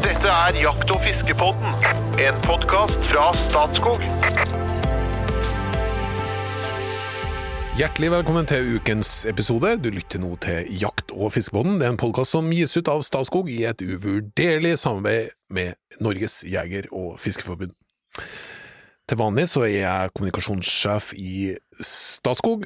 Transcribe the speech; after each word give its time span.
Dette 0.00 0.30
er 0.32 0.56
Jakt- 0.56 0.90
og 0.94 1.02
fiskepodden, 1.04 1.74
en 2.24 2.36
podkast 2.40 3.02
fra 3.10 3.26
Statskog. 3.36 4.00
Hjertelig 7.76 8.08
velkommen 8.14 8.48
til 8.48 8.78
ukens 8.78 9.26
episode. 9.28 9.74
Du 9.84 9.90
lytter 9.92 10.22
nå 10.22 10.30
til 10.40 10.70
Jakt- 10.80 11.12
og 11.12 11.34
fiskepodden. 11.34 11.76
Det 11.76 11.84
er 11.84 11.92
en 11.92 12.00
podkast 12.00 12.32
som 12.32 12.48
gis 12.48 12.72
ut 12.80 12.88
av 12.88 13.04
Statskog 13.04 13.50
i 13.52 13.58
et 13.68 13.84
uvurderlig 13.84 14.78
samarbeid 14.80 15.34
med 15.52 15.76
Norges 16.00 16.44
jeger- 16.48 16.88
og 16.92 17.20
fiskeforbund. 17.20 17.76
Til 19.04 19.20
vanlig 19.20 19.50
så 19.52 19.66
er 19.68 19.76
jeg 19.82 20.14
kommunikasjonssjef 20.14 21.12
i 21.12 21.58
Statskog. 21.84 22.64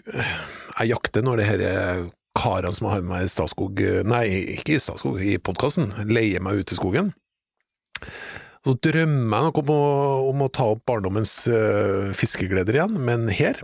Jeg 0.79 0.89
jakter 0.95 1.27
når 1.27 1.43
det 1.43 1.51
er 1.51 2.07
karene 2.39 2.73
som 2.73 2.87
har 2.93 3.03
med 3.03 3.11
meg 3.11 3.27
i 3.27 3.35
Statskog 3.35 3.83
Nei, 4.07 4.25
ikke 4.55 4.79
i 4.79 4.79
Statskog, 4.79 5.19
i 5.19 5.35
podkasten. 5.39 5.91
Leier 6.07 6.39
meg 6.39 6.63
ut 6.63 6.71
i 6.71 6.79
skogen. 6.79 7.13
Så 8.65 8.73
drømmer 8.81 9.37
jeg 9.43 9.51
nok 9.51 9.59
om 9.61 9.71
å, 9.75 9.81
om 10.31 10.45
å 10.47 10.53
ta 10.53 10.71
opp 10.73 10.87
barndommens 10.89 11.35
uh, 11.53 12.15
fiskegleder 12.17 12.79
igjen, 12.79 12.97
men 12.97 13.29
her 13.29 13.61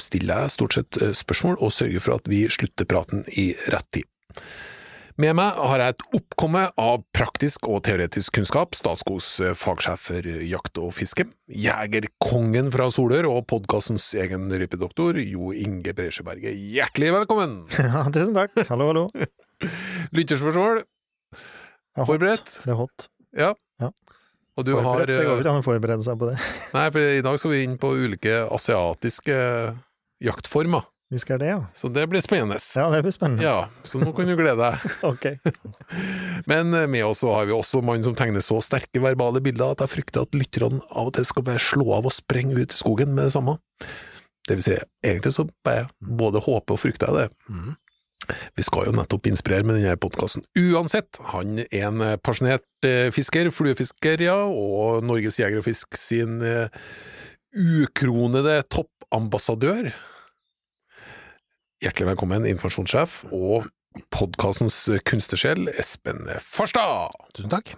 stiller 0.00 0.44
jeg 0.44 0.54
stort 0.56 0.76
sett 0.76 0.98
eh, 1.00 1.14
spørsmål 1.16 1.58
og 1.60 1.72
sørger 1.74 2.02
for 2.02 2.16
at 2.16 2.28
vi 2.30 2.44
slutter 2.52 2.88
praten 2.88 3.26
i 3.38 3.52
rett 3.72 3.88
tid. 3.94 4.08
Med 5.20 5.36
meg 5.36 5.58
har 5.60 5.82
jeg 5.82 5.92
et 5.92 6.04
oppkomme 6.16 6.62
av 6.80 7.02
praktisk 7.12 7.66
og 7.68 7.82
teoretisk 7.84 8.32
kunnskap, 8.38 8.72
Statskogs 8.76 9.28
eh, 9.44 9.52
fagsjef 9.58 10.06
for 10.08 10.28
jakt 10.48 10.80
og 10.80 10.94
fiske, 10.96 11.26
jegerkongen 11.52 12.72
fra 12.72 12.88
Solør 12.92 13.28
og 13.28 13.44
podkastens 13.52 14.08
egen 14.16 14.48
rypedoktor, 14.48 15.20
Jo 15.20 15.52
Inge 15.52 15.92
Bresjeberget. 15.96 16.56
Hjertelig 16.56 17.12
velkommen! 17.20 17.60
Ja, 17.92 18.06
tusen 18.08 18.36
takk. 18.36 18.56
Hallo, 18.72 18.88
hallo. 18.92 19.06
Lytterspørsmål, 20.16 20.82
er 21.92 22.08
forberedt? 22.08 22.56
Det 22.64 22.72
er 22.72 22.80
hot. 22.80 23.11
Ja. 23.36 23.52
Ja. 23.80 23.90
Og 24.58 24.66
du 24.68 24.74
har 24.76 25.06
Det 25.08 25.16
går 25.24 25.34
eh, 25.38 25.40
ikke 25.40 25.52
an 25.54 25.62
å 25.62 25.64
forberede 25.64 26.04
seg 26.04 26.18
på 26.20 26.28
det. 26.28 26.38
Nei, 26.76 26.86
for 26.92 27.12
i 27.18 27.22
dag 27.24 27.38
skal 27.40 27.54
vi 27.54 27.62
inn 27.64 27.78
på 27.80 27.94
ulike 27.96 28.42
asiatiske 28.52 29.36
jaktformer, 30.22 30.84
Vi 31.12 31.18
skal 31.20 31.40
det, 31.42 31.48
ja. 31.50 31.58
så 31.76 31.90
det 31.92 32.06
blir 32.08 32.22
spennende. 32.24 32.56
Ja, 32.76 32.86
det 32.92 33.02
blir 33.04 33.12
spennende. 33.12 33.44
Ja, 33.44 33.68
så 33.84 33.98
nå 34.00 34.12
kan 34.16 34.28
du 34.28 34.36
glede 34.38 34.60
deg. 34.60 34.86
Ok. 35.12 35.26
Men 36.50 36.72
eh, 36.76 36.86
med 36.88 37.04
oss 37.08 37.24
så 37.24 37.32
har 37.34 37.48
vi 37.48 37.56
også 37.56 37.82
mann 37.84 38.04
som 38.04 38.16
tegner 38.16 38.44
så 38.44 38.60
sterke 38.64 39.02
verbale 39.02 39.42
bilder 39.44 39.74
at 39.74 39.84
jeg 39.84 39.92
frykter 39.96 40.24
at 40.24 40.36
lytterne 40.36 40.80
av 40.90 41.10
og 41.10 41.16
til 41.16 41.28
skal 41.28 41.48
bare 41.48 41.60
slå 41.60 41.88
av 41.98 42.08
og 42.08 42.14
sprenge 42.16 42.56
ut 42.56 42.72
i 42.72 42.80
skogen 42.80 43.16
med 43.16 43.28
det 43.28 43.36
samme. 43.36 43.58
Det 44.48 44.58
vil 44.58 44.64
si, 44.64 44.78
egentlig 45.04 45.34
så 45.36 45.46
bare 45.64 45.88
både 46.02 46.40
håper 46.42 46.74
og 46.74 46.80
frykter 46.82 47.12
jeg 47.12 47.28
det. 47.28 47.76
Vi 48.58 48.64
skal 48.66 48.88
jo 48.88 48.94
nettopp 48.96 49.28
inspirere 49.30 49.66
med 49.66 49.80
denne 49.80 49.98
podkasten. 50.00 50.44
Uansett, 50.58 51.20
han 51.32 51.60
er 51.64 51.88
en 51.88 52.04
pasjonert 52.24 52.66
eh, 52.86 53.10
fisker, 53.14 53.50
fluefisker, 53.54 54.22
ja, 54.24 54.38
og 54.46 55.04
Norges 55.06 55.40
Jeger 55.40 55.62
og 55.62 55.66
Fisk 55.68 55.98
sin 56.00 56.40
eh, 56.46 56.72
ukronede 57.52 58.60
toppambassadør. 58.72 59.92
Hjertelig 61.82 62.12
velkommen, 62.12 62.46
informasjonssjef 62.46 63.22
og 63.34 63.70
podkastens 64.14 64.84
kunstnersjel, 65.08 65.66
Espen 65.76 66.28
Farstad! 66.40 67.16
Tusen 67.36 67.52
takk. 67.52 67.74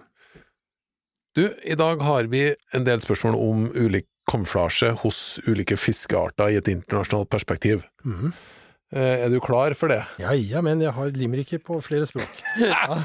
Du, 1.35 1.49
i 1.67 1.75
dag 1.75 1.99
har 2.05 2.29
vi 2.31 2.45
en 2.73 2.85
del 2.87 3.01
spørsmål 3.03 3.35
om 3.35 3.65
ulik 3.75 4.07
kamuflasje 4.31 4.93
hos 5.03 5.39
ulike 5.45 5.77
fiskearter 5.77 6.53
i 6.53 6.59
et 6.61 6.69
internasjonalt 6.71 7.29
perspektiv. 7.29 7.83
Mhm. 8.03 8.31
Eh, 8.31 8.54
Er 8.93 9.31
du 9.33 9.39
klar 9.41 9.73
for 9.73 9.89
det? 9.89 10.03
Ja, 10.21 10.31
ja, 10.37 10.61
men 10.63 10.81
jeg 10.83 10.93
har 10.93 11.09
limericker 11.15 11.59
på 11.63 11.79
flere 11.83 12.05
språk. 12.09 12.29
Ja. 12.61 13.01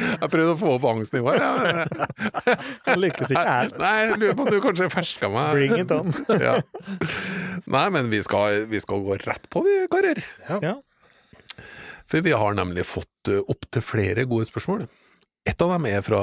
Jeg 0.00 0.28
prøvde 0.30 0.52
å 0.54 0.58
få 0.60 0.74
opp 0.76 0.84
angstnivået. 0.86 1.40
Ja. 1.42 1.86
Han 2.86 3.00
lykkes 3.04 3.32
ikke 3.32 3.42
helt. 3.42 3.78
Nei, 3.82 3.94
jeg 4.04 4.18
lurer 4.22 4.36
på 4.38 4.44
om 4.44 4.52
du 4.52 4.58
kanskje 4.62 4.86
ferska 4.92 5.30
meg. 5.32 5.56
Bring 5.58 5.74
it 5.82 5.94
on. 5.94 6.12
Ja. 6.46 6.54
Nei, 7.70 7.86
men 7.96 8.12
vi 8.12 8.20
skal, 8.24 8.64
vi 8.70 8.80
skal 8.82 9.02
gå 9.04 9.18
rett 9.24 9.48
på, 9.52 9.64
vi 9.66 9.80
karer. 9.92 10.22
Ja. 10.62 10.76
For 12.10 12.22
vi 12.26 12.36
har 12.36 12.54
nemlig 12.58 12.86
fått 12.88 13.32
opptil 13.42 13.84
flere 13.84 14.24
gode 14.30 14.46
spørsmål. 14.48 14.86
Et 15.48 15.64
av 15.64 15.74
dem 15.74 15.90
er 15.90 16.04
fra 16.06 16.22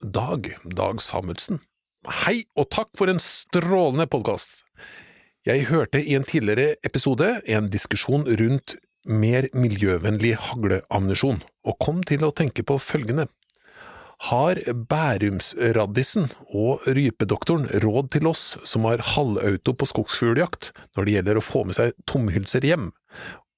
Dag, 0.00 0.52
Dag 0.64 1.02
Samuelsen. 1.04 1.60
Hei, 2.22 2.44
og 2.56 2.70
takk 2.72 2.88
for 2.96 3.10
en 3.12 3.20
strålende 3.20 4.06
podkast. 4.08 4.62
Jeg 5.48 5.64
hørte 5.70 6.02
i 6.04 6.12
en 6.18 6.24
tidligere 6.28 6.74
episode 6.84 7.40
en 7.48 7.70
diskusjon 7.72 8.26
rundt 8.40 8.74
mer 9.08 9.46
miljøvennlig 9.56 10.34
hagleammunisjon, 10.36 11.38
og 11.64 11.78
kom 11.80 12.02
til 12.04 12.26
å 12.26 12.32
tenke 12.36 12.60
på 12.68 12.76
følgende. 12.82 13.24
Har 14.28 14.58
Bærumsraddisen 14.90 16.26
og 16.52 16.84
rypedoktoren 16.92 17.70
råd 17.80 18.10
til 18.18 18.28
oss 18.28 18.42
som 18.68 18.84
har 18.84 19.00
halvauto 19.14 19.72
på 19.80 19.88
skogsfugljakt 19.88 20.74
når 20.98 21.06
det 21.08 21.14
gjelder 21.14 21.40
å 21.40 21.44
få 21.46 21.62
med 21.70 21.78
seg 21.78 21.94
tomhylser 22.10 22.66
hjem? 22.68 22.90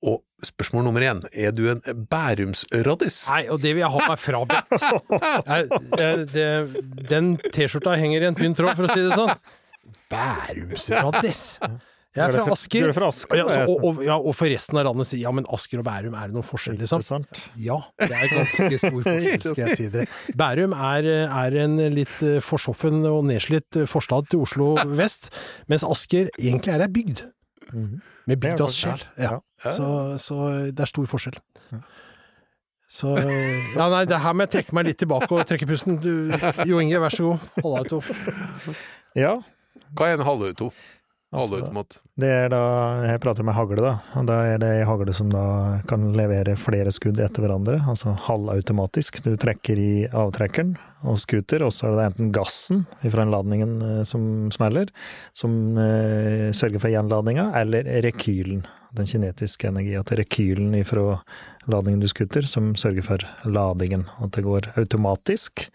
Og 0.06 0.20
spørsmål 0.46 0.86
nummer 0.86 1.02
én, 1.06 1.24
er 1.34 1.50
du 1.54 1.64
en 1.72 1.82
Bærumsraddis? 2.10 3.24
Nei, 3.30 3.42
og 3.50 3.58
det 3.62 3.74
vil 3.74 3.82
jeg 3.82 3.90
ha 3.96 4.06
meg 4.06 4.22
frabedt. 4.22 4.86
Jeg- 5.98 7.10
Den 7.10 7.34
T-skjorta 7.42 7.98
henger 7.98 8.22
i 8.22 8.30
en 8.30 8.38
tynn 8.38 8.54
tråd, 8.58 8.76
for 8.78 8.86
å 8.86 8.94
si 8.94 9.02
det 9.02 9.18
sånn. 9.18 9.34
Bærumsraddis. 10.12 11.42
Jeg 12.12 12.28
er 12.28 12.34
fra 12.36 12.52
Asker. 12.52 12.82
du 12.84 12.90
er 12.90 12.92
fra 12.92 13.06
Asker, 13.08 13.38
Ja, 13.38 13.44
altså, 13.48 13.72
og, 13.72 13.84
og, 13.88 14.00
ja, 14.04 14.16
og 14.20 14.34
for 14.36 14.50
resten 14.52 14.76
av 14.76 14.84
landet 14.84 15.08
sier 15.08 15.22
ja, 15.22 15.30
men 15.32 15.46
Asker 15.48 15.80
og 15.80 15.86
Bærum, 15.86 16.12
er 16.12 16.28
det 16.28 16.36
noen 16.36 16.44
forskjell, 16.44 16.74
liksom? 16.82 17.00
Sant? 17.06 17.38
Ja, 17.56 17.78
det 18.02 18.10
er 18.12 18.34
ganske 18.34 18.80
stor 18.82 18.98
forskjell, 19.06 19.46
skal 19.46 19.62
jeg 19.62 19.78
si 19.80 19.86
dere. 19.94 20.04
Bærum 20.36 20.74
er, 20.76 21.08
er 21.24 21.56
en 21.64 21.78
litt 21.96 22.18
eh, 22.20 22.36
forsoffen 22.44 23.00
og 23.08 23.22
nedslitt 23.30 23.80
eh, 23.80 23.88
forstad 23.88 24.28
til 24.28 24.44
Oslo 24.44 24.74
vest, 24.98 25.30
mens 25.72 25.86
Asker 25.88 26.28
egentlig 26.36 26.74
er 26.74 26.84
ei 26.84 26.90
bygd. 27.00 27.24
Mhm. 27.72 28.02
Med 28.28 28.38
bygdas 28.44 28.76
sjel. 28.76 29.00
Ja. 29.18 29.38
Så, 29.64 29.86
så 30.20 30.36
det 30.68 30.84
er 30.84 30.90
stor 30.92 31.08
forskjell. 31.10 31.40
Så 32.92 33.14
Ja, 33.16 33.86
nei, 33.88 34.02
det 34.04 34.18
her 34.20 34.36
må 34.36 34.44
jeg 34.44 34.52
trekke 34.58 34.76
meg 34.76 34.90
litt 34.90 35.00
tilbake 35.00 35.32
og 35.32 35.46
trekke 35.48 35.66
pusten. 35.70 35.96
Du, 36.04 36.28
Jo 36.68 36.78
Inge, 36.84 37.00
vær 37.00 37.14
så 37.16 37.30
god. 37.32 37.46
Hold 37.64 37.78
deg 37.78 37.88
to. 37.94 38.76
Ja, 39.16 39.32
Hva 39.96 40.10
er 40.10 40.18
en 40.20 40.26
halvauto? 40.26 40.72
Altså, 41.32 41.54
Halvautomat. 41.56 41.94
det 42.20 42.28
er 42.28 42.50
da 42.52 42.58
Jeg 43.08 43.20
prater 43.24 43.44
med 43.48 43.54
hagle, 43.56 43.80
da. 43.80 43.92
Og 44.20 44.26
da 44.28 44.34
er 44.50 44.58
det 44.60 44.68
ei 44.68 44.82
hagle 44.84 45.14
som 45.16 45.30
da 45.32 45.80
kan 45.88 46.10
levere 46.12 46.58
flere 46.60 46.92
skudd 46.92 47.16
etter 47.24 47.46
hverandre, 47.46 47.78
altså 47.88 48.12
halvautomatisk. 48.26 49.22
Du 49.24 49.30
trekker 49.40 49.80
i 49.80 49.92
avtrekkeren 50.12 50.74
og 51.08 51.16
skuter, 51.22 51.64
og 51.64 51.72
så 51.72 51.88
er 51.88 51.96
det 51.96 52.04
enten 52.10 52.34
gassen 52.36 52.84
fra 53.00 53.22
den 53.24 53.32
ladningen 53.32 53.72
eh, 53.80 54.02
som 54.04 54.50
smeller, 54.52 54.92
som 55.32 55.56
eh, 55.80 56.52
sørger 56.52 56.84
for 56.84 56.92
gjenladninga, 56.92 57.48
eller 57.62 57.88
rekylen. 58.04 58.66
Den 58.92 59.08
kinetiske 59.08 59.70
energien 59.72 60.04
til 60.04 60.20
rekylen 60.20 60.76
fra 60.84 61.14
ladningen 61.70 62.00
du 62.02 62.08
scooter, 62.10 62.42
som 62.48 62.72
sørger 62.78 63.04
for 63.06 63.24
ladingen. 63.46 64.06
At 64.22 64.32
det 64.34 64.42
går 64.46 64.70
automatisk, 64.80 65.68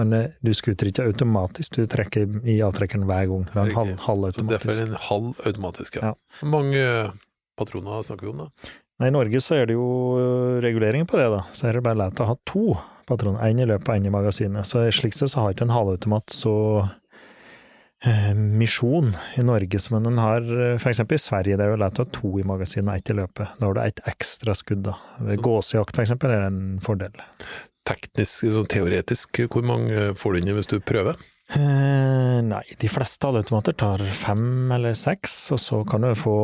men 0.00 0.12
eh, 0.16 0.30
du 0.44 0.52
scooter 0.56 0.88
ikke 0.90 1.04
automatisk, 1.10 1.76
du 1.76 1.86
trekker 1.90 2.38
i 2.48 2.60
avtrekkeren 2.64 3.04
hver 3.08 3.28
gang. 3.30 3.44
Det 3.50 3.60
er 3.60 3.68
en 3.68 3.74
halv, 3.76 3.92
Så 4.32 4.46
derfor 4.46 4.72
halvautomatisk. 4.72 4.80
en 4.86 4.96
halv 5.08 5.46
automatisk, 5.46 5.96
ja. 6.00 6.12
Ja. 6.14 6.48
Mange 6.48 6.80
eh, 6.80 7.10
patroner 7.58 8.02
snakker 8.06 8.26
vi 8.26 8.32
om, 8.32 8.44
da? 8.46 8.72
Nei, 9.02 9.08
I 9.10 9.14
Norge 9.16 9.40
så 9.42 9.56
er 9.58 9.66
det 9.66 9.74
jo 9.74 9.86
øh, 10.22 10.62
reguleringer 10.62 11.06
på 11.10 11.18
det, 11.18 11.28
da. 11.32 11.42
Så 11.52 11.66
er 11.68 11.76
det 11.78 11.84
bare 11.86 11.98
lett 11.98 12.20
å 12.22 12.28
ha 12.30 12.36
to 12.46 12.76
patroner. 13.08 13.42
Én 13.50 13.58
i 13.60 13.66
løpet 13.68 13.90
og 13.90 13.96
én 13.98 14.06
i 14.06 14.12
magasinet. 14.14 14.64
Så 14.70 14.84
slik 14.94 15.12
sett 15.16 15.32
så 15.34 15.42
har 15.42 15.52
ikke 15.56 15.66
en 15.66 15.74
halvautomat 15.74 16.30
så 16.32 16.52
eh, 16.84 16.92
misjon 18.36 19.12
i 19.40 19.44
Norge 19.46 19.78
som 19.80 19.98
en 19.98 20.18
har 20.20 20.44
f.eks. 20.44 20.82
for 20.82 20.92
eksempel 20.92 21.18
i 21.18 21.22
Sverige. 21.24 21.58
Det 21.58 21.66
er 21.66 21.74
jo 21.74 21.82
lett 21.82 22.00
å 22.00 22.06
ha 22.06 22.12
to 22.14 22.32
i 22.40 22.46
magasinet 22.46 23.00
ett 23.00 23.12
i 23.14 23.18
løpet. 23.20 23.54
Da 23.60 23.68
har 23.68 23.76
du 23.76 23.82
ett 23.84 24.02
ekstra 24.10 24.56
skudd, 24.58 24.84
da. 24.88 24.98
Ved 25.24 25.42
gåsejakt 25.44 26.02
eksempel 26.02 26.34
er 26.34 26.44
det 26.44 26.50
en 26.52 26.82
fordel. 26.84 27.22
Teknisk, 27.84 28.48
sånn 28.56 28.68
teoretisk, 28.72 29.44
hvor 29.52 29.64
mange 29.66 30.12
får 30.20 30.34
du 30.34 30.40
inn 30.40 30.54
hvis 30.56 30.70
du 30.70 30.78
prøver? 30.80 31.20
Eh, 31.52 32.38
nei, 32.40 32.62
de 32.80 32.88
fleste 32.88 33.28
halvautomater 33.28 33.76
tar 33.76 34.00
fem 34.16 34.72
eller 34.72 34.96
seks, 34.96 35.34
og 35.52 35.60
så 35.60 35.82
kan 35.86 36.02
du 36.02 36.14
få 36.16 36.36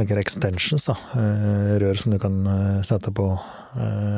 like, 0.00 0.16
extensions, 0.16 0.88
da. 0.88 0.96
Eh, 1.20 1.74
rør 1.82 2.00
som 2.00 2.14
du 2.14 2.18
kan 2.22 2.38
eh, 2.48 2.80
sette 2.86 3.12
på 3.14 3.28
eh, 3.36 3.65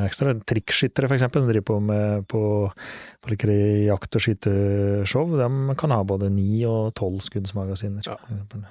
ekstra. 0.06 0.34
Trikkskyttere, 0.48 1.10
eksempel, 1.14 1.44
som 1.44 1.50
driver 1.50 1.66
på 1.70 1.78
med 1.84 2.26
på, 2.30 2.42
på 3.20 3.32
like, 3.32 3.58
jakt- 3.88 4.18
og 4.18 4.24
skyteshow, 4.24 5.36
de 5.38 5.76
kan 5.80 5.94
ha 5.94 6.02
både 6.06 6.30
ni 6.32 6.64
og 6.68 6.94
tolv 6.98 7.22
skuddsmagasiner. 7.24 8.06
Ja. 8.06 8.18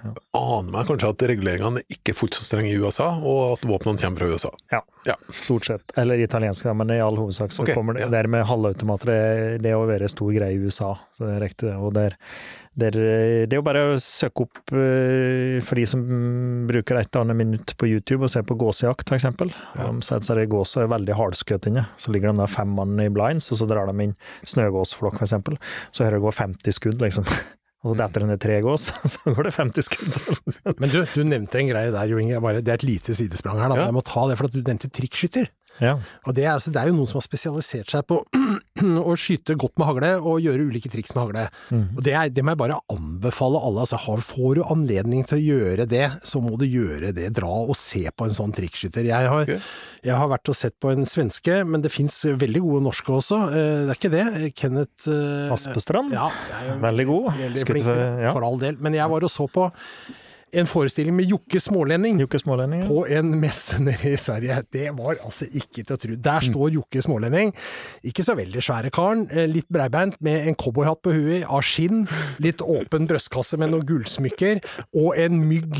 Ja. 0.03 0.13
Aner 0.37 0.71
meg 0.73 0.89
kanskje 0.89 1.13
at 1.13 1.27
reguleringene 1.31 1.83
ikke 1.91 2.13
er 2.13 2.19
fullt 2.19 2.37
så 2.37 2.45
strenge 2.47 2.73
i 2.73 2.77
USA, 2.81 3.13
og 3.17 3.57
at 3.57 3.67
våpnene 3.67 4.01
kommer 4.01 4.23
fra 4.23 4.31
USA. 4.33 4.53
Ja, 4.73 4.83
Ja. 5.07 5.15
Stort 5.31 5.65
sett. 5.65 5.91
Eller 5.95 6.19
italiensk, 6.19 6.65
da, 6.67 6.73
men 6.75 6.91
i 6.91 6.99
all 6.99 7.15
hovedsak 7.15 7.53
så 7.55 7.63
okay, 7.63 7.75
kommer 7.77 7.95
det 7.95 8.07
ja. 8.07 8.11
der 8.11 8.27
med 8.27 8.43
halvautomater. 8.49 9.07
Det, 9.07 9.59
det 9.63 9.75
å 9.75 9.85
være 9.87 10.09
stor 10.11 10.33
greie 10.35 10.57
i 10.57 10.59
USA, 10.59 10.97
så 11.15 11.29
det 11.29 11.37
er 11.37 11.45
riktig. 11.45 11.71
Og 11.71 11.93
der, 11.95 12.17
der, 12.17 12.17
det 12.77 13.55
er 13.55 13.57
jo 13.57 13.63
bare 13.65 13.81
å 13.89 13.97
søke 14.01 14.45
opp 14.45 14.73
eh, 14.77 15.57
for 15.65 15.79
de 15.79 15.85
som 15.89 16.03
bruker 16.69 16.99
et 16.99 17.09
eller 17.09 17.25
annet 17.25 17.39
minutt 17.39 17.73
på 17.79 17.89
YouTube 17.89 18.27
og 18.27 18.29
ser 18.29 18.45
på 18.45 18.57
gåsejakt, 18.59 19.09
f.eks. 19.09 19.25
Ja. 19.25 19.87
De 19.89 20.05
sier 20.05 20.21
at 20.21 20.51
gåsa 20.51 20.83
er 20.85 20.91
veldig 20.93 21.17
inne. 21.71 21.87
Så 21.97 22.13
ligger 22.13 22.29
de 22.29 22.43
der 22.43 22.53
fem 22.53 22.69
mann 22.77 22.93
i 23.01 23.09
blinds, 23.09 23.49
og 23.49 23.61
så 23.61 23.69
drar 23.69 23.89
de 23.89 24.05
inn 24.05 24.15
snøgåsflokk, 24.45 25.17
f.eks. 25.23 25.69
Så 25.89 26.05
hører 26.05 26.21
du 26.21 26.27
gå 26.27 26.35
50 26.37 26.77
skudd, 26.77 27.01
liksom. 27.01 27.25
Og 27.85 27.93
så 27.93 27.99
detter 27.99 28.23
det 28.23 28.27
ned 28.31 28.39
tre 28.41 28.55
gås, 28.65 28.87
så 29.13 29.33
går 29.33 29.47
det 29.47 29.53
50 29.55 29.85
skudd. 29.85 30.57
Men 30.81 30.91
du, 30.91 30.97
du 31.13 31.21
nevnte 31.23 31.61
en 31.61 31.69
greie 31.69 31.93
der, 31.93 32.09
Jo 32.09 32.17
Inge. 32.21 32.41
Bare, 32.43 32.63
det 32.65 32.73
er 32.73 32.81
et 32.81 32.87
lite 32.87 33.15
sidesprang 33.17 33.61
her, 33.61 33.69
da. 33.69 33.77
Ja. 33.77 33.85
Men 33.85 33.91
jeg 33.93 33.97
må 33.99 34.03
ta 34.05 34.25
det, 34.29 34.37
for 34.39 34.49
at 34.49 34.55
du 34.55 34.61
nevnte 34.61 34.89
trikkskytter. 34.93 35.49
Ja. 35.83 35.95
Og 36.25 36.33
det 36.37 36.45
er, 36.45 36.53
altså, 36.55 36.71
det 36.73 36.81
er 36.81 36.87
jo 36.91 36.95
noen 36.97 37.07
som 37.09 37.19
har 37.19 37.25
spesialisert 37.25 37.91
seg 37.93 38.05
på 38.09 38.19
å 39.09 39.15
skyte 39.19 39.55
godt 39.59 39.77
med 39.81 39.87
hagle 39.89 40.11
og 40.21 40.39
gjøre 40.43 40.67
ulike 40.69 40.89
triks 40.93 41.13
med 41.15 41.23
hagle. 41.23 41.43
Mm. 41.73 41.83
Og 41.97 42.01
det, 42.05 42.13
er, 42.17 42.29
det 42.33 42.43
må 42.45 42.53
jeg 42.53 42.61
bare 42.61 42.79
anbefale 42.93 43.61
alle. 43.61 43.83
Altså, 43.85 43.99
har, 44.05 44.21
får 44.25 44.59
du 44.59 44.63
anledning 44.67 45.25
til 45.29 45.37
å 45.39 45.43
gjøre 45.43 45.87
det, 45.89 46.05
så 46.27 46.41
må 46.43 46.55
du 46.61 46.65
gjøre 46.67 47.13
det. 47.17 47.29
Dra 47.37 47.49
og 47.67 47.75
se 47.79 48.03
på 48.13 48.27
en 48.27 48.35
sånn 48.37 48.53
trikkskytter. 48.57 49.07
Jeg 49.09 49.31
har, 49.33 49.47
Ok. 49.47 49.53
jeg 50.07 50.17
har 50.17 50.29
vært 50.31 50.49
og 50.53 50.57
sett 50.57 50.77
på 50.83 50.91
en 50.93 51.05
svenske, 51.09 51.61
men 51.67 51.81
det 51.85 51.91
fins 51.93 52.19
veldig 52.25 52.61
gode 52.65 52.83
norske 52.89 53.13
også. 53.19 53.41
Eh, 53.51 53.81
Det 53.87 53.91
er 53.93 53.97
ikke 54.01 54.13
det. 54.13 54.25
Kenneth 54.57 55.07
eh, 55.11 55.51
Aspestrand. 55.53 56.13
Ja, 56.17 56.29
jeg 56.53 56.79
Veldig 56.87 57.05
god. 57.09 57.27
Veldig 57.37 57.65
flink, 57.67 57.85
for- 57.85 58.23
ja. 58.27 58.31
for 58.33 58.43
all 58.47 58.57
del. 58.61 58.77
Men 58.81 58.93
jeg 58.97 59.09
var 59.11 59.23
og 59.27 59.31
så 59.33 59.47
på 59.51 59.69
en 60.57 60.69
forestilling 60.69 61.15
med 61.15 61.29
Jokke 61.29 61.59
Smålending 61.61 62.21
Jokke 62.21 62.39
Smålending. 62.41 62.81
ja. 62.81 62.87
på 62.87 63.03
en 63.07 63.33
messe 63.41 63.79
nede 63.83 64.13
i 64.13 64.17
Sverige. 64.17 64.61
Det 64.73 64.89
var 64.97 65.19
altså 65.23 65.45
ikke 65.45 65.83
til 65.83 65.95
å 65.95 65.99
tro. 66.01 66.17
Der 66.27 66.45
står 66.47 66.73
Jokke 66.77 67.03
Smålending, 67.03 67.53
ikke 68.07 68.25
så 68.25 68.35
veldig 68.37 68.63
svære 68.63 68.91
karen, 68.93 69.27
eh, 69.31 69.47
litt 69.49 69.67
breibeint, 69.73 70.17
med 70.23 70.47
en 70.47 70.57
cowboyhatt 70.57 71.01
på 71.05 71.13
huet 71.15 71.45
av 71.45 71.63
skinn, 71.65 72.05
litt 72.43 72.63
åpen 72.63 73.07
brystkasse 73.09 73.59
med 73.59 73.71
noen 73.73 73.85
gullsmykker, 73.87 74.61
og 74.97 75.17
en 75.19 75.39
mygg, 75.47 75.77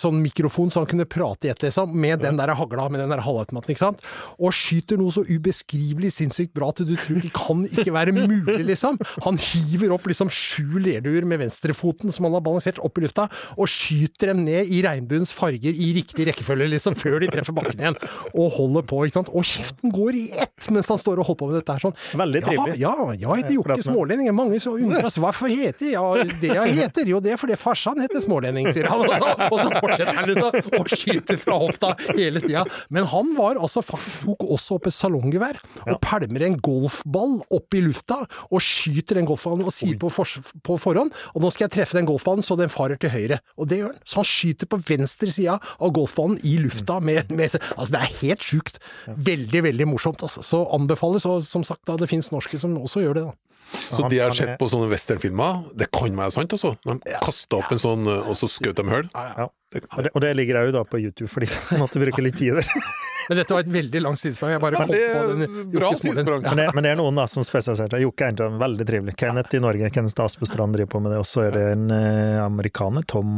sånn 0.00 0.20
mikrofon 0.22 0.72
så 0.72 0.84
han 0.84 0.90
kunne 0.90 1.08
prate 1.08 1.48
i 1.48 1.52
ett, 1.52 1.64
liksom, 1.64 1.94
med 1.96 2.20
den 2.24 2.38
der 2.40 2.54
hagla, 2.58 2.88
med 2.92 3.02
den 3.02 3.14
der 3.14 3.24
halvautomaten, 3.24 3.74
ikke 3.74 3.84
sant? 3.86 4.04
Og 4.38 4.54
skyter 4.56 5.00
noe 5.00 5.14
så 5.14 5.24
ubeskrivelig 5.28 6.12
sinnssykt 6.18 6.54
bra 6.56 6.70
at 6.74 6.82
du 6.84 6.94
tror 6.96 7.20
det 7.22 7.32
kan 7.34 7.64
ikke 7.68 7.94
være 7.94 8.14
mulig, 8.16 8.60
liksom. 8.68 9.00
Han 9.24 9.40
hiver 9.40 9.96
opp 9.96 10.08
liksom 10.10 10.30
sju 10.32 10.78
lerduer 10.82 11.26
med 11.28 11.42
venstrefoten 11.44 12.12
som 12.14 12.28
han 12.28 12.36
har 12.36 12.44
balansert 12.44 12.80
opp 12.82 12.98
i 12.98 13.06
lufta, 13.06 13.28
og 13.56 13.70
skyter 13.70 14.09
dem 14.18 14.44
ned 14.44 14.66
i 14.72 14.80
regnbuens 14.84 15.32
farger 15.32 15.70
i 15.74 15.90
riktig 15.96 16.26
rekkefølge, 16.28 16.68
liksom, 16.74 16.94
før 16.98 17.20
de 17.22 17.28
treffer 17.30 17.54
bakken 17.56 17.80
igjen, 17.80 17.96
og 18.34 18.50
holder 18.56 18.82
på, 18.90 19.02
ikke 19.06 19.18
sant. 19.20 19.30
Og 19.36 19.44
kjeften 19.46 19.92
går 19.94 20.18
i 20.18 20.24
ett 20.44 20.70
mens 20.70 20.88
han 20.92 20.98
står 21.00 21.20
og 21.22 21.26
holder 21.30 21.38
på 21.40 21.48
med 21.50 21.58
dette 21.60 21.72
her 21.76 21.84
sånn. 21.86 21.94
Veldig 22.20 22.42
trivelig. 22.44 22.74
Ja, 22.80 22.92
ja, 23.14 23.14
jeg 23.14 23.44
heter 23.44 23.50
Ja, 23.50 23.56
Jokke 23.56 23.68
prat 23.70 23.76
med- 23.80 23.86
Smålending. 23.90 24.30
Mange 24.40 24.60
så 24.60 24.74
undres 24.76 25.16
hvorfor 25.20 25.48
heter 25.50 25.90
jeg 25.94 26.34
det 26.40 26.50
jeg 26.54 26.74
heter. 26.76 27.06
Jo, 27.08 27.20
det 27.20 27.32
er 27.32 27.40
fordi 27.40 27.56
farsan 27.60 28.00
heter 28.00 28.20
Smålending, 28.24 28.68
sier 28.72 28.88
han. 28.90 29.00
Og 29.00 29.14
så, 29.14 29.30
og 29.50 29.58
så 29.60 29.70
fortsetter 29.80 30.14
han 30.18 30.28
liksom 30.30 30.80
og 30.80 30.88
skyter 30.94 31.38
fra 31.40 31.58
hofta 31.60 31.94
hele 32.16 32.40
tida. 32.44 32.64
Men 32.90 33.04
han 33.10 33.34
var 33.38 33.56
altså 33.60 33.82
faktisk 33.84 34.26
tok 34.30 34.44
også 34.56 34.76
opp 34.78 34.86
et 34.90 34.94
salonggevær 34.94 35.58
og 35.86 35.98
pælmer 36.04 36.44
en 36.46 36.56
golfball 36.60 37.40
opp 37.50 37.74
i 37.74 37.80
lufta 37.84 38.20
og 38.50 38.60
skyter 38.64 39.18
den 39.20 39.26
golfballen 39.28 39.64
og 39.66 39.72
sier 39.74 39.96
på, 40.00 40.10
for, 40.12 40.24
på 40.66 40.76
forhånd 40.80 41.10
og 41.34 41.42
nå 41.42 41.50
skal 41.52 41.66
jeg 41.68 41.74
treffe 41.78 41.98
den 41.98 42.06
golfballen 42.08 42.44
så 42.46 42.56
den 42.58 42.70
farer 42.72 42.98
til 43.00 43.10
høyre. 43.12 43.40
Og 43.58 43.68
det 43.70 43.80
han. 43.90 44.00
Så 44.08 44.20
han 44.22 44.28
skyter 44.30 44.70
på 44.70 44.80
venstre 44.88 45.34
sida 45.34 45.58
av 45.60 45.92
golfballen 45.96 46.40
i 46.46 46.56
lufta 46.62 47.00
med, 47.04 47.30
med 47.30 47.58
Altså, 47.76 47.90
det 47.94 48.00
er 48.00 48.16
helt 48.22 48.46
sjukt. 48.46 48.80
Veldig, 49.06 49.62
veldig 49.68 49.88
morsomt. 49.90 50.24
Altså. 50.26 50.44
Så 50.46 50.64
anbefales. 50.74 51.26
Og 51.28 51.46
som 51.46 51.66
sagt, 51.66 51.84
da, 51.88 51.98
det 52.00 52.10
fins 52.10 52.32
norske 52.34 52.60
som 52.62 52.76
også 52.80 53.04
gjør 53.04 53.20
det. 53.20 53.28
da. 53.30 53.38
Så 53.70 54.08
de 54.10 54.18
har 54.18 54.34
sett 54.34 54.56
på 54.58 54.66
sånne 54.70 54.88
westernfilmer, 54.90 55.62
det 55.78 55.90
kan 55.94 56.16
være 56.18 56.34
sant, 56.34 56.54
altså. 56.56 56.72
De 56.82 56.96
kasta 57.22 57.60
opp 57.60 57.70
en 57.70 57.78
sånn, 57.78 58.08
og 58.08 58.32
så 58.38 58.48
skjøt 58.50 58.80
de 58.80 58.86
hull. 58.90 59.10
Ja. 59.14 59.46
Og 59.46 59.54
det, 59.70 60.10
og 60.14 60.20
det 60.24 60.34
ligger 60.36 60.58
òg 60.66 60.80
på 60.90 60.98
YouTube, 60.98 61.30
for 61.30 61.40
de 61.40 61.46
som 61.52 61.78
måtte 61.82 62.02
bruke 62.02 62.22
litt 62.24 62.36
tid 62.40 62.58
der. 62.58 62.66
Men 63.30 63.38
dette 63.38 63.54
var 63.54 63.62
et 63.62 63.68
veldig 63.70 64.00
langt 64.02 64.18
sidesprang. 64.18 64.50
Jeg 64.56 64.60
bare 64.64 64.78
kom 64.80 64.88
det 64.90 65.00
på 65.14 65.34
den 65.38 65.68
bra 65.70 65.90
sidesprang. 65.94 66.40
Ja. 66.42 66.50
Men 66.50 66.58
det, 66.58 66.64
men 66.74 66.82
det 66.82 66.90
er 66.90 66.96
noen 66.98 67.18
da 67.20 67.26
som 67.30 67.44
spesialiserer 67.46 67.92
seg. 67.92 68.02
Jokke 68.02 68.24
er 68.26 68.32
egentlig 68.32 68.58
veldig 68.58 68.86
trivelig. 68.88 69.14
Kenneth 69.20 69.54
i 69.54 69.60
Norge, 69.62 69.90
Kenneth 69.94 70.24
Aspestrand 70.24 70.74
driver 70.74 70.90
på 70.96 71.02
med 71.04 71.14
det. 71.14 71.20
Og 71.22 71.28
så 71.30 71.44
er 71.46 71.54
det 71.54 71.62
en 71.76 71.84
eh, 71.94 72.40
amerikaner, 72.42 73.04
Tom 73.06 73.30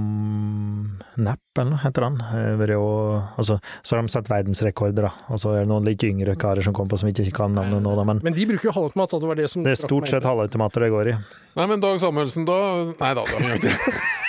Napp 1.21 1.61
eller 1.61 1.75
noe 1.75 1.83
heter 1.83 2.07
han. 2.07 2.17
Eh, 2.25 2.65
og- 2.79 3.37
altså, 3.37 3.59
så 3.85 3.99
har 3.99 4.07
de 4.07 4.15
satt 4.15 4.33
verdensrekorder, 4.33 5.11
da. 5.11 5.13
Og 5.29 5.43
så 5.45 5.53
er 5.53 5.67
det 5.67 5.69
noen 5.75 5.85
litt 5.85 6.09
yngre 6.09 6.39
karer 6.41 6.65
som 6.65 6.73
kommer 6.73 6.95
på 6.97 7.03
som 7.03 7.13
ikke 7.13 7.29
kan 7.43 7.53
navnet 7.53 7.85
nå, 7.85 7.93
da. 7.99 8.09
Men 8.09 8.25
Men 8.25 8.33
de 8.39 8.49
bruker 8.49 8.71
jo 8.71 8.77
halvautomat, 8.79 9.13
og 9.13 9.21
det 9.21 9.29
var 9.35 9.43
det 9.43 9.51
som 9.53 9.63
det 9.69 9.77
er 9.77 9.83
stort 9.83 10.09
sett 10.09 10.25
halvautomater 10.25 10.87
det 10.87 10.91
går 10.97 11.13
i. 11.13 11.19
Nei, 11.61 11.67
men 11.69 11.85
Dag 11.85 12.01
Samuelsen, 12.01 12.49
da 12.49 12.57
Nei 12.97 13.13
da, 13.13 13.29
da 13.29 13.45
gjør 13.45 13.59
jeg 13.59 13.61
ikke 13.61 13.77
det. 13.77 14.01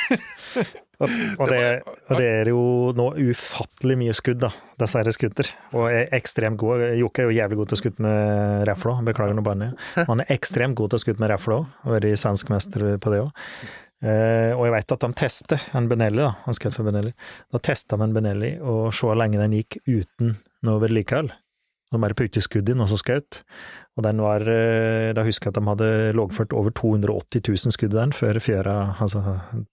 Og, 1.03 1.49
det, 1.49 1.61
og 1.83 2.15
det 2.15 2.27
er 2.29 2.49
jo 2.51 2.61
nå 2.95 3.09
ufattelig 3.19 3.97
mye 3.99 4.13
skudd, 4.15 4.39
da, 4.45 4.51
Dessverre 4.79 5.11
skutter. 5.11 5.49
Og 5.75 5.89
er 5.91 6.13
ekstremt 6.15 6.61
god. 6.61 6.85
Jokke 6.99 7.23
er 7.23 7.27
jo 7.27 7.35
jævlig 7.35 7.59
god 7.59 7.71
til 7.71 7.77
å 7.77 7.81
skutte 7.81 8.05
med 8.05 8.63
rifle 8.69 8.93
òg, 8.93 9.01
beklager 9.09 9.35
nå 9.37 9.43
bannet. 9.45 9.87
Han 10.07 10.23
er 10.23 10.31
ekstremt 10.33 10.77
god 10.79 10.93
til 10.93 11.01
å 11.01 11.03
skutte 11.03 11.23
med 11.23 11.33
rifle 11.33 11.59
òg, 11.59 11.79
vært 11.95 12.07
svensk 12.21 12.53
mester 12.53 12.85
på 13.03 13.13
det 13.13 13.23
òg. 13.25 13.43
Uh, 14.03 14.51
og 14.57 14.65
jeg 14.67 14.73
vet 14.73 14.93
at 14.95 15.03
de 15.05 15.15
tester 15.15 15.67
en 15.79 15.85
Benelli, 15.87 16.19
da, 16.19 16.33
han 16.43 16.57
for 16.75 16.87
Benelli. 16.87 17.13
Da 17.55 17.61
testa 17.63 17.95
de 17.95 18.03
en 18.03 18.15
Benelli 18.15 18.57
og 18.59 18.89
så 18.95 19.13
lenge 19.15 19.39
den 19.39 19.55
gikk 19.55 19.79
uten 19.87 20.35
noe 20.67 20.81
vedlikehold. 20.83 21.31
De 21.93 22.01
bare 22.01 22.17
puttet 22.17 22.45
skudd 22.45 22.69
inn, 22.73 22.81
og 22.83 22.89
så 22.91 22.97
skjøt. 22.99 23.41
Og 23.93 24.05
den 24.07 24.21
var 24.23 24.41
eh, 24.49 25.11
Da 25.13 25.25
husker 25.25 25.49
jeg 25.49 25.53
at 25.53 25.59
de 25.59 25.69
hadde 25.69 25.89
loggført 26.17 26.55
over 26.57 26.73
280 26.73 27.43
000 27.45 27.75
skudd 27.75 27.93
i 27.93 27.99
den 27.99 28.15
før 28.17 28.39
fjøra, 28.41 28.77
altså 29.03 29.21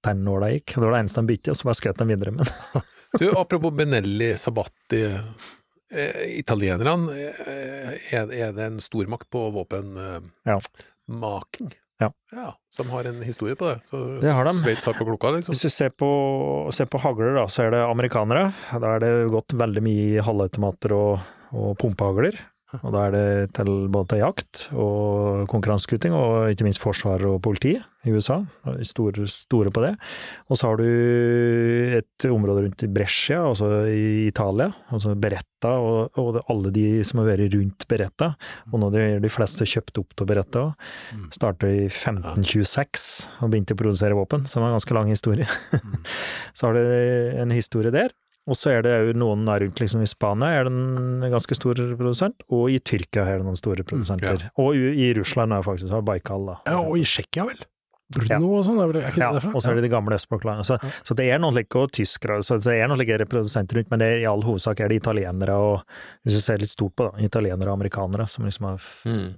tennåla 0.05 0.53
gikk. 0.55 0.77
Det 0.77 0.85
var 0.85 0.97
det 0.97 1.03
eneste 1.07 1.25
de 1.25 1.33
bytte, 1.33 1.55
og 1.55 1.61
så 1.61 1.71
bare 1.71 1.81
skjøt 1.81 2.03
de 2.03 2.11
videre 2.13 2.37
med 2.37 2.45
den. 2.47 2.89
Du, 3.19 3.25
apropos 3.35 3.73
Benelli, 3.75 4.37
Sabatti. 4.39 5.01
Eh, 5.91 6.39
italienerne, 6.39 7.11
eh, 7.11 7.97
er, 8.15 8.31
er 8.31 8.53
det 8.55 8.67
en 8.69 8.77
stormakt 8.79 9.27
på 9.35 9.49
våpenmaking? 9.51 10.31
Ja. 10.47 10.59
Ja. 12.01 12.13
ja. 12.33 12.55
Som 12.71 12.91
har 12.91 13.05
en 13.05 13.19
historie 13.23 13.57
på 13.59 13.67
det? 13.67 13.81
Så, 13.91 14.19
Det 14.23 14.31
har 14.31 14.45
de. 14.45 14.55
Sveits 14.55 14.85
har 14.85 14.95
på 14.95 15.05
klokka, 15.05 15.31
liksom? 15.37 15.53
Hvis 15.53 15.67
du 15.67 15.71
ser 15.75 15.91
på, 15.91 16.09
ser 16.73 16.89
på 16.89 17.01
hagler, 17.03 17.35
da, 17.37 17.45
så 17.51 17.67
er 17.67 17.75
det 17.75 17.83
amerikanere. 17.85 18.53
Da 18.71 18.95
er 18.95 19.03
det 19.05 19.11
gått 19.35 19.53
veldig 19.59 19.83
mye 19.85 20.07
i 20.15 20.23
halvautomater 20.25 20.95
og, 20.97 21.27
og 21.53 21.77
pumpehagler. 21.81 22.39
Og 22.79 22.93
da 22.95 23.07
er 23.09 23.15
det 23.15 23.29
til 23.57 23.71
både 23.91 24.13
til 24.13 24.21
jakt 24.23 24.61
og 24.79 25.49
konkurranseskuting, 25.51 26.15
og 26.15 26.53
ikke 26.53 26.67
minst 26.69 26.83
forsvar 26.83 27.25
og 27.27 27.41
politi 27.43 27.73
i 28.07 28.13
USA. 28.15 28.39
Store, 28.87 29.27
store 29.29 29.73
på 29.75 29.83
det. 29.83 29.91
Og 30.49 30.59
så 30.59 30.71
har 30.71 30.79
du 30.79 30.87
et 31.99 32.27
område 32.31 32.69
rundt 32.69 32.85
Brescia, 32.95 33.41
altså 33.43 33.89
i 33.91 34.29
Italia, 34.29 34.71
altså 34.95 35.17
Beretta, 35.19 35.75
og, 35.83 36.15
og 36.21 36.41
alle 36.47 36.73
de 36.77 36.87
som 37.07 37.25
har 37.25 37.33
vært 37.33 37.59
rundt 37.59 37.89
Beretta. 37.91 38.33
Og 38.71 38.79
nå 38.85 38.93
er 38.95 39.19
de 39.21 39.33
fleste 39.33 39.67
kjøpt 39.67 40.05
opp 40.05 40.15
til 40.15 40.31
Beretta. 40.31 40.65
Starta 41.35 41.69
i 41.75 41.89
1526 41.89 43.43
og 43.43 43.51
begynte 43.51 43.75
å 43.75 43.83
produsere 43.83 44.19
våpen, 44.19 44.47
som 44.47 44.63
er 44.63 44.71
en 44.71 44.79
ganske 44.79 44.97
lang 44.97 45.11
historie. 45.11 45.51
så 46.55 46.71
har 46.71 46.79
du 46.79 46.85
en 47.43 47.59
historie 47.59 47.91
der. 47.95 48.15
Og 48.49 48.57
så 48.57 48.71
er 48.73 48.83
det 48.87 48.93
jo 49.11 49.13
noen 49.21 49.45
rundt, 49.47 49.81
liksom 49.83 50.01
i 50.03 50.09
Spania 50.09 50.49
er 50.61 50.65
det 50.67 50.73
en 50.73 51.27
ganske 51.31 51.55
stor 51.55 51.75
produsent, 51.99 52.41
og 52.51 52.71
i 52.73 52.79
Tyrkia 52.81 53.27
er 53.29 53.39
det 53.43 53.47
noen 53.47 53.59
store 53.59 53.85
produsenter. 53.85 54.49
Og 54.59 54.75
i, 54.75 55.11
Russland 55.19 55.53
er 55.53 55.63
faktisk 55.67 55.93
har 55.93 56.03
Baikal, 56.03 56.47
da. 56.49 56.57
Ja, 56.67 56.81
og 56.81 56.97
i 56.99 57.05
Tsjekkia, 57.05 57.45
vel? 57.51 57.61
Brno 58.11 58.49
og 58.59 58.65
sånn, 58.67 58.81
er 58.83 58.89
ikke 58.97 59.13
det 59.15 59.23
Ja, 59.23 59.29
derfra? 59.37 59.53
og 59.55 59.63
så 59.63 59.71
er 59.71 59.77
det 59.79 59.85
de 59.85 59.93
gamle 59.93 60.17
østblokklandene. 60.17 60.67
Så, 60.67 60.81
så 61.07 61.15
det 61.15 61.29
er 61.31 61.39
noen 61.39 61.55
like, 61.55 61.79
og 61.79 61.93
tyskere, 61.95 62.41
så 62.43 62.57
det 62.59 62.75
er 62.81 62.89
noen 62.91 62.99
like 62.99 63.21
produsenter 63.31 63.79
rundt, 63.79 63.91
men 63.93 64.03
det 64.03 64.09
er, 64.17 64.19
i 64.25 64.27
all 64.27 64.43
hovedsak 64.43 64.81
er 64.83 64.91
det 64.91 64.99
italienere 65.05 65.55
og, 65.55 65.85
hvis 66.25 66.41
du 66.41 66.43
ser 66.43 66.59
litt 66.59 66.73
stort 66.73 66.97
på 66.99 67.07
det, 67.13 67.29
italienere 67.31 67.71
og 67.71 67.77
amerikanere 67.79 68.27
som 68.27 68.49
liksom 68.49 68.67
har 68.73 68.83
Mm. 69.07 69.31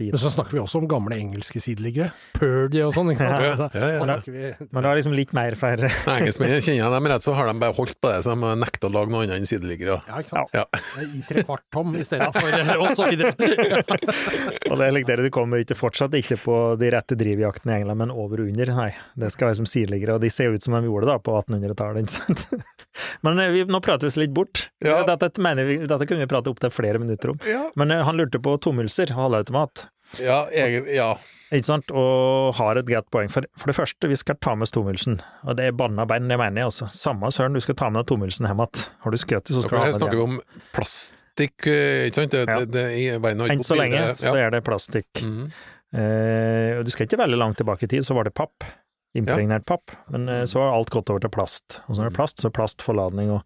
Fire. 0.00 0.14
Men 0.16 0.22
så 0.22 0.32
snakker 0.34 0.56
vi 0.56 0.62
også 0.62 0.80
om 0.80 0.88
gamle 0.90 1.18
engelske 1.20 1.62
sideliggere. 1.62 2.10
Purdy 2.36 2.82
og 2.86 2.94
sånn. 2.96 3.12
Ja, 3.14 3.30
ja, 3.44 3.52
ja. 3.52 3.68
Da 3.70 4.06
snakker 4.08 4.66
Men 4.70 4.82
det 4.84 4.90
er 4.90 5.00
liksom 5.00 5.16
litt 5.16 5.34
mer 5.36 5.56
for 5.60 5.84
Engelskmennene 6.16 6.62
kjenner 6.64 6.82
jeg 6.82 6.94
dem 6.96 7.08
rett, 7.12 7.26
så 7.26 7.34
har 7.36 7.50
de 7.50 7.56
bare 7.62 7.76
holdt 7.76 7.96
på 8.00 8.12
det, 8.12 8.20
så 8.24 8.34
de 8.34 8.48
har 8.48 8.60
nekta 8.60 8.88
å 8.88 8.92
lage 8.94 9.12
noe 9.12 9.26
annet 9.26 9.40
enn 9.40 9.48
sideliggere. 9.48 10.00
Ja, 10.08 10.20
ikke 10.22 10.34
sant? 10.34 10.54
Ja. 10.56 10.66
I 11.04 11.22
tre 11.28 11.44
kvart 11.46 11.66
tom 11.74 11.94
i 11.98 12.06
stedet 12.06 12.30
for 12.34 12.58
og 12.82 12.94
så 12.98 13.10
videre. 13.10 13.34
Og 14.70 14.78
det 14.80 14.86
er 14.86 14.94
like 14.94 15.08
dere, 15.10 15.26
du 15.26 15.32
kommer 15.34 15.62
ikke 15.62 15.78
fortsatt 15.78 16.14
ikke 16.18 16.38
på 16.40 16.58
de 16.80 16.92
rette 16.94 17.18
drivjaktene 17.18 17.76
i 17.76 17.82
England, 17.82 18.04
men 18.04 18.14
over 18.14 18.44
og 18.44 18.52
under. 18.52 18.74
Nei, 18.80 18.90
det 19.20 19.32
skal 19.34 19.50
være 19.50 19.60
som 19.62 19.68
sideliggere, 19.68 20.16
og 20.16 20.24
de 20.24 20.32
ser 20.32 20.54
ut 20.54 20.64
som 20.64 20.76
de 20.76 20.84
gjorde 20.86 21.08
det 21.08 21.12
da 21.14 21.18
på 21.22 21.36
1800-tallet. 21.42 22.18
Men 23.24 23.38
eh, 23.38 23.48
vi, 23.54 23.64
nå 23.64 23.80
prater 23.80 24.06
vi 24.06 24.12
oss 24.12 24.18
litt 24.20 24.34
bort. 24.34 24.66
Ja. 24.84 25.02
Dette, 25.06 25.40
mener 25.42 25.64
vi, 25.68 25.78
dette 25.86 26.06
kunne 26.06 26.24
vi 26.24 26.30
prate 26.30 26.50
opptil 26.52 26.72
flere 26.74 27.00
minutter 27.02 27.34
om. 27.34 27.40
Ja. 27.48 27.66
Men 27.78 27.94
eh, 27.94 28.04
han 28.06 28.18
lurte 28.20 28.40
på 28.42 28.56
tomhylser 28.62 29.12
og 29.14 29.24
halvautomat. 29.24 29.86
Ja, 30.18 30.40
jeg, 30.50 30.82
ja. 30.96 31.12
Ikke 31.54 31.66
sant? 31.66 31.90
Og 31.94 32.54
har 32.58 32.78
et 32.80 32.86
greit 32.88 33.06
poeng. 33.14 33.30
For, 33.30 33.46
for 33.58 33.70
det 33.70 33.76
første, 33.76 34.10
vi 34.10 34.18
skal 34.18 34.38
ta 34.42 34.56
med 34.58 34.70
stomhylsen. 34.70 35.20
Og 35.46 35.56
det 35.58 35.68
er 35.70 35.76
banna 35.78 36.06
bein, 36.10 36.28
det 36.30 36.38
mener 36.40 36.62
jeg 36.64 36.70
altså. 36.70 36.88
Samme 36.94 37.30
søren, 37.34 37.54
du 37.54 37.62
skal 37.62 37.78
ta 37.78 37.90
med 37.90 38.02
deg 38.02 38.10
tomhylsen 38.12 38.46
hjem 38.50 38.62
igjen. 38.64 38.84
Har 39.04 39.14
du 39.14 39.18
skutt 39.20 39.50
så 39.50 39.62
skal 39.64 39.70
du 39.70 39.78
ha 39.78 39.84
her 39.86 39.92
med 39.92 40.00
snakker 40.00 40.20
vi 40.20 40.26
om 40.26 40.36
plastikk, 40.74 41.66
eh, 41.70 42.08
ikke 42.10 42.20
sant? 42.20 42.34
Det, 42.34 42.44
Ja. 42.46 42.58
det, 42.64 42.70
det, 42.74 43.46
Enn 43.50 43.64
så 43.66 43.78
lenge 43.78 43.98
videre. 43.98 44.16
så 44.18 44.34
Ja. 44.34 44.46
er 44.46 44.50
det 44.56 44.64
plastikk. 44.66 45.10
Mhm. 45.22 45.50
Eh, 45.90 46.78
og 46.78 46.84
du 46.86 46.90
skal 46.94 47.06
ikke 47.08 47.18
veldig 47.18 47.38
langt 47.38 47.58
tilbake 47.58 47.82
i 47.84 47.90
tid, 47.90 48.06
så 48.06 48.14
var 48.14 48.24
det 48.24 48.34
papp. 48.34 48.62
Impregnert 49.18 49.64
papp. 49.66 49.90
Men 50.10 50.28
eh, 50.28 50.44
så 50.46 50.60
har 50.62 50.76
alt 50.76 50.90
gått 50.94 51.10
over 51.10 51.18
til 51.24 51.32
plast. 51.34 51.80
Og 51.88 51.96
så 51.96 52.02
er 52.04 52.10
det 52.10 52.12
er 52.12 52.18
plast, 52.20 52.38
så 52.38 52.50
plastforladning 52.54 53.32
og 53.34 53.42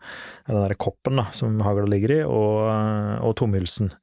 den 0.46 0.60
der 0.60 0.74
koppen 0.76 1.16
da, 1.16 1.30
som 1.32 1.56
hagla 1.64 1.88
ligger 1.88 2.18
i, 2.18 2.22
og, 2.28 2.68
eh, 2.68 3.24
og 3.24 3.32
tomhylsen. 3.40 3.94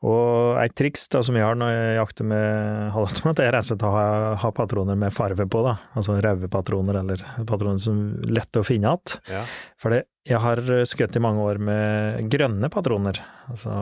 Og 0.00 0.56
et 0.62 0.72
triks 0.78 1.02
da, 1.12 1.20
som 1.24 1.36
jeg 1.36 1.44
har 1.44 1.58
når 1.60 1.74
jeg 1.74 1.96
jakter 1.98 2.28
med 2.30 2.92
halvautomat, 2.94 3.42
er 3.44 3.52
rett 3.52 3.66
og 3.66 3.68
slett 3.68 3.84
å 3.84 3.90
ha, 3.92 4.06
ha 4.40 4.50
patroner 4.56 4.96
med 4.96 5.12
farve 5.12 5.44
på, 5.50 5.60
da. 5.66 5.74
Altså 5.92 6.16
røde 6.24 6.48
patroner, 6.52 7.02
eller 7.02 7.24
patroner 7.48 7.82
som 7.82 8.00
er 8.22 8.32
lette 8.40 8.62
å 8.62 8.66
finne 8.66 8.94
igjen. 8.94 9.20
Ja. 9.28 9.44
For 9.80 9.98
jeg 10.00 10.40
har 10.40 10.64
skutt 10.88 11.20
i 11.20 11.22
mange 11.22 11.44
år 11.44 11.60
med 11.60 12.32
grønne 12.32 12.72
patroner. 12.72 13.20
Altså 13.52 13.76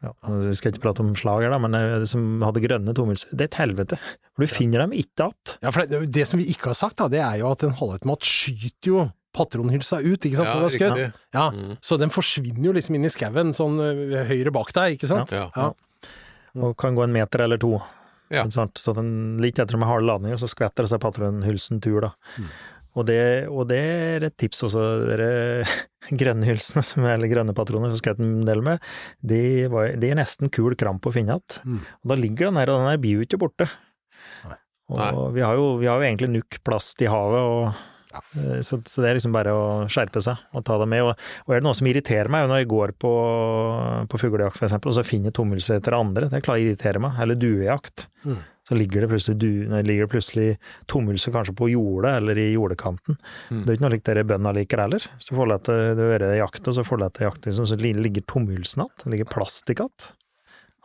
ja, 0.00 0.12
Vi 0.44 0.52
skal 0.56 0.72
ikke 0.72 0.84
prate 0.86 1.04
om 1.04 1.12
slager, 1.16 1.52
da, 1.52 1.60
men 1.60 1.76
eh, 1.76 2.04
som 2.08 2.44
hadde 2.44 2.62
grønne 2.64 2.94
tomhylser. 2.96 3.32
Det 3.32 3.46
er 3.46 3.50
et 3.50 3.60
helvete. 3.60 3.98
For 4.34 4.44
du 4.44 4.52
finner 4.52 4.84
dem 4.84 4.94
ikke 4.96 5.26
igjen. 5.26 5.56
Ja, 5.60 5.72
for 5.72 5.88
det, 5.88 6.02
det 6.16 6.26
som 6.28 6.40
vi 6.40 6.48
ikke 6.52 6.72
har 6.72 6.78
sagt, 6.78 6.98
da, 7.00 7.08
det 7.12 7.20
er 7.24 7.40
jo 7.42 7.50
at 7.52 7.64
en 7.66 7.76
halvautomat 7.76 8.28
skyter 8.28 8.92
jo 8.92 9.06
patronhylsa 9.36 10.00
ut, 10.02 10.20
ikke 10.26 10.36
sant, 10.40 10.48
Ja, 10.48 10.54
når 10.54 10.60
du 10.60 10.66
har 10.66 10.74
skutt. 10.76 11.20
Ja, 11.34 11.50
Mm. 11.50 11.76
så 11.80 11.98
den 11.98 12.10
forsvinner 12.10 12.64
jo 12.64 12.72
liksom 12.72 12.94
inn 12.96 13.04
i 13.04 13.12
skauen, 13.12 13.52
sånn 13.54 13.78
høyre 14.26 14.52
bak 14.52 14.72
deg, 14.72 14.98
ikke 14.98 15.08
sant? 15.08 15.30
Ja. 15.32 15.50
Ja. 15.56 15.72
Og 16.60 16.76
kan 16.76 16.94
gå 16.96 17.04
en 17.04 17.12
meter 17.14 17.40
eller 17.44 17.58
to. 17.58 17.76
Ja. 18.30 18.44
Ikke 18.44 18.52
sant? 18.52 18.74
Så 18.78 18.94
den, 18.94 19.38
litt 19.42 19.58
etter 19.58 19.76
med 19.78 19.88
harde 19.88 20.06
ladninger, 20.06 20.38
så 20.38 20.48
skvetter 20.50 20.82
det 20.86 20.90
seg 20.90 21.00
patronhylsen 21.02 21.80
tur, 21.82 22.00
da. 22.00 22.10
Mm. 22.38 22.50
Og, 22.98 23.06
det, 23.06 23.46
og 23.48 23.68
det 23.70 23.78
er 23.78 24.24
et 24.26 24.36
tips 24.36 24.64
også, 24.66 24.82
dere 25.06 25.64
grønne 26.20 26.42
hylsene, 26.48 26.82
som 26.82 27.04
er- 27.06 27.14
eller 27.14 27.30
grønne 27.30 27.54
patroner, 27.54 27.92
som 27.94 28.02
skjøt 28.02 28.18
en 28.18 28.40
del 28.46 28.62
med, 28.66 28.80
de, 29.22 29.68
var, 29.70 29.94
de 29.94 30.10
er 30.10 30.18
nesten 30.18 30.50
kul 30.50 30.74
kramp 30.74 31.06
å 31.06 31.12
finne 31.14 31.36
igjen. 31.38 31.62
Mm. 31.64 31.80
Og 32.02 32.08
da 32.10 32.18
ligger 32.18 32.50
den 32.50 32.56
her, 32.58 32.70
og 32.74 32.80
den 32.82 32.90
her 32.90 32.98
blir 32.98 33.20
jo 33.20 33.26
ikke 33.28 33.38
borte. 33.38 33.68
Nei. 34.46 34.56
Og 34.90 35.34
vi 35.36 35.40
har, 35.46 35.54
jo, 35.54 35.76
vi 35.78 35.86
har 35.86 36.00
jo 36.02 36.06
egentlig 36.08 36.32
nok 36.34 36.58
plast 36.66 37.00
i 37.02 37.06
havet, 37.06 37.38
og 37.46 37.74
eh, 38.14 38.60
så, 38.66 38.80
så 38.86 39.02
det 39.04 39.10
er 39.10 39.18
liksom 39.18 39.34
bare 39.34 39.54
å 39.54 39.64
skjerpe 39.90 40.22
seg 40.24 40.40
og 40.56 40.64
ta 40.66 40.78
det 40.82 40.88
med. 40.90 41.06
Og, 41.06 41.26
og 41.46 41.54
er 41.54 41.60
det 41.62 41.66
noe 41.68 41.78
som 41.78 41.88
irriterer 41.90 42.30
meg, 42.32 42.48
når 42.50 42.62
jeg 42.62 42.70
går 42.72 42.94
på, 43.00 43.12
på 44.10 44.20
fuglejakt 44.22 44.62
eksempel, 44.66 44.92
og 44.92 44.98
så 44.98 45.06
finner 45.06 45.30
jeg 45.30 45.38
tomhylse 45.40 45.76
etter 45.80 45.96
andre, 45.98 46.30
det 46.32 46.42
klarer 46.46 46.62
å 46.64 46.70
irritere 46.70 47.02
meg, 47.02 47.18
eller 47.22 47.38
duejakt. 47.40 48.06
Mm. 48.24 48.40
Så 48.70 48.76
ligger 48.78 49.02
det 49.02 49.08
plutselig, 49.10 49.38
du, 49.42 50.06
plutselig 50.12 50.48
tomhylse 50.86 51.32
kanskje 51.34 51.56
på 51.58 51.70
jordet 51.72 52.12
eller 52.20 52.38
i 52.38 52.52
jordekanten. 52.52 53.16
Mm. 53.50 53.64
Det 53.64 53.72
er 53.72 53.78
ikke 53.78 53.82
noe 53.86 53.92
likt 53.96 54.06
dere 54.06 54.26
bøndene 54.30 54.52
liker 54.60 54.84
heller. 54.84 55.06
Så 55.18 55.34
får 55.34 55.50
du 55.50 56.28
jakt, 56.38 56.68
og 56.70 56.76
så 56.76 56.84
får 56.86 57.00
du 57.00 57.02
lov 57.02 57.12
til 57.16 57.26
jakt, 57.26 57.48
liksom, 57.48 57.66
så 57.66 57.78
li- 57.80 57.96
ligger 57.98 58.26
tommelsen 58.30 58.84
igjen. 58.84 58.92
Det 59.02 59.14
ligger 59.16 59.30
plastikk 59.32 59.82
igjen. 59.82 60.10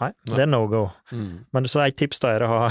Nei, 0.02 0.10
det 0.28 0.42
er 0.44 0.50
no 0.50 0.66
go. 0.68 0.88
Mm. 1.14 1.46
Men 1.56 1.70
så 1.72 1.84
er 1.84 1.94
et 1.94 2.00
tips 2.02 2.20
da 2.26 2.34
er 2.36 2.44
å 2.48 2.50
ha 2.52 2.64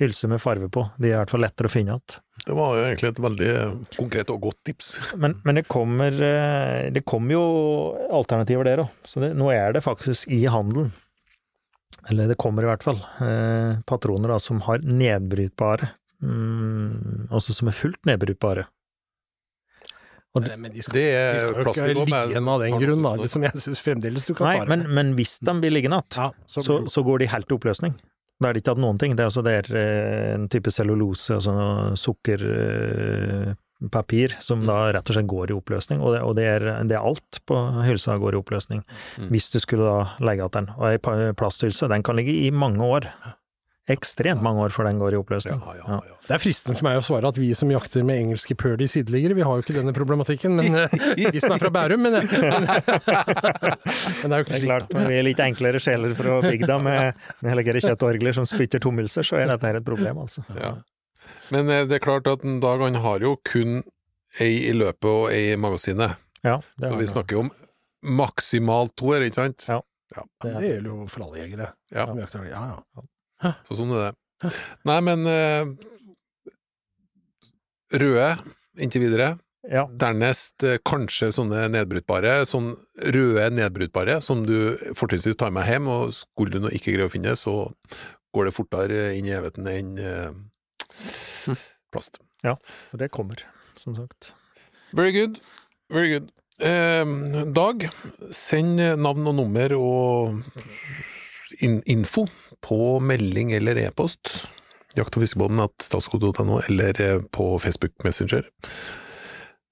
hylse 0.00 0.28
med 0.28 0.40
farve 0.42 0.68
på. 0.72 0.82
De 1.00 1.08
er 1.08 1.14
i 1.14 1.18
hvert 1.22 1.30
fall 1.32 1.40
lettere 1.44 1.70
å 1.70 1.72
finne 1.72 1.94
igjen. 1.94 2.20
Det 2.46 2.54
var 2.58 2.76
jo 2.76 2.82
egentlig 2.84 3.08
et 3.14 3.20
veldig 3.24 3.50
konkret 3.96 4.30
og 4.34 4.40
godt 4.44 4.58
tips. 4.68 4.90
Men, 5.16 5.38
men 5.46 5.56
det 5.60 5.64
kommer 5.72 6.12
eh, 6.12 6.90
Det 6.92 7.02
kommer 7.08 7.32
jo 7.38 7.44
alternativer 8.18 8.68
der 8.68 8.84
òg. 8.84 8.90
Så 9.08 9.22
det, 9.24 9.32
nå 9.38 9.48
er 9.54 9.72
det 9.76 9.82
faktisk 9.86 10.28
i 10.28 10.42
handelen. 10.52 10.92
Eller 12.10 12.28
det 12.30 12.36
kommer 12.38 12.62
i 12.62 12.68
hvert 12.70 12.84
fall. 12.86 13.00
Eh, 13.24 13.80
patroner 13.88 14.34
da, 14.36 14.38
som 14.42 14.60
har 14.68 14.84
nedbrytbare. 14.84 15.88
Mm, 16.22 17.26
altså 17.30 17.52
som 17.56 17.68
er 17.72 17.76
fullt 17.76 18.04
nedbrytbare. 18.08 18.66
Og 20.36 20.42
det- 20.44 20.58
Men 20.60 20.72
de 20.72 20.82
skal, 20.82 20.92
Det 20.92 21.32
de 21.34 21.40
skal 21.40 21.54
jo 21.54 21.70
ikke 21.72 21.94
ligge 21.94 22.20
igjen 22.30 22.48
av 22.48 22.60
den 22.60 22.78
grunn, 22.78 23.02
da. 23.02 23.14
Liksom, 23.16 23.42
jeg 23.42 23.52
syns 23.64 23.80
fremdeles 23.80 24.26
du 24.26 24.34
kan 24.34 24.46
Nei, 24.52 24.64
men, 24.68 24.84
men 24.92 25.14
hvis 25.16 25.38
de 25.40 25.54
blir 25.60 25.72
liggende 25.72 26.02
igjen, 26.02 26.16
ja, 26.20 26.30
så, 26.46 26.60
så, 26.60 26.76
så 26.92 27.02
går 27.02 27.20
de 27.24 27.26
helt 27.32 27.48
til 27.48 27.56
oppløsning. 27.56 27.94
Da 28.40 28.48
er 28.48 28.52
det 28.52 28.60
ikke 28.62 28.74
hatt 28.74 28.82
noen 28.84 28.98
ting. 29.00 29.12
Det 29.16 29.22
er 29.24 29.30
altså 29.30 29.42
det 29.46 29.54
er 29.62 29.66
eh, 29.80 30.34
en 30.34 30.44
type 30.52 30.70
cellulose, 30.74 31.28
altså 31.38 31.52
sukkerpapir, 31.96 34.28
som 34.44 34.58
da 34.68 34.76
rett 34.92 35.08
og 35.10 35.14
slett 35.16 35.30
går 35.30 35.46
i 35.52 35.56
oppløsning. 35.56 35.98
Og 36.04 36.08
det, 36.14 36.20
og 36.26 36.32
det, 36.38 36.44
er, 36.56 36.62
det 36.88 36.96
er 36.98 37.06
alt 37.06 37.32
på 37.48 37.56
hylsa 37.86 38.18
går 38.20 38.32
i 38.36 38.40
oppløsning, 38.42 38.80
Mm. 39.16 39.30
hvis 39.32 39.48
du 39.54 39.58
skulle 39.62 39.84
da 39.88 40.00
legge 40.20 40.42
igjen 40.44 40.52
den. 40.52 40.66
Og 40.76 40.84
ei 40.90 40.98
plasthylse, 41.36 41.88
den 41.88 42.02
kan 42.04 42.16
ligge 42.18 42.34
i 42.44 42.50
mange 42.52 42.84
år. 42.84 43.02
Ekstremt 43.86 44.42
mange 44.42 44.64
år 44.64 44.72
før 44.74 44.88
den 44.88 44.98
går 44.98 45.14
i 45.14 45.18
oppløsning. 45.20 45.60
Ja, 45.62 45.74
ja, 45.78 45.98
ja. 46.10 46.14
Det 46.26 46.34
er 46.34 46.40
fristende 46.42 46.74
for 46.74 46.88
meg 46.88 46.96
å 46.98 47.04
svare 47.06 47.28
at 47.30 47.36
vi 47.38 47.52
som 47.54 47.70
jakter 47.70 48.02
med 48.02 48.18
engelske 48.24 48.56
purdy 48.58 48.88
sideliggere, 48.90 49.36
vi 49.38 49.44
har 49.46 49.60
jo 49.60 49.62
ikke 49.62 49.76
denne 49.76 49.94
problematikken, 49.94 50.56
men 50.58 50.74
eh, 50.80 50.96
vi 51.36 51.42
som 51.44 51.54
er 51.54 51.62
fra 51.62 51.70
Bærum, 51.70 52.02
men, 52.02 52.16
men, 52.18 52.66
men 54.20 54.26
det 54.26 54.34
er 54.34 54.42
jo 54.42 54.46
ikke 54.46 54.50
Det 54.50 54.58
er 54.58 54.58
slik. 54.58 54.66
klart, 54.66 54.90
når 54.96 55.06
vi 55.12 55.18
er 55.20 55.26
litt 55.28 55.42
enklere 55.44 55.82
sjeler 55.82 56.16
fra 56.18 56.40
bygda 56.42 56.80
med, 56.82 57.22
med 57.44 57.52
elegere 57.54 57.84
kjøttorgler 57.86 58.34
som 58.40 58.48
spytter 58.50 58.82
tommelser, 58.82 59.26
så 59.26 59.38
er 59.38 59.52
dette 59.54 59.70
her 59.70 59.78
et 59.78 59.86
problem, 59.86 60.24
altså. 60.26 60.42
Ja. 60.58 60.74
Men 61.54 61.70
eh, 61.70 61.84
det 61.86 62.00
er 62.00 62.06
klart 62.08 62.26
at 62.30 62.42
Dag 62.42 62.82
han 62.82 62.98
har 63.06 63.22
jo 63.22 63.36
kun 63.46 63.84
ei 64.42 64.66
i 64.66 64.74
løpet 64.74 65.06
og 65.10 65.28
ei 65.30 65.52
i 65.54 65.58
magasinet. 65.60 66.18
Ja, 66.42 66.58
Så 66.82 66.96
vi 66.98 67.06
snakker 67.10 67.38
jo 67.38 67.46
om 67.46 67.54
maksimalt 68.18 68.96
to 68.98 69.14
her, 69.14 69.22
ikke 69.26 69.38
sant? 69.46 69.64
Ja. 69.70 69.78
Det 70.42 70.52
gjelder 70.62 70.90
jo 70.90 71.04
for 71.10 71.26
alle 71.26 71.44
jegere. 71.44 71.70
Ja. 71.94 72.06
Ja, 72.14 72.64
ja. 72.74 73.06
Så 73.66 73.76
sånn 73.78 73.92
er 73.96 74.06
det. 74.08 74.52
Nei, 74.88 75.00
men 75.04 75.26
eh, 75.30 75.72
Røde 77.96 78.30
inntil 78.82 79.06
videre. 79.06 79.34
Ja, 79.66 79.82
Dernest 79.98 80.62
eh, 80.66 80.76
kanskje 80.86 81.32
sånne 81.34 81.64
nedbrytbare, 81.74 82.44
sånn 82.46 82.74
røde 83.02 83.48
nedbrytbare, 83.56 84.20
som 84.22 84.44
du 84.46 84.76
fortrinnsvis 84.94 85.38
tar 85.40 85.50
med 85.54 85.66
hjem, 85.66 85.88
og 85.90 86.14
skulle 86.14 86.54
du 86.54 86.62
nå 86.62 86.70
ikke 86.76 86.94
greie 86.94 87.08
å 87.08 87.12
finne, 87.12 87.34
så 87.38 87.64
går 88.36 88.46
det 88.46 88.54
fortere 88.54 89.00
inn 89.18 89.26
i 89.26 89.34
evigheten 89.34 89.66
enn 89.72 89.92
eh, 89.98 91.58
plast. 91.94 92.20
og 92.46 93.00
det 93.00 93.10
kommer, 93.14 93.42
som 93.74 93.96
sagt. 93.98 94.34
Very 94.94 95.10
good. 95.16 95.40
Very 95.90 96.14
good. 96.14 96.30
Eh, 96.62 97.02
Dag, 97.56 97.88
send 98.30 98.78
navn 99.02 99.26
og 99.32 99.38
nummer 99.40 99.74
og 99.80 100.44
info 101.60 102.26
på 102.64 102.98
melding 103.00 103.52
eller 103.52 103.76
e-post. 103.76 104.48
Jakt- 104.96 105.16
og 105.16 105.24
fiskebåten 105.24 105.60
at 105.60 105.74
statskode.no, 105.82 106.60
eller 106.68 107.00
eh, 107.00 107.22
på 107.32 107.58
Facebook 107.58 107.92
Messenger. 108.04 108.48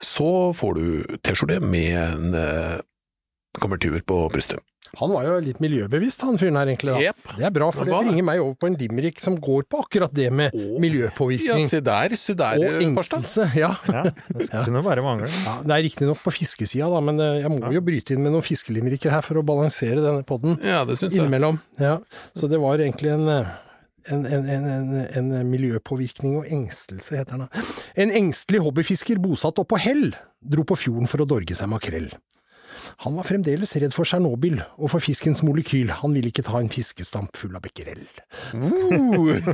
Så 0.02 0.52
får 0.52 0.74
du 0.74 1.18
T-skjorte 1.24 1.60
med 1.64 1.96
en 1.96 2.34
eh, 2.34 2.80
på 4.04 4.28
brystet. 4.32 4.60
Han 5.00 5.12
var 5.14 5.26
jo 5.26 5.34
litt 5.44 5.58
miljøbevisst, 5.62 6.22
han 6.26 6.38
fyren 6.40 6.58
her, 6.60 6.70
egentlig. 6.70 6.92
da. 6.94 7.00
Jepp. 7.08 7.32
Det 7.38 7.46
er 7.48 7.54
bra, 7.56 7.68
for 7.74 7.88
det 7.88 7.96
bringer 8.06 8.26
meg 8.28 8.42
over 8.44 8.54
på 8.60 8.68
en 8.70 8.76
limerick 8.80 9.20
som 9.22 9.36
går 9.42 9.66
på 9.70 9.80
akkurat 9.84 10.14
det 10.14 10.28
med 10.32 10.54
Å. 10.54 10.78
miljøpåvirkning. 10.84 11.64
Ja, 11.66 11.70
se 11.72 11.80
der, 11.84 12.14
se 12.20 12.36
der, 12.38 12.60
og 12.62 12.78
eh, 12.78 12.86
engstelse. 12.86 13.48
Ja. 13.58 13.72
Ja, 13.90 14.04
det 14.12 14.46
skulle 14.48 14.64
kunne 14.70 14.84
bare 14.86 15.04
mangle. 15.06 15.30
ja. 15.32 15.56
Det 15.64 15.76
er 15.78 15.84
riktignok 15.88 16.22
på 16.24 16.34
fiskesida, 16.38 16.88
da, 16.92 17.02
men 17.04 17.20
eh, 17.22 17.40
jeg 17.42 17.52
må 17.54 17.74
jo 17.74 17.84
bryte 17.84 18.14
inn 18.16 18.24
med 18.26 18.34
noen 18.36 18.46
fiskelimericker 18.46 19.14
her 19.14 19.24
for 19.26 19.40
å 19.40 19.46
balansere 19.46 20.00
denne 20.04 20.24
podden 20.28 20.58
Ja, 20.64 20.82
det 20.88 20.98
syns 21.00 21.16
innimellom. 21.18 21.60
Ja. 21.82 21.98
Så 22.38 22.50
det 22.50 22.60
var 22.62 22.82
egentlig 22.82 23.14
en 23.14 23.28
eh, 23.28 23.54
en, 24.12 24.26
en, 24.28 24.42
en, 24.52 24.66
en, 25.16 25.28
en 25.32 25.48
miljøpåvirkning 25.48 26.34
og 26.36 26.50
engstelse, 26.52 27.16
heter 27.16 27.40
den. 27.40 27.70
En 27.96 28.10
engstelig 28.12 28.60
hobbyfisker 28.66 29.16
bosatt 29.22 29.56
oppå 29.62 29.78
Hell 29.80 30.10
dro 30.44 30.60
på 30.68 30.76
fjorden 30.76 31.08
for 31.08 31.24
å 31.24 31.26
dorge 31.28 31.56
seg 31.56 31.70
makrell. 31.72 32.10
Han 33.04 33.16
var 33.18 33.24
fremdeles 33.28 33.72
redd 33.80 33.94
for 33.94 34.04
Tsjernobyl 34.08 34.58
og 34.76 34.88
for 34.92 35.00
fiskens 35.04 35.42
molekyl, 35.46 35.90
han 36.00 36.14
ville 36.16 36.30
ikke 36.32 36.46
ta 36.46 36.56
en 36.60 36.72
fiskestamp 36.72 37.32
full 37.38 37.54
av 37.56 37.62
becquerel. 37.64 38.04
Uh. 38.54 39.40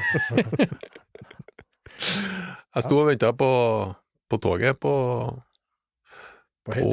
Jeg 2.70 2.82
sto 2.86 2.94
og 3.02 3.08
venta 3.10 3.28
på, 3.36 3.50
på 4.30 4.36
toget 4.40 4.78
på, 4.80 4.92
På 6.64 6.70
Hell. 6.76 6.84
på 6.84 6.90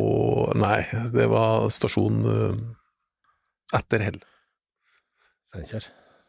Nei, 0.60 0.82
det 1.14 1.28
var 1.32 1.70
stasjon 1.72 2.18
eh, 2.32 2.56
etter 3.78 4.00
Hell. 4.04 4.20
Steinkjer. 5.52 5.84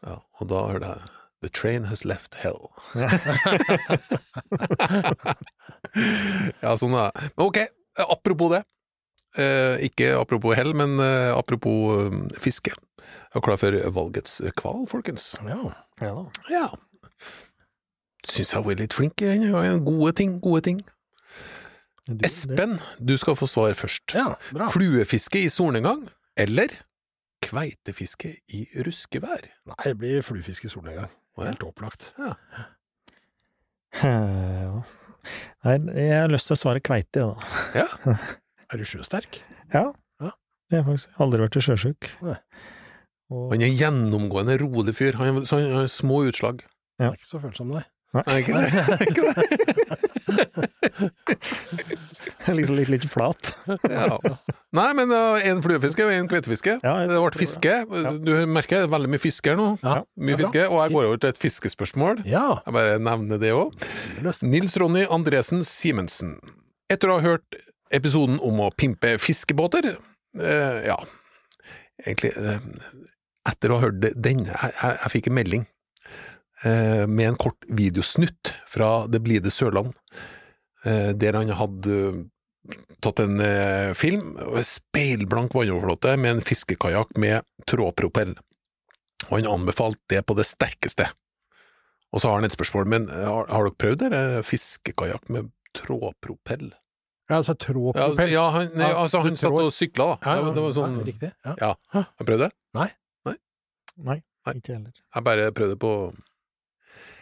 Ja, 0.05 0.15
og 0.39 0.43
da 0.51 0.57
hørte 0.69 0.89
jeg 0.93 1.01
The 1.39 1.47
train 1.55 1.85
has 1.87 2.01
left 2.03 2.35
hell. 2.35 2.67
ja, 6.63 6.73
sånn 6.75 6.91
er 6.99 7.11
det. 7.15 7.29
Men 7.37 7.45
ok, 7.45 7.57
apropos 8.03 8.51
det. 8.57 8.61
Eh, 9.37 9.77
ikke 9.85 10.13
apropos 10.17 10.55
hell, 10.57 10.73
men 10.73 10.97
eh, 11.03 11.29
apropos 11.37 12.07
eh, 12.07 12.39
fiske. 12.41 12.71
Jeg 12.99 13.37
er 13.37 13.43
klar 13.45 13.57
for 13.61 13.75
valgets 13.93 14.39
kval, 14.57 14.85
folkens. 14.89 15.35
Ja. 15.45 15.59
Ja 16.01 16.13
da. 16.17 16.23
Ja. 16.49 16.65
Syns 18.25 18.51
jeg 18.51 18.57
har 18.57 18.65
vært 18.67 18.81
litt 18.83 18.93
flink 18.97 19.15
denne 19.21 19.51
gangen. 19.53 19.83
Gode 19.85 20.13
ting, 20.17 20.39
gode 20.43 20.61
ting. 20.65 20.81
Du- 22.09 22.25
Espen, 22.25 22.79
du 22.97 23.13
skal 23.21 23.35
få 23.37 23.45
svar 23.47 23.73
først. 23.77 24.15
ja, 24.17 24.33
bra. 24.51 24.67
Fluefiske 24.73 25.43
i 25.45 25.49
solnedgang, 25.53 26.07
eller 26.35 26.73
kveitefiske 27.45 28.31
i 28.57 28.65
ruskevær? 28.85 29.45
Nei, 29.69 29.77
det 29.85 29.93
blir 30.01 30.21
fluefiske 30.25 30.65
i 30.65 30.73
solnedgang. 30.73 31.11
Helt 31.39 31.63
opplagt. 31.63 32.09
Ja. 32.17 32.33
Nei, 35.63 35.75
jeg 35.95 36.15
har 36.21 36.31
lyst 36.31 36.49
til 36.49 36.55
å 36.55 36.59
svare 36.59 36.81
kveite, 36.83 37.23
da. 37.29 37.33
ja. 37.83 37.87
Er 38.69 38.77
du 38.77 38.85
sjøsterk? 38.85 39.41
Ja. 39.73 39.87
Ja. 40.21 40.33
Jeg 40.69 40.83
har 40.83 40.87
faktisk 40.91 41.21
aldri 41.25 41.41
vært 41.41 41.57
sjøsjuk. 41.65 42.09
Og 43.29 43.53
Han 43.53 43.63
er 43.65 43.73
gjennomgående 43.73 44.57
rolig 44.61 44.93
fyr. 44.97 45.17
Han, 45.21 45.43
så 45.45 45.61
han 45.61 45.73
har 45.81 45.87
små 45.89 46.23
utslag. 46.29 46.61
Ja. 46.99 47.11
Er 47.11 47.17
ikke 47.17 47.29
så 47.29 47.41
følsom, 47.41 47.73
nei. 47.73 47.85
Nei, 48.09 48.39
ikke 48.41 48.57
det? 48.57 48.69
Ikke 49.05 49.21
det? 49.27 49.43
liksom 52.57 52.77
litt, 52.79 52.89
litt 52.89 53.05
flat. 53.09 53.51
Ja. 53.85 54.17
Nei, 54.73 54.87
men 54.97 55.13
én 55.13 55.45
en 55.51 55.61
fluefiske 55.61 56.05
og 56.07 56.13
en 56.15 56.29
kveitefiske. 56.31 56.79
Ja, 56.81 56.95
det 57.09 57.19
ble 57.21 57.29
fiske. 57.37 57.69
Ja. 57.69 57.85
fiske. 57.85 58.13
Du 58.25 58.33
merker 58.49 58.81
det 58.81 58.89
er 58.89 58.93
veldig 58.95 59.11
mye 59.13 59.21
fiske 59.21 59.53
her 59.53 59.59
nå. 59.61 59.67
Ja. 59.85 59.99
Mye 60.17 60.39
fiske, 60.41 60.65
Og 60.69 60.81
jeg 60.81 60.95
går 60.97 61.09
over 61.11 61.21
til 61.21 61.33
et 61.33 61.41
fiskespørsmål. 61.41 62.23
Ja, 62.29 62.47
Jeg 62.65 62.77
bare 62.79 62.97
nevner 63.01 63.41
det 63.41 63.53
òg. 63.53 63.77
Nils 64.41 64.77
Ronny 64.81 65.05
Andresen 65.05 65.61
Simensen. 65.65 66.37
Etter 66.89 67.13
å 67.13 67.19
ha 67.19 67.25
hørt 67.25 67.61
episoden 67.93 68.39
om 68.45 68.61
å 68.63 68.71
pimpe 68.77 69.15
fiskebåter 69.21 69.93
eh, 69.93 70.79
Ja, 70.87 70.97
egentlig 72.05 72.33
eh, 72.37 72.63
Etter 73.49 73.71
å 73.71 73.79
ha 73.79 73.87
hørt 73.87 74.01
den 74.01 74.45
Jeg, 74.47 74.73
jeg, 74.73 74.97
jeg 75.03 75.13
fikk 75.15 75.29
en 75.29 75.37
melding 75.37 75.63
eh, 76.63 77.05
med 77.07 77.31
en 77.31 77.39
kort 77.39 77.69
videosnutt 77.69 78.53
fra 78.69 79.07
Det 79.11 79.21
blide 79.25 79.53
Sørland, 79.53 79.93
eh, 80.85 81.11
der 81.17 81.39
han 81.39 81.53
hadde 81.57 81.95
eh, 82.09 82.19
tatt 83.03 83.21
en 83.23 83.39
eh, 83.43 83.95
film, 83.97 84.35
speilblank 84.65 85.55
vannoverflate 85.55 86.17
med 86.19 86.37
en 86.37 86.45
fiskekajakk 86.45 87.15
med 87.17 87.47
trådpropell. 87.69 88.35
Og 89.29 89.33
han 89.33 89.49
anbefalte 89.49 90.13
det 90.13 90.21
på 90.27 90.35
det 90.37 90.45
sterkeste. 90.47 91.09
Og 92.13 92.21
så 92.21 92.29
har 92.29 92.39
han 92.39 92.47
et 92.47 92.55
spørsmål, 92.55 92.87
men 92.89 93.07
har, 93.09 93.49
har 93.49 93.65
dere 93.65 93.79
prøvd 93.81 94.03
det? 94.03 94.21
Fiskekajakk 94.47 95.27
med 95.33 95.49
trådpropell? 95.77 96.71
Ja, 97.29 97.37
altså 97.37 97.53
Ja, 97.93 98.07
ja, 98.25 98.45
han, 98.55 98.71
nei, 98.73 98.89
altså, 98.89 99.21
han 99.21 99.35
satt 99.37 99.53
og 99.53 99.69
sykla, 99.73 100.15
da. 100.15 100.17
Ja, 100.25 100.47
ja, 100.47 100.53
det 100.55 100.63
var 100.65 100.73
sånn 100.73 100.97
ja, 100.97 101.05
riktig. 101.11 101.29
Ja. 101.45 101.53
Ja. 101.61 101.75
Har 101.93 102.07
du 102.17 102.25
prøvd 102.31 102.47
det? 102.47 102.49
Nei, 102.77 102.89
Nei. 103.99 104.19
Nei, 104.47 104.55
ikke 104.55 104.75
heller. 104.77 104.91
Jeg 104.95 105.25
bare 105.27 105.47
prøvde 105.55 105.75
på 105.79 105.91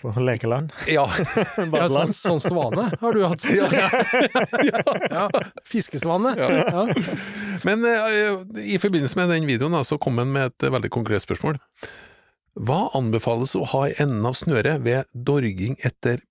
På 0.03 0.11
lekeland. 0.21 0.71
Ja. 0.85 1.07
Ja, 1.77 1.87
sånn, 1.89 2.13
sånn 2.13 2.41
svane 2.43 2.85
har 3.01 3.17
du 3.17 3.23
hatt. 3.25 3.43
Ja, 3.49 5.23
fiskesvane. 5.71 6.35
Ja. 6.37 6.49
Ja. 6.69 6.83
Men 7.65 7.81
uh, 7.81 8.45
i 8.61 8.77
forbindelse 8.81 9.17
med 9.17 9.33
den 9.33 9.49
videoen 9.49 9.73
da, 9.73 9.81
så 9.87 9.97
kom 10.01 10.21
han 10.21 10.29
med 10.35 10.51
et 10.53 10.67
veldig 10.77 10.91
konkret 10.93 11.25
spørsmål. 11.25 11.57
Hva 12.57 12.87
anbefales 12.97 13.55
å 13.57 13.65
ha 13.73 13.87
i 13.89 13.97
enden 13.97 14.25
av 14.29 14.37
snøret 14.37 14.85
ved 14.85 15.09
dorging 15.13 15.75
etter 15.85 16.21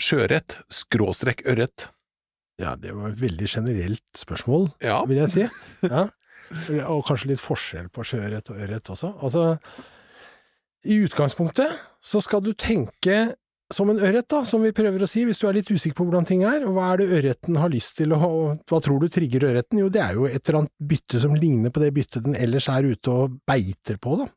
sjøørret, 0.00 0.60
skråstrekk 0.72 1.44
ørret? 1.48 1.88
Ja, 2.60 2.74
det 2.78 2.92
var 2.94 3.10
et 3.10 3.20
veldig 3.22 3.48
generelt 3.50 4.04
spørsmål, 4.18 4.68
Ja. 4.84 5.00
vil 5.10 5.22
jeg 5.24 5.30
si. 5.34 5.48
Ja. 5.90 6.08
Og 6.92 7.00
kanskje 7.08 7.30
litt 7.32 7.40
forskjell 7.40 7.88
på 7.90 8.04
sjøørret 8.04 8.50
og 8.52 8.58
ørret 8.60 8.90
også. 8.92 9.14
Altså, 9.24 9.46
i 10.84 10.98
utgangspunktet 11.06 11.72
så 12.04 12.20
skal 12.22 12.42
du 12.44 12.52
tenke 12.52 13.32
som 13.72 13.88
en 13.90 13.98
ørret, 13.98 14.26
da, 14.28 14.42
som 14.46 14.60
vi 14.62 14.74
prøver 14.76 15.02
å 15.02 15.08
si, 15.08 15.22
hvis 15.24 15.40
du 15.40 15.46
er 15.48 15.56
litt 15.56 15.70
usikker 15.72 15.96
på 15.96 16.04
hvordan 16.06 16.26
ting 16.28 16.42
er. 16.46 16.66
Og 16.68 16.76
hva 16.76 16.90
er 16.92 17.00
det 17.00 17.06
ørreten 17.16 17.56
har 17.58 17.72
lyst 17.72 17.96
til 17.96 18.12
å 18.12 18.18
Hva 18.68 18.80
tror 18.84 19.00
du 19.02 19.08
trigger 19.10 19.48
ørreten? 19.48 19.80
Jo, 19.80 19.88
det 19.90 20.02
er 20.04 20.18
jo 20.20 20.26
et 20.28 20.42
eller 20.44 20.60
annet 20.60 20.74
bytte 20.92 21.22
som 21.24 21.34
ligner 21.34 21.72
på 21.74 21.80
det 21.82 21.88
byttet 21.96 22.26
den 22.28 22.36
ellers 22.36 22.68
er 22.70 22.84
ute 22.92 23.10
og 23.10 23.38
beiter 23.48 23.96
på, 23.98 24.18
da. 24.20 24.28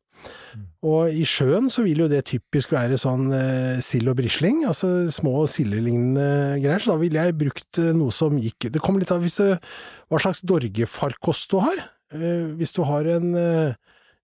Og 0.87 1.09
i 1.13 1.23
sjøen 1.27 1.67
så 1.73 1.83
vil 1.85 2.03
jo 2.03 2.07
det 2.09 2.23
typisk 2.29 2.71
være 2.73 2.97
sånn 3.01 3.27
eh, 3.33 3.79
sild 3.83 4.09
og 4.11 4.15
brisling, 4.19 4.63
altså 4.69 5.09
små 5.13 5.43
sildelignende 5.49 6.57
greier, 6.63 6.81
så 6.83 6.93
da 6.93 7.01
ville 7.01 7.23
jeg 7.27 7.35
brukt 7.37 7.79
eh, 7.81 7.91
noe 7.97 8.13
som 8.13 8.37
gikk 8.41 8.69
Det 8.73 8.81
kommer 8.83 9.01
litt 9.03 9.11
av 9.13 9.21
hvis 9.25 9.37
du, 9.41 9.55
hva 10.09 10.21
slags 10.21 10.41
dorgefarkost 10.47 11.51
du 11.53 11.59
har. 11.65 11.81
Eh, 12.13 12.45
hvis 12.59 12.73
du 12.77 12.83
har 12.87 13.09
en 13.17 13.33
eh, 13.35 13.73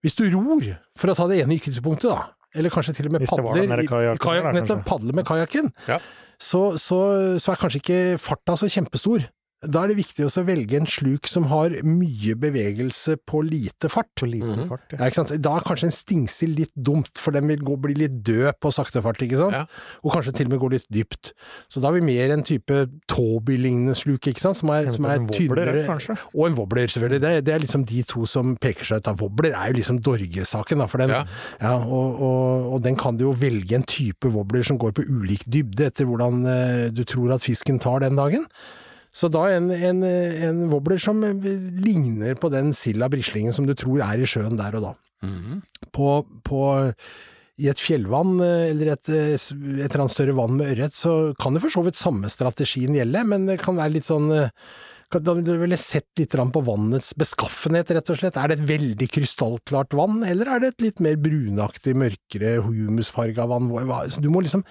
Hvis 0.06 0.16
du 0.20 0.26
ror, 0.34 0.66
for 1.00 1.12
å 1.12 1.16
ta 1.18 1.28
det 1.32 1.42
ene 1.44 1.58
ytterpunktet, 1.58 2.10
da, 2.12 2.30
eller 2.56 2.70
kanskje 2.74 2.94
til 3.00 3.08
og 3.10 3.16
med 3.16 3.24
padler 3.28 3.86
kajakken 3.88 4.58
nettopp, 4.60 4.84
padler 4.88 5.16
med 5.18 5.26
kajakken, 5.28 5.72
Ja. 5.90 5.98
så, 6.38 6.76
så, 6.78 7.00
så 7.42 7.54
er 7.54 7.62
kanskje 7.62 7.82
ikke 7.82 8.02
farta 8.22 8.58
så 8.60 8.68
kjempestor. 8.70 9.26
Da 9.64 9.84
er 9.84 9.94
det 9.94 9.98
viktig 10.02 10.26
også 10.26 10.42
å 10.44 10.48
velge 10.48 10.76
en 10.80 10.88
sluk 10.90 11.28
som 11.30 11.46
har 11.52 11.76
mye 11.88 12.36
bevegelse 12.40 13.16
på 13.30 13.44
lite 13.48 13.90
fart. 13.92 14.10
På 14.20 14.28
lite 14.28 14.46
mm 14.46 14.60
-hmm. 14.60 14.68
fart, 14.70 14.86
ja. 14.92 14.98
Ja, 15.00 15.06
ikke 15.06 15.16
sant? 15.16 15.44
Da 15.44 15.56
er 15.56 15.64
kanskje 15.64 15.88
en 15.88 15.92
stingsild 15.92 16.60
litt 16.60 16.74
dumt, 16.76 17.18
for 17.18 17.32
den 17.32 17.48
vil 17.48 17.64
gå, 17.64 17.76
bli 17.80 17.94
litt 17.94 18.24
død 18.24 18.60
på 18.60 18.72
sakte 18.72 19.02
fart, 19.02 19.22
ikke 19.22 19.38
sant? 19.38 19.54
Ja. 19.54 19.66
Og 20.04 20.12
kanskje 20.12 20.34
til 20.34 20.46
og 20.48 20.52
med 20.52 20.60
gå 20.60 20.70
litt 20.70 20.88
dypt. 20.92 21.34
Så 21.70 21.80
da 21.80 21.88
har 21.88 21.94
vi 21.94 22.02
mer 22.02 22.34
en 22.34 22.44
type 22.44 22.90
Tåby-lignende 23.08 23.96
sluk, 23.96 24.28
ikke 24.28 24.42
sant? 24.42 24.58
Som 24.58 24.70
er, 24.70 24.92
som 24.92 25.06
er 25.06 25.16
En 25.16 25.28
wobbler, 25.28 25.66
tynnere. 25.66 25.86
kanskje? 25.86 26.18
Og 26.36 26.48
en 26.48 26.56
wobbler, 26.56 26.88
selvfølgelig. 26.88 27.22
Det, 27.22 27.46
det 27.46 27.54
er 27.54 27.60
liksom 27.60 27.86
de 27.86 28.04
to 28.04 28.26
som 28.26 28.56
peker 28.58 28.86
seg 28.86 28.98
ut. 28.98 29.08
av 29.08 29.22
Wobbler 29.22 29.54
er 29.54 29.68
jo 29.68 29.74
liksom 29.74 30.02
Dorge-saken, 30.02 30.78
da. 30.78 30.86
For 30.86 30.98
den, 30.98 31.10
Ja. 31.10 31.26
ja, 31.62 31.76
og, 31.78 32.22
og, 32.22 32.74
og 32.74 32.84
den 32.84 32.96
kan 32.96 33.18
du 33.18 33.26
jo 33.26 33.32
velge 33.32 33.76
en 33.76 33.84
type 33.84 34.28
wobbler 34.28 34.64
som 34.64 34.78
går 34.78 34.92
på 34.92 35.04
ulik 35.08 35.44
dybde, 35.48 35.86
etter 35.86 36.06
hvordan 36.06 36.46
uh, 36.46 36.90
du 36.92 37.04
tror 37.04 37.34
at 37.34 37.42
fisken 37.42 37.80
tar 37.80 38.00
den 38.00 38.16
dagen. 38.16 38.46
Så 39.14 39.30
da 39.30 39.46
en, 39.54 39.70
en, 39.74 40.02
en 40.04 40.64
wobbler 40.72 41.02
som 41.02 41.22
ligner 41.22 42.34
på 42.40 42.50
den 42.54 42.74
silda 42.74 43.12
brislingen 43.14 43.54
som 43.54 43.68
du 43.70 43.76
tror 43.78 44.02
er 44.02 44.24
i 44.24 44.30
sjøen 44.30 44.58
der 44.58 44.80
og 44.80 44.90
da. 44.90 44.96
Mhm. 45.24 45.62
På, 45.94 46.24
på 46.44 46.64
i 47.62 47.70
et 47.70 47.82
fjellvann 47.82 48.40
eh, 48.42 48.72
eller 48.72 48.96
et, 48.96 49.12
eh, 49.14 49.36
et 49.36 49.86
eller 49.86 50.06
annet 50.06 50.16
større 50.16 50.38
vann 50.38 50.58
med 50.58 50.74
ørret, 50.74 50.98
så 50.98 51.14
kan 51.40 51.54
det 51.54 51.62
for 51.64 51.74
så 51.74 51.84
vidt 51.86 52.00
samme 52.00 52.32
strategien 52.32 52.98
gjelde, 52.98 53.22
men 53.30 53.46
det 53.50 53.60
kan 53.62 53.78
være 53.78 54.00
litt 54.00 54.10
sånn 54.10 54.32
eh, 54.34 54.50
Da 55.14 55.36
ville 55.38 55.78
sett 55.78 56.10
litt 56.18 56.34
på 56.34 56.62
vannets 56.66 57.12
beskaffenhet, 57.14 57.92
rett 57.94 58.08
og 58.10 58.18
slett. 58.18 58.38
Er 58.42 58.50
det 58.50 58.56
et 58.58 58.70
veldig 58.72 59.08
krystallklart 59.14 59.94
vann, 59.94 60.24
eller 60.26 60.50
er 60.50 60.64
det 60.64 60.72
et 60.72 60.86
litt 60.88 61.04
mer 61.06 61.20
brunaktig, 61.22 61.94
mørkere, 61.94 62.56
humusfarga 62.66 63.46
vann? 63.46 63.70
Du 64.18 64.32
må 64.34 64.42
liksom 64.42 64.66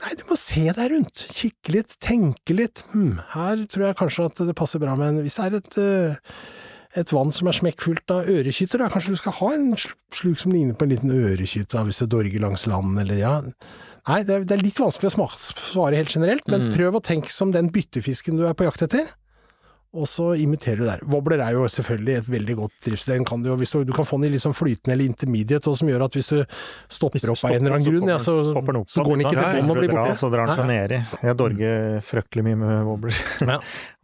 Nei, 0.00 0.14
du 0.16 0.24
må 0.30 0.36
se 0.40 0.64
deg 0.72 0.90
rundt. 0.94 1.26
Kikke 1.36 1.74
litt, 1.74 1.96
tenke 2.00 2.56
litt. 2.56 2.82
Hm, 2.94 3.18
her 3.34 3.66
tror 3.68 3.90
jeg 3.90 3.98
kanskje 4.00 4.26
at 4.30 4.42
det 4.48 4.56
passer 4.56 4.80
bra 4.82 4.94
med 4.96 5.12
en 5.12 5.22
Hvis 5.26 5.36
det 5.36 5.46
er 5.50 5.58
et 5.60 5.78
eh, 5.82 6.34
et 6.98 7.12
vann 7.14 7.28
som 7.30 7.46
er 7.46 7.54
smekkfullt 7.54 8.10
av 8.10 8.26
ørekytter, 8.26 8.80
da. 8.82 8.88
Kanskje 8.90 9.12
du 9.14 9.18
skal 9.20 9.36
ha 9.36 9.50
en 9.54 9.68
sluk 9.78 10.40
som 10.40 10.50
ligner 10.50 10.74
på 10.74 10.88
en 10.88 10.90
liten 10.90 11.12
ørekytte, 11.14 11.84
hvis 11.86 12.00
du 12.02 12.06
dorger 12.10 12.42
langs 12.42 12.64
land, 12.66 12.98
eller 12.98 13.20
ja. 13.20 13.34
Nei, 14.08 14.22
det 14.26 14.34
er, 14.34 14.46
det 14.48 14.56
er 14.56 14.64
litt 14.64 14.80
vanskelig 14.80 15.12
å 15.12 15.28
svare 15.30 15.94
helt 16.00 16.10
generelt, 16.10 16.48
men 16.50 16.70
Mm. 16.70 16.74
prøv 16.74 16.98
å 16.98 17.02
tenke 17.04 17.30
som 17.30 17.52
den 17.54 17.70
byttefisken 17.70 18.40
du 18.40 18.42
er 18.48 18.54
på 18.58 18.66
jakt 18.66 18.82
etter. 18.88 19.06
Og 19.92 20.06
så 20.06 20.28
imiterer 20.38 20.76
du 20.78 20.84
der. 20.86 21.00
Wobbler 21.10 21.40
er 21.42 21.56
jo 21.56 21.64
selvfølgelig 21.66 22.14
et 22.20 22.26
veldig 22.30 22.54
godt 22.60 22.74
drivstoff. 22.86 23.10
Den 23.10 23.24
kan 23.26 23.42
du, 23.42 23.48
du, 23.56 23.84
du 23.84 23.92
kan 23.96 24.06
få 24.06 24.20
den 24.22 24.36
i 24.36 24.38
sånn 24.38 24.54
flytende 24.54 24.94
eller 24.94 25.08
intermediate, 25.10 25.66
og 25.66 25.74
som 25.80 25.88
gjør 25.90 26.04
at 26.06 26.14
hvis 26.14 26.28
du 26.30 26.36
stopper 26.86 27.18
Hvis 27.18 27.24
du 27.26 27.32
opp 27.32 27.42
av 27.48 27.56
en 27.56 27.64
eller 27.66 27.74
annen 27.74 27.88
grunn, 27.88 28.06
ja, 28.12 28.18
så, 28.22 28.36
den 28.54 28.78
opp 28.78 28.88
så 28.92 29.02
går 29.02 29.16
den 29.18 29.24
ikke 29.26 29.34
til 29.40 29.58
bånn 29.64 29.72
og 29.74 29.80
blir 29.80 29.90
borte. 29.96 30.14
Så 30.20 30.30
drar 30.30 30.46
den 30.46 30.60
seg 30.60 30.68
nedi. 30.70 31.00
Jeg 31.26 31.38
dorger 31.40 31.98
fryktelig 32.06 32.44
mye 32.46 32.60
med 32.62 32.84
wobbler. 32.86 33.18
Ja. 33.50 33.56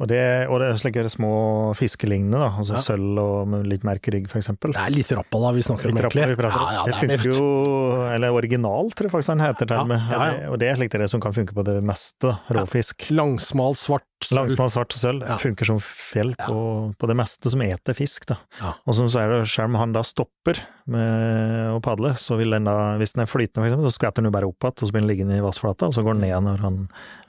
og, 0.03 0.09
det, 0.11 0.21
og 0.51 0.59
det 0.59 0.67
er 0.73 0.81
slike 0.83 1.05
små 1.13 1.31
fiskelignende, 1.79 2.41
da. 2.43 2.49
Altså 2.59 2.75
Ja. 2.75 2.83
sølv 2.83 3.21
og 3.23 3.47
med 3.53 3.69
litt 3.71 3.85
merk 3.87 4.09
rygg, 4.11 4.27
for 4.33 4.41
eksempel. 4.43 4.75
Det 4.75 4.83
er 4.83 4.91
litt 4.91 5.13
rappa 5.15 5.39
da 5.45 5.53
vi 5.55 5.63
snakker 5.63 5.93
om, 5.93 6.01
Litt 6.01 6.09
egentlig. 6.09 6.27
vi 6.35 6.39
prater. 6.41 6.67
Ja, 6.67 6.73
ja, 6.81 6.83
det 6.83 6.97
det 7.13 7.21
er 7.21 7.23
funker 7.23 7.39
jo, 7.39 8.11
eller 8.17 8.35
original, 8.35 8.91
tror 8.91 9.07
jeg 9.07 9.15
faktisk 9.15 9.35
han 9.37 9.45
heter 9.47 9.71
til 9.71 9.79
og 9.85 9.89
med. 9.93 10.03
ja, 10.11 10.27
ja. 10.35 10.51
Og 10.51 10.59
det 10.59 10.73
er 10.73 10.81
slikt 10.83 10.99
det 10.99 11.09
som 11.15 11.23
kan 11.23 11.37
funke 11.37 11.55
på 11.55 11.63
det 11.69 11.79
meste. 11.87 12.35
Råfisk. 12.51 13.07
Langsmal, 13.15 13.79
svart 13.79 14.03
sølv. 14.25 14.41
Langsmal 14.43 14.75
svart 14.75 14.97
sølv 14.99 15.23
Ja. 15.29 15.39
funker 15.39 15.69
som 15.69 15.76
fjell 15.83 16.35
på, 16.39 16.61
på 16.99 17.09
det 17.11 17.17
meste 17.19 17.51
som 17.53 17.63
eter 17.65 17.97
fisk. 17.97 18.27
da. 18.31 18.37
Ja. 18.61 18.73
Og 18.87 18.97
som 18.99 19.11
så 19.13 19.23
er 19.23 19.33
det, 19.33 19.41
selv 19.53 19.73
om 19.73 19.79
han 19.81 19.95
da 19.97 20.03
stopper 20.07 20.61
med 20.93 21.75
å 21.75 21.81
padle, 21.85 22.15
så 22.21 22.39
vil 22.41 22.57
den 22.57 22.69
da, 22.69 22.95
hvis 23.01 23.17
den 23.17 23.25
er 23.25 23.31
flytende 23.31 23.63
for 23.63 23.69
eksempel, 23.71 23.89
så 23.89 23.99
skvetter 23.99 24.23
den 24.23 24.31
jo 24.31 24.37
bare 24.37 24.51
opp 24.51 24.67
igjen, 24.69 24.77
og 24.77 24.89
så 24.89 24.95
blir 24.95 25.05
den 25.05 25.11
liggende 25.11 25.41
i 25.41 25.45
vassflata, 25.45 25.91
og 25.91 25.97
så 25.97 26.05
går 26.07 26.19
den 26.19 26.27
ned 26.29 26.47
når 26.47 26.65
han 26.65 26.81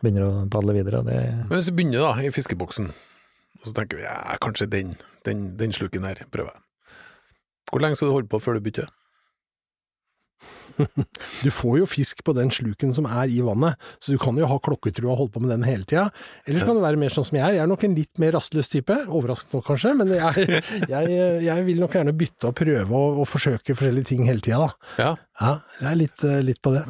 begynner 0.04 0.28
å 0.28 0.46
padle 0.54 0.78
videre. 0.78 1.04
Det, 1.08 1.18
Men 1.48 1.56
hvis 1.56 1.70
du 1.70 1.76
begynner 1.78 2.06
da, 2.06 2.14
i 2.24 2.34
fiskeboksen, 2.34 2.92
og 3.58 3.66
så 3.66 3.76
tenker 3.76 4.00
vi 4.00 4.06
ja, 4.06 4.18
kanskje 4.44 4.70
den, 4.72 4.96
den, 5.28 5.52
den 5.60 5.76
sluken 5.76 6.06
her 6.08 6.24
prøver 6.34 6.54
jeg. 6.54 6.64
Hvor 7.68 7.84
lenge 7.84 8.00
skal 8.00 8.10
du 8.10 8.16
holde 8.16 8.32
på 8.32 8.40
før 8.40 8.58
du 8.58 8.64
bytter? 8.64 8.92
Du 11.44 11.50
får 11.54 11.80
jo 11.82 11.88
fisk 11.90 12.24
på 12.26 12.34
den 12.38 12.52
sluken 12.54 12.94
som 12.96 13.08
er 13.10 13.32
i 13.32 13.40
vannet, 13.46 13.78
så 14.04 14.13
du 14.13 14.20
kan 14.22 14.38
jo 14.40 14.48
ha 14.50 14.58
klokketro 14.63 15.12
og 15.12 15.22
holde 15.22 15.34
på 15.36 15.44
med 15.44 15.54
den 15.54 15.66
hele 15.68 15.88
tida. 15.88 16.08
Eller 16.46 16.62
så 16.62 16.70
kan 16.70 16.80
du 16.80 16.84
være 16.84 17.02
mer 17.02 17.13
sånn 17.13 17.28
som 17.28 17.38
jeg 17.40 17.46
er. 17.46 17.58
Jeg 17.60 17.66
er 17.66 17.72
nok 17.72 17.86
en 17.88 17.96
litt 17.98 18.22
mer 18.22 18.36
rastløs 18.38 18.72
type, 18.74 18.98
overraskende 19.08 19.62
nok 19.62 19.70
kanskje, 19.72 19.94
men 20.00 20.13
jeg, 20.16 20.62
jeg, 20.96 21.22
jeg 21.46 21.68
vil 21.70 21.82
nok 21.84 21.98
gjerne 22.00 22.16
bytte 22.18 22.52
og 22.52 22.58
prøve 22.58 23.02
og, 23.02 23.24
og 23.24 23.30
forsøke 23.30 23.78
forskjellige 23.78 24.12
ting 24.13 24.28
hele 24.28 24.44
tida, 24.44 24.68
da. 24.68 24.94
Ja. 25.02 25.13
Ja, 25.38 25.56
jeg 25.82 25.90
er 25.92 26.00
litt, 26.00 26.24
eh, 26.26 26.40
litt 26.46 26.62
på 26.66 26.74
det. 26.74 26.86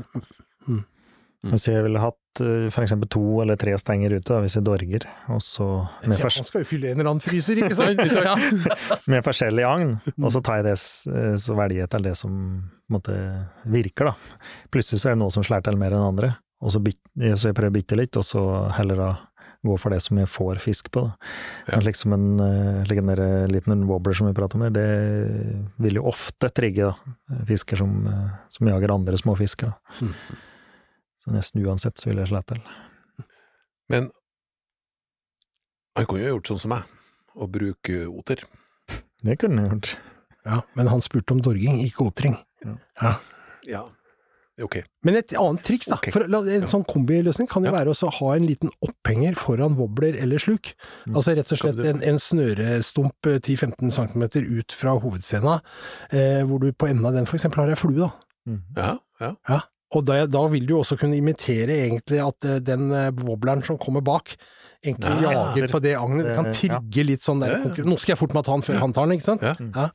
Mens 1.47 1.67
jeg 1.67 1.83
ville 1.85 2.01
hatt 2.01 2.17
hatt 2.37 2.77
eh, 2.77 2.83
eksempel 2.83 3.09
to 3.09 3.41
eller 3.41 3.57
tre 3.59 3.75
stenger 3.77 4.17
ute, 4.17 4.39
hvis 4.43 4.57
jeg 4.57 4.65
dorger, 4.65 5.05
og 5.29 5.41
så 5.41 5.67
med, 6.05 6.17
Ja, 6.19 6.29
man 6.29 6.47
skal 6.47 6.63
jo 6.63 6.69
fylle 6.69 6.91
en 6.91 6.99
eller 6.99 7.11
annen 7.11 7.23
fryser, 7.23 7.57
ikke 7.57 7.75
sant? 7.79 9.07
med 9.07 9.23
forskjellig 9.25 9.65
agn, 9.67 9.95
og 10.17 10.31
så 10.33 10.41
tar 10.41 10.61
jeg 10.61 10.69
det, 10.69 10.75
eh, 11.13 11.37
så 11.41 11.57
velger 11.57 11.83
jeg 11.83 11.93
til 11.93 12.09
det 12.09 12.17
som 12.17 12.41
måte, 12.91 13.15
virker, 13.67 14.11
da. 14.11 14.41
Plutselig 14.71 15.01
så 15.01 15.11
er 15.11 15.17
det 15.17 15.23
noe 15.23 15.33
som 15.33 15.45
slår 15.45 15.65
til 15.65 15.79
mer 15.79 15.95
enn 15.95 16.09
andre, 16.13 16.35
og 16.61 16.73
så, 16.73 16.81
byt, 16.81 16.99
så 17.37 17.51
jeg 17.51 17.57
prøver 17.57 17.73
å 17.73 17.77
bytte 17.79 17.99
litt, 17.99 18.17
og 18.17 18.25
så 18.25 18.43
heller 18.77 19.03
da 19.03 19.11
gå 19.65 19.73
for 19.81 19.91
det 19.91 19.97
som 20.05 20.19
jeg 20.21 20.29
får 20.29 20.59
fisk 20.63 20.91
på. 20.93 21.01
Ja. 21.67 21.79
Liksom 21.83 22.13
en, 22.13 22.27
eh, 22.39 22.83
like 22.87 23.01
eh, 23.01 23.47
liten 23.51 23.87
wobbler 23.89 24.13
som 24.15 24.29
vi 24.29 24.35
prater 24.37 24.55
om 24.55 24.67
det 24.71 24.85
vil 25.81 25.97
jo 25.97 26.05
ofte 26.07 26.51
trigge 26.53 26.91
da, 26.93 27.39
fisker 27.49 27.81
som, 27.81 28.05
som 28.53 28.69
jager 28.69 28.93
andre 28.93 29.17
små 29.17 29.35
fisker. 29.35 29.73
Da. 29.73 30.05
Mm. 30.05 30.13
Så 31.27 31.33
nesten 31.35 31.65
uansett 31.67 31.99
så 31.99 32.07
vil 32.07 32.21
jeg 32.21 32.29
slå 32.31 32.39
til. 32.47 32.61
Men 33.91 34.07
han 35.97 36.05
kunne 36.07 36.23
jo 36.23 36.37
gjort 36.37 36.51
sånn 36.53 36.61
som 36.61 36.71
meg, 36.71 36.87
og 37.35 37.51
bruke 37.51 37.99
oter. 38.07 38.45
Det 39.25 39.35
kunne 39.41 39.65
han 39.65 39.73
gjort. 39.75 39.91
ja. 40.47 40.61
Men 40.79 40.87
han 40.93 41.01
spurte 41.03 41.33
om 41.35 41.41
dorging, 41.43 41.81
ikke 41.83 42.05
otring. 42.07 42.37
Ja. 42.63 43.17
Ja, 43.67 43.81
ok. 44.63 44.77
Men 45.03 45.17
et 45.19 45.33
annet 45.35 45.63
triks, 45.67 45.89
da. 45.91 45.97
Okay. 45.99 46.13
For, 46.15 46.23
en 46.29 46.67
sånn 46.71 46.85
kombiløsning 46.87 47.49
kan 47.51 47.65
jo 47.65 47.73
Ja. 47.73 47.75
være 47.79 47.91
å 47.91 48.11
ha 48.19 48.29
en 48.37 48.47
liten 48.47 48.71
opphenger 48.85 49.35
foran 49.35 49.75
wobbler 49.75 50.15
eller 50.15 50.39
sluk. 50.39 50.71
Mm. 51.05 51.15
Altså 51.17 51.35
rett 51.35 51.51
og 51.51 51.59
slett 51.59 51.81
en, 51.83 51.99
en 52.03 52.19
snørestump 52.21 53.27
eh, 53.27 53.39
10-15 53.43 53.91
cm 53.91 54.23
ut 54.61 54.71
fra 54.71 54.95
hovedscena, 54.95 55.59
eh, 56.11 56.43
hvor 56.47 56.61
du 56.63 56.71
på 56.71 56.87
enden 56.87 57.05
av 57.05 57.13
den 57.17 57.27
eksempel 57.27 57.65
har 57.65 57.73
ei 57.73 57.75
flue, 57.75 57.99
da. 58.05 58.11
Mm. 58.47 58.61
Ja, 58.77 58.93
ja. 59.19 59.33
Ja. 59.49 59.59
Og 59.95 60.03
da, 60.03 60.25
da 60.27 60.41
vil 60.51 60.65
du 60.67 60.73
jo 60.75 60.81
også 60.83 60.97
kunne 60.99 61.15
imitere 61.15 61.71
egentlig 61.85 62.19
at 62.19 62.47
eh, 62.47 62.57
den 62.59 62.89
eh, 62.91 63.11
wobbleren 63.23 63.63
som 63.63 63.77
kommer 63.79 64.03
bak, 64.03 64.33
egentlig 64.83 65.13
Ja, 65.23 65.31
jager 65.31 65.71
på 65.71 65.79
det 65.83 65.93
agnet. 65.95 66.27
Det 66.27 66.35
kan 66.35 66.49
det- 66.49 66.53
ja. 66.67 66.79
trigge 66.81 67.05
litt 67.07 67.23
sånn 67.23 67.39
der 67.43 67.55
Ja, 67.55 67.61
ja. 67.71 67.85
Nå 67.87 67.95
skal 67.97 68.13
jeg 68.15 68.19
fort 68.19 68.35
meg 68.35 68.43
ta 68.45 68.51
den 68.57 68.65
før 68.67 68.81
han 68.83 68.93
tar 68.93 69.07
den, 69.07 69.17
ikke 69.17 69.29
sant? 69.29 69.41
Ja. 69.47 69.55
Ja. 69.63 69.89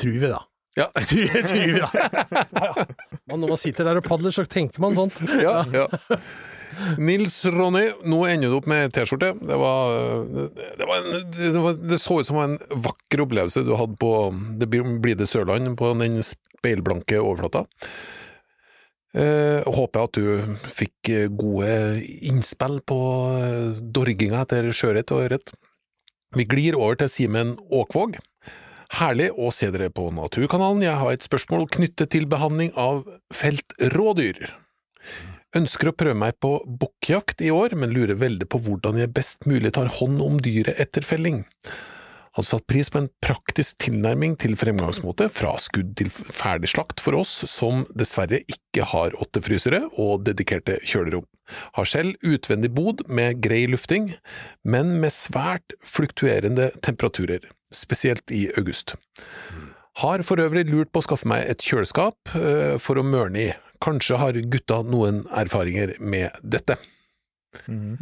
Tror 0.00 0.16
vi, 0.18 0.26
da. 0.32 0.42
Ja. 0.78 0.86
Tror, 1.10 1.42
tror 1.46 1.66
vi, 1.66 1.80
da. 1.80 1.90
Ja, 2.60 2.72
ja. 2.76 2.84
Når 3.30 3.48
man 3.54 3.60
sitter 3.60 3.86
der 3.86 4.00
og 4.02 4.06
padler, 4.06 4.34
så 4.34 4.44
tenker 4.50 4.82
man 4.82 4.98
sånt. 4.98 5.22
ja, 5.46 5.62
ja. 5.70 5.86
Nils 6.98 7.38
Ronny, 7.50 7.88
nå 8.06 8.20
ender 8.30 8.50
du 8.52 8.56
opp 8.60 8.68
med 8.70 8.92
T-skjorte. 8.94 9.32
Det 9.46 9.56
var, 9.58 9.96
det, 10.30 10.46
det, 11.38 11.74
det 11.90 11.98
så 12.02 12.20
ut 12.20 12.28
som 12.28 12.38
en 12.42 12.54
vakker 12.70 13.24
opplevelse 13.26 13.64
du 13.66 13.74
hadde 13.78 13.98
på 14.00 14.12
det 14.58 14.68
blide 14.70 15.26
Sørland, 15.26 15.74
på 15.78 15.90
den 15.98 16.22
speilblanke 16.24 17.18
overflata. 17.20 17.66
Eh, 19.10 19.66
håper 19.66 20.06
at 20.06 20.14
du 20.14 20.58
fikk 20.70 21.10
gode 21.34 21.72
innspill 22.30 22.78
på 22.86 22.98
eh, 23.40 23.80
dorginga 23.82 24.44
etter 24.44 24.70
sjøørret 24.70 25.10
og 25.10 25.24
ørret. 25.24 25.54
Vi 26.38 26.46
glir 26.46 26.78
over 26.78 27.00
til 27.00 27.10
Simen 27.10 27.56
Åkvåg. 27.74 28.20
Herlig 29.00 29.30
å 29.34 29.50
se 29.54 29.70
dere 29.74 29.90
på 29.94 30.08
Naturkanalen. 30.14 30.84
Jeg 30.86 30.98
har 30.98 31.14
et 31.14 31.26
spørsmål 31.26 31.66
knyttet 31.74 32.12
til 32.14 32.26
behandling 32.30 32.70
av 32.78 33.02
feltrådyr. 33.34 34.52
Ønsker 35.58 35.90
å 35.90 35.94
prøve 35.98 36.18
meg 36.18 36.36
på 36.42 36.56
bukkjakt 36.62 37.42
i 37.42 37.50
år, 37.50 37.74
men 37.78 37.90
lurer 37.94 38.18
veldig 38.18 38.46
på 38.50 38.60
hvordan 38.62 39.00
jeg 39.00 39.10
best 39.14 39.46
mulig 39.50 39.72
tar 39.74 39.90
hånd 39.98 40.22
om 40.22 40.38
dyret 40.42 40.78
etter 40.82 41.06
felling. 41.06 41.42
Har 42.40 42.44
satt 42.56 42.64
pris 42.72 42.88
på 42.88 42.96
en 42.96 43.08
praktisk 43.20 43.82
tilnærming 43.84 44.32
til 44.40 44.54
fremgangsmåte, 44.56 45.26
fra 45.28 45.50
skudd 45.60 45.90
til 46.00 46.08
ferdig 46.08 46.70
slakt 46.72 47.02
for 47.04 47.18
oss 47.18 47.34
som 47.52 47.82
dessverre 47.92 48.38
ikke 48.48 48.86
har 48.94 49.12
åttefrysere 49.20 49.82
og 50.00 50.24
dedikerte 50.24 50.78
kjølerom. 50.80 51.26
Har 51.76 51.90
selv 51.92 52.16
utvendig 52.24 52.70
bod 52.72 53.04
med 53.12 53.42
grei 53.44 53.66
lufting, 53.68 54.14
men 54.64 54.96
med 55.02 55.12
svært 55.12 55.76
fluktuerende 55.84 56.70
temperaturer, 56.80 57.44
spesielt 57.76 58.32
i 58.32 58.46
august. 58.56 58.96
Har 60.00 60.24
for 60.24 60.40
øvrig 60.40 60.64
lurt 60.72 60.94
på 60.94 61.04
å 61.04 61.10
skaffe 61.10 61.28
meg 61.28 61.44
et 61.44 61.60
kjøleskap 61.60 62.38
eh, 62.40 62.78
for 62.80 62.96
å 62.96 63.04
mørne 63.04 63.50
i. 63.50 63.50
Kanskje 63.84 64.16
har 64.24 64.40
gutta 64.48 64.80
noen 64.88 65.26
erfaringer 65.28 65.98
med 66.00 66.40
dette. 66.40 66.80
Mm. 67.68 68.00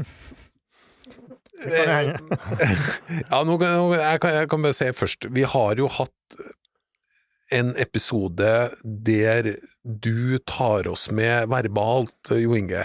Eh, 1.66 2.12
ja, 3.30 3.42
nå, 3.44 3.58
jeg, 3.58 4.20
kan, 4.22 4.34
jeg 4.36 4.48
kan 4.52 4.64
bare 4.64 4.76
si 4.76 4.90
først, 4.94 5.28
vi 5.34 5.44
har 5.48 5.80
jo 5.80 5.90
hatt 5.90 6.38
en 7.54 7.72
episode 7.80 8.52
der 8.84 9.54
du 9.82 10.38
tar 10.46 10.88
oss 10.90 11.08
med 11.10 11.48
verbalt, 11.48 12.32
Jo 12.36 12.56
Inge, 12.58 12.84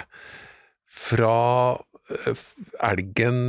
fra 0.88 1.38
eh, 2.09 2.45
elgen 2.89 3.41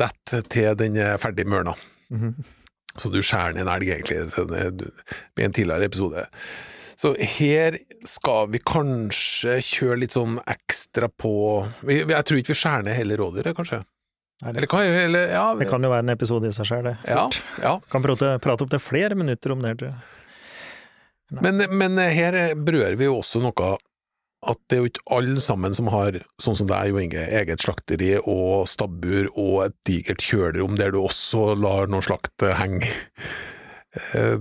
detter 0.00 0.46
til 0.50 0.78
den 0.80 0.98
er 1.02 1.20
ferdig 1.22 1.48
mørna. 1.48 1.76
Mhm. 2.10 2.36
Så 2.96 3.10
du 3.12 3.18
skjærer 3.20 3.52
ned 3.52 3.66
en 3.66 3.74
elg, 3.74 3.90
egentlig, 3.92 4.22
med 5.36 5.44
en 5.44 5.52
tidligere 5.52 5.84
episode. 5.84 6.22
Så 6.96 7.12
her 7.36 7.76
skal 8.08 8.48
vi 8.54 8.60
kanskje 8.64 9.58
kjøre 9.60 9.98
litt 10.00 10.16
sånn 10.16 10.38
ekstra 10.48 11.10
på 11.12 11.32
Jeg 11.84 12.08
tror 12.08 12.40
ikke 12.40 12.54
vi 12.54 12.60
skjærer 12.62 12.86
ned 12.86 12.96
hele 12.96 13.18
rådyret, 13.20 13.52
kanskje? 13.58 13.82
Eller 14.44 14.66
kan, 14.68 14.80
Eller, 14.84 15.30
ja, 15.32 15.54
Det 15.56 15.68
kan 15.70 15.82
jo 15.82 15.88
være 15.90 16.04
en 16.04 16.12
episode 16.12 16.48
i 16.50 16.52
seg 16.52 16.68
sjøl, 16.68 16.84
det. 16.90 16.96
ja, 17.08 17.24
ja. 17.62 17.76
Kan 17.90 18.04
prate, 18.04 18.34
prate 18.44 18.66
opp 18.66 18.70
til 18.74 18.82
flere 18.82 19.16
minutter 19.16 19.54
om 19.54 19.62
det. 19.64 19.92
Men, 21.42 21.62
men 21.72 21.96
her 21.98 22.54
berører 22.54 22.98
vi 23.00 23.08
jo 23.08 23.16
også 23.22 23.40
noe 23.42 23.76
at 24.46 24.58
det 24.68 24.76
er 24.76 24.82
jo 24.84 24.90
ikke 24.92 25.06
alle 25.16 25.40
sammen 25.42 25.74
som 25.74 25.88
har, 25.90 26.20
sånn 26.38 26.54
som 26.54 26.68
deg 26.70 26.90
Jo 26.92 27.00
Inge, 27.02 27.22
eget 27.34 27.64
slakteri 27.64 28.12
og 28.20 28.68
stabbur 28.70 29.30
og 29.32 29.56
et 29.64 29.74
digert 29.88 30.22
kjølerom 30.22 30.76
der 30.78 30.92
du 30.94 31.00
også 31.00 31.54
lar 31.58 31.88
noe 31.90 32.04
slakt 32.04 32.44
henge. 32.60 32.86
Eh, 34.12 34.36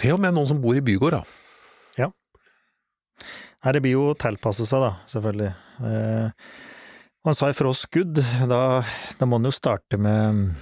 Til 0.00 0.14
og 0.14 0.22
med 0.22 0.32
noen 0.38 0.48
som 0.48 0.62
bor 0.62 0.78
i 0.78 0.84
bygård, 0.86 1.18
da. 1.18 1.24
Nei, 3.66 3.72
det 3.74 3.80
blir 3.82 3.96
jo 3.96 4.02
å 4.12 4.16
tilpasse 4.18 4.62
seg, 4.68 4.82
da, 4.84 4.90
selvfølgelig. 5.10 5.48
Eh, 5.88 6.50
han 7.26 7.36
sa 7.38 7.50
ifra 7.50 7.72
skudd, 7.74 8.20
da, 8.50 8.62
da 9.18 9.28
må 9.28 9.40
han 9.40 9.48
jo 9.48 9.54
starte 9.54 9.98
med 10.00 10.54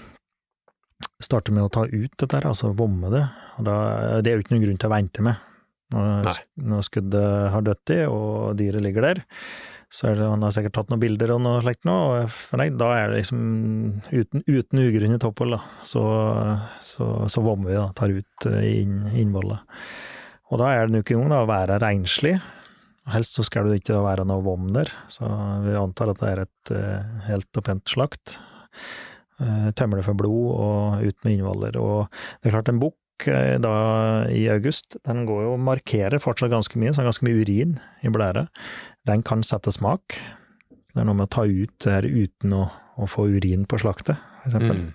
starte 1.22 1.52
med 1.54 1.66
å 1.66 1.72
ta 1.72 1.84
ut 1.88 2.14
dette, 2.16 2.32
her, 2.36 2.46
altså 2.48 2.72
vomme 2.76 3.10
det. 3.12 3.24
Da, 3.64 3.76
det 4.24 4.30
er 4.30 4.38
jo 4.38 4.44
ikke 4.44 4.54
noen 4.56 4.64
grunn 4.66 4.80
til 4.80 4.90
å 4.90 4.94
vente 4.94 5.24
med. 5.24 5.50
Når, 5.94 6.30
når 6.64 6.86
skuddet 6.86 7.52
har 7.54 7.62
dødd 7.62 7.92
i, 7.94 8.00
og 8.10 8.56
dyret 8.58 8.82
ligger 8.82 9.04
der, 9.06 9.20
så 9.94 10.08
er 10.10 10.18
det, 10.18 10.26
han 10.26 10.42
har 10.42 10.54
sikkert 10.56 10.74
tatt 10.78 10.90
noen 10.90 11.02
bilder 11.02 11.34
og 11.36 11.42
noe 11.44 11.60
slikt 11.62 11.86
nå, 11.86 11.94
og 11.94 12.32
for 12.34 12.58
da 12.80 12.88
er 12.96 13.12
det 13.12 13.20
liksom 13.20 13.44
uten, 14.10 14.42
uten 14.48 14.82
ugrunnet 14.82 15.26
opphold, 15.28 15.54
da. 15.54 15.60
Så, 15.86 16.02
så, 16.82 17.10
så 17.30 17.44
vommer 17.44 17.70
vi, 17.70 17.78
da. 17.78 17.86
Tar 17.94 18.14
ut 18.16 18.48
eh, 18.50 18.66
inn, 18.80 19.04
innvollet. 19.12 19.62
Og 20.50 20.60
da 20.60 20.72
er 20.72 20.88
det 20.88 20.98
nok 20.98 21.12
en 21.14 21.22
gang 21.22 21.36
å 21.38 21.46
være 21.50 21.78
renslig. 21.82 22.34
Helst 23.12 23.36
så 23.36 23.44
skal 23.44 23.68
det 23.68 23.82
ikke 23.82 24.00
være 24.04 24.24
noe 24.28 24.40
vom 24.44 24.70
der, 24.72 24.88
så 25.12 25.28
vi 25.64 25.74
antar 25.76 26.14
at 26.14 26.20
det 26.22 26.30
er 26.30 26.42
et 26.46 26.72
eh, 26.72 27.24
helt 27.26 27.60
og 27.60 27.66
pent 27.66 27.90
slakt. 27.92 28.38
Uh, 29.34 29.72
tømmer 29.74 29.98
det 29.98 30.04
for 30.06 30.14
blod 30.14 30.52
og 30.62 31.02
ut 31.02 31.26
med 31.26 31.34
innvoller. 31.34 31.76
Og 31.82 32.06
det 32.38 32.48
er 32.48 32.54
klart, 32.54 32.70
en 32.70 32.80
bukk 32.80 33.26
eh, 33.28 33.56
da 33.60 33.74
i 34.30 34.46
august, 34.52 34.96
den 35.04 35.24
går 35.28 35.42
jo 35.44 35.52
og 35.56 35.64
markerer 35.66 36.22
fortsatt 36.22 36.52
ganske 36.54 36.80
mye, 36.80 36.94
så 36.94 37.04
ganske 37.04 37.26
mye 37.26 37.42
urin 37.42 37.76
i 38.06 38.12
blæra. 38.14 38.46
Den 39.10 39.24
kan 39.26 39.44
sette 39.44 39.74
smak. 39.74 40.16
Det 40.94 41.02
er 41.02 41.08
noe 41.08 41.18
med 41.18 41.28
å 41.28 41.34
ta 41.34 41.44
ut 41.44 41.74
det 41.84 41.96
her 41.96 42.06
uten 42.08 42.56
å, 42.56 42.68
å 42.96 43.10
få 43.10 43.26
urin 43.34 43.66
på 43.68 43.82
slaktet, 43.82 44.22
eksempel. 44.46 44.86
Mm. 44.86 44.92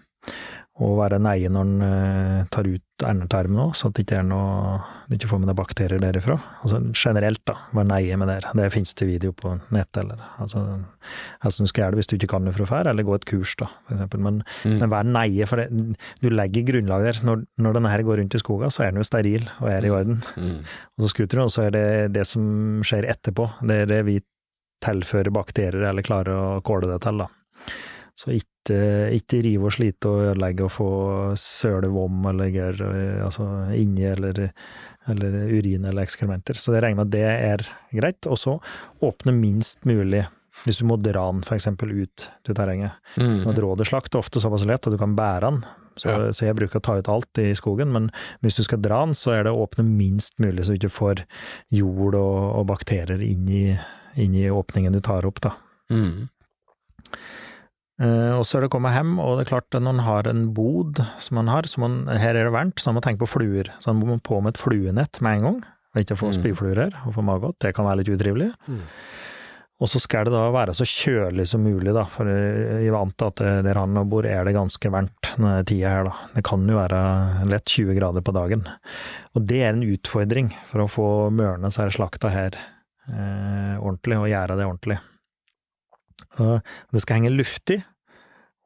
Og 0.80 0.94
være 0.96 1.18
neie 1.20 1.50
når 1.52 1.66
en 1.68 1.82
eh, 1.84 2.46
tar 2.56 2.68
ut 2.70 3.04
endetarmen 3.04 3.60
òg, 3.66 3.74
så 3.76 3.90
at 3.90 3.96
det 3.98 4.04
ikke 4.06 4.18
er 4.22 4.26
noe 4.28 4.78
du 5.10 5.16
ikke 5.18 5.28
får 5.32 5.40
med 5.42 5.50
deg 5.50 5.58
bakterier 5.60 6.00
derifra. 6.04 6.36
Altså 6.64 6.80
generelt, 6.96 7.42
da, 7.48 7.56
være 7.76 7.88
neie 7.90 8.18
med 8.20 8.30
det. 8.32 8.38
Det 8.56 8.68
finnes 8.72 8.94
det 9.00 9.08
video 9.10 9.34
på 9.36 9.54
nettet, 9.76 10.02
eller 10.06 10.22
altså 10.40 10.62
hvordan 10.64 11.68
du 11.68 11.72
skal 11.72 11.84
gjøre 11.84 11.96
det 11.96 12.00
hvis 12.02 12.10
du 12.12 12.16
ikke 12.16 12.30
kan 12.32 12.48
det 12.48 12.54
fra 12.56 12.68
før, 12.70 12.90
eller 12.92 13.08
gå 13.08 13.16
et 13.18 13.28
kurs, 13.28 13.56
da, 13.60 13.68
for 13.88 13.96
eksempel. 13.98 14.24
Men, 14.28 14.42
Mm. 14.64 14.78
men 14.82 14.92
vær 14.92 15.08
neie, 15.08 15.46
for 15.48 15.60
det, 15.62 15.68
du 16.22 16.30
legger 16.32 16.66
grunnlag 16.68 17.04
der. 17.08 17.20
Når, 17.28 17.44
når 17.60 17.74
denne 17.78 17.92
her 17.92 18.04
går 18.04 18.20
rundt 18.20 18.36
i 18.36 18.42
skogen, 18.42 18.72
så 18.72 18.84
er 18.86 18.92
den 18.92 19.00
jo 19.04 19.08
steril 19.08 19.48
og 19.60 19.70
er 19.72 19.86
i 19.88 19.92
orden. 19.96 20.22
Mm. 20.36 20.58
Og 21.00 21.06
så 21.06 21.12
skuter 21.14 21.40
den, 21.40 21.46
og 21.48 21.52
så 21.56 21.68
er 21.68 21.72
det 21.76 21.86
det 22.16 22.26
som 22.28 22.82
skjer 22.88 23.08
etterpå. 23.12 23.48
Det 23.64 23.82
er 23.84 23.92
det 23.92 24.02
vi 24.08 24.18
tilfører 24.84 25.32
bakterier, 25.36 25.90
eller 25.92 26.04
klarer 26.08 26.36
å 26.36 26.62
kåle 26.64 26.88
det 26.92 27.02
til, 27.04 27.24
da. 27.24 27.28
Så 28.20 28.32
ikke, 28.36 28.49
ikke 28.68 29.40
rive 29.46 29.70
og 29.70 29.72
slite 29.74 30.10
og 30.10 30.26
ødelegge 30.28 30.66
og 30.66 30.74
få 30.76 30.90
søle 31.40 31.88
vom 31.94 32.26
eller 32.30 32.52
gørr 32.52 32.82
altså 33.26 33.46
inni, 33.74 34.04
eller, 34.04 34.52
eller 35.08 35.38
urin 35.54 35.86
eller 35.86 36.04
ekskrementer. 36.04 36.60
Så 36.60 36.74
det 36.74 36.84
regner 36.84 37.00
med 37.00 37.08
at 37.08 37.16
det 37.16 37.24
er 37.30 37.64
greit. 37.96 38.28
Og 38.28 38.38
så 38.38 38.60
åpne 39.02 39.34
minst 39.34 39.86
mulig, 39.86 40.26
hvis 40.66 40.82
du 40.82 40.86
må 40.90 40.98
dra 41.00 41.32
den 41.32 41.44
eksempel 41.56 41.94
ut 42.04 42.30
til 42.44 42.56
terrenget. 42.58 42.92
Mm. 43.16 43.46
Og 43.48 43.56
rådeslakt 43.56 44.12
slakt 44.12 44.20
ofte 44.20 44.42
såpass 44.44 44.68
lett 44.68 44.86
at 44.86 44.94
du 44.94 45.00
kan 45.00 45.16
bære 45.16 45.46
den, 45.48 45.62
så, 46.00 46.10
Ja. 46.10 46.32
så 46.32 46.46
jeg 46.46 46.56
bruker 46.56 46.80
å 46.80 46.84
ta 46.84 46.98
ut 47.00 47.10
alt 47.12 47.38
i 47.38 47.54
skogen, 47.56 47.92
men 47.92 48.10
hvis 48.42 48.56
du 48.56 48.64
skal 48.64 48.80
dra 48.80 49.02
den, 49.06 49.14
så 49.14 49.34
er 49.36 49.44
det 49.44 49.52
å 49.52 49.66
åpne 49.66 49.84
minst 49.84 50.38
mulig, 50.40 50.64
så 50.64 50.72
du 50.72 50.80
ikke 50.80 50.96
får 50.96 51.24
jord 51.76 52.16
og, 52.16 52.38
og 52.60 52.68
bakterier 52.68 53.20
inn 53.20 53.50
i, 53.52 53.78
inn 54.16 54.36
i 54.36 54.46
åpningen 54.48 54.96
du 54.96 55.02
tar 55.04 55.28
opp, 55.28 55.42
da. 55.44 55.58
Mm. 55.92 56.30
Eh, 58.00 58.32
og 58.38 58.46
så 58.48 58.58
er 58.58 58.62
det 58.64 58.70
å 58.70 58.76
komme 58.78 58.94
hjem, 58.96 59.18
og 59.20 59.38
det 59.38 59.46
er 59.48 59.50
klart 59.52 59.76
at 59.76 59.84
når 59.84 59.98
en 59.98 60.06
har 60.08 60.28
en 60.32 60.46
bod 60.56 61.02
som 61.20 61.36
man 61.36 61.50
har, 61.52 61.68
som 61.68 61.84
man, 61.84 61.98
her 62.20 62.36
er 62.36 62.48
det 62.48 62.54
varmt, 62.56 62.80
så 62.80 62.88
man 62.94 63.02
må 63.02 63.06
tenke 63.06 63.20
på 63.26 63.28
fluer. 63.34 63.72
Så 63.84 63.92
man 63.92 64.06
må 64.08 64.20
på 64.24 64.40
med 64.42 64.56
et 64.56 64.62
fluenett 64.62 65.20
med 65.26 65.40
en 65.40 65.48
gang, 65.50 65.58
og 65.96 66.04
ikke 66.04 66.16
få 66.20 66.30
Mm. 66.32 66.38
spyfluer 66.40 66.78
her, 66.86 66.94
og 67.06 67.14
få 67.18 67.22
maggot. 67.26 67.60
Det 67.60 67.74
kan 67.76 67.86
være 67.86 67.98
litt 68.04 68.14
utrivelig. 68.16 68.54
Mm. 68.70 68.82
Og 69.82 69.88
så 69.88 70.00
skal 70.00 70.26
det 70.28 70.34
da 70.34 70.52
være 70.52 70.74
så 70.76 70.84
kjølig 70.84 71.46
som 71.48 71.64
mulig, 71.64 71.94
da, 71.96 72.04
for 72.04 72.26
jeg 72.28 72.88
er 72.88 72.92
vant 72.92 73.16
til 73.18 73.28
at 73.28 73.36
det- 73.36 73.64
der 73.64 73.74
han 73.80 73.94
bor 74.10 74.26
er 74.26 74.44
det 74.44 74.54
ganske 74.56 74.92
varmt 74.92 75.22
denne 75.38 75.64
tida 75.66 75.88
her, 75.90 76.04
da. 76.04 76.16
Det 76.36 76.44
kan 76.44 76.68
jo 76.68 76.76
være 76.76 77.46
lett 77.48 77.66
20 77.66 77.96
grader 77.96 78.22
på 78.22 78.34
dagen. 78.34 78.68
Og 79.36 79.46
det 79.48 79.62
er 79.64 79.70
en 79.70 79.84
utfordring 79.84 80.54
for 80.68 80.80
å 80.80 80.90
få 80.90 81.32
mørne 81.32 81.66
er 81.68 81.90
slakta 81.90 82.30
her 82.30 82.52
eh, 83.10 83.78
ordentlig, 83.80 84.18
og 84.20 84.28
gjøre 84.28 84.56
det 84.58 84.66
ordentlig. 84.68 85.00
Og 86.40 86.96
det 86.96 87.04
skal 87.04 87.20
henge 87.20 87.36
luftig 87.36 87.80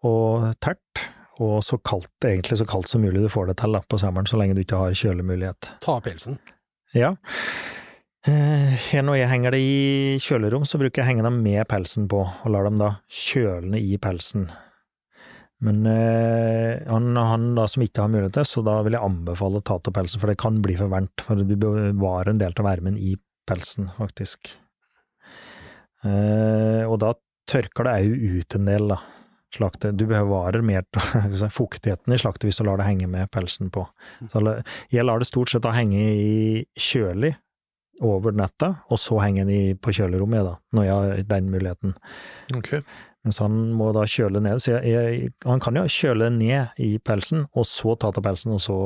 og 0.04 0.50
tørt, 0.64 1.04
og 1.42 1.62
så 1.66 1.80
kaldt, 1.82 2.12
egentlig 2.28 2.60
så 2.60 2.68
kaldt 2.70 2.92
som 2.92 3.02
mulig 3.04 3.24
du 3.24 3.32
får 3.32 3.50
det 3.50 3.58
til 3.62 3.80
på 3.90 4.00
sommeren, 4.02 4.28
så 4.30 4.40
lenge 4.40 4.58
du 4.58 4.64
ikke 4.64 4.82
har 4.82 4.98
kjølemulighet. 4.98 5.72
Ta 5.84 5.98
av 5.98 6.04
pelsen. 6.06 6.38
Ja. 6.94 7.16
Eh, 8.24 8.92
når 9.04 9.18
jeg 9.18 9.32
henger 9.32 9.56
det 9.56 9.62
i 9.64 10.20
kjølerom, 10.24 10.68
så 10.68 10.80
bruker 10.80 11.02
jeg 11.02 11.08
å 11.08 11.10
henge 11.10 11.26
dem 11.26 11.42
med 11.44 11.66
pelsen 11.72 12.06
på, 12.12 12.22
og 12.24 12.54
lar 12.54 12.68
dem 12.68 12.78
da 12.80 12.94
kjølne 13.12 13.82
i 13.82 13.98
pelsen. 14.02 14.48
Men 15.64 15.86
øh, 15.88 16.80
han, 16.90 17.14
han 17.16 17.52
da 17.56 17.68
som 17.72 17.84
ikke 17.86 18.04
har 18.04 18.12
mulighet 18.12 18.36
til, 18.36 18.48
så 18.48 18.64
da 18.68 18.78
vil 18.84 18.98
jeg 18.98 19.06
anbefale 19.06 19.60
å 19.60 19.66
ta 19.66 19.78
av 19.80 19.96
pelsen, 19.96 20.22
for 20.22 20.32
det 20.32 20.40
kan 20.42 20.60
bli 20.64 20.76
for 20.80 20.92
varmt, 20.92 21.24
for 21.24 21.40
du 21.40 21.56
bevarer 21.56 22.34
en 22.34 22.42
del 22.42 22.56
av 22.56 22.68
varmen 22.68 23.00
i 23.00 23.16
pelsen, 23.48 23.90
faktisk. 23.98 24.54
Uh, 26.04 26.84
og 26.90 26.98
da 27.00 27.14
tørker 27.50 27.88
det 27.88 27.98
òg 28.02 28.24
ut 28.40 28.58
en 28.60 28.72
del, 28.72 28.94
da. 28.96 29.00
Slaktet. 29.54 30.00
Du 30.00 30.08
bevarer 30.10 30.64
mer 30.66 30.86
fuktigheten 31.60 32.16
i 32.16 32.18
slaktet 32.18 32.48
hvis 32.48 32.58
du 32.58 32.66
lar 32.66 32.80
det 32.82 32.88
henge 32.88 33.06
med 33.06 33.30
pelsen 33.30 33.70
på. 33.70 33.86
Så 34.32 34.42
jeg 34.90 35.06
lar 35.06 35.22
det 35.22 35.30
stort 35.30 35.54
sett 35.54 35.68
henge 35.76 36.02
i 36.02 36.64
kjølig 36.74 37.36
over 38.02 38.34
netta, 38.34 38.72
og 38.90 38.98
så 38.98 39.20
henge 39.22 39.46
den 39.46 39.78
på 39.78 39.94
kjølerommet, 39.94 40.48
da, 40.48 40.56
når 40.74 40.88
jeg 40.88 40.94
har 40.96 41.26
den 41.30 41.52
muligheten. 41.54 41.94
Okay. 42.58 42.82
Mens 43.24 43.40
han 43.40 43.54
må 43.78 43.92
da 43.96 44.04
kjøle 44.10 44.42
ned, 44.44 44.60
så 44.60 44.74
jeg, 44.74 44.90
jeg, 44.90 45.34
han 45.46 45.62
kan 45.64 45.78
jo 45.80 45.86
kjøle 45.88 46.28
ned 46.34 46.82
i 46.82 46.98
pelsen, 47.00 47.46
og 47.54 47.68
så 47.70 47.94
ta 48.00 48.10
til 48.12 48.26
pelsen, 48.26 48.56
og 48.58 48.64
så 48.64 48.78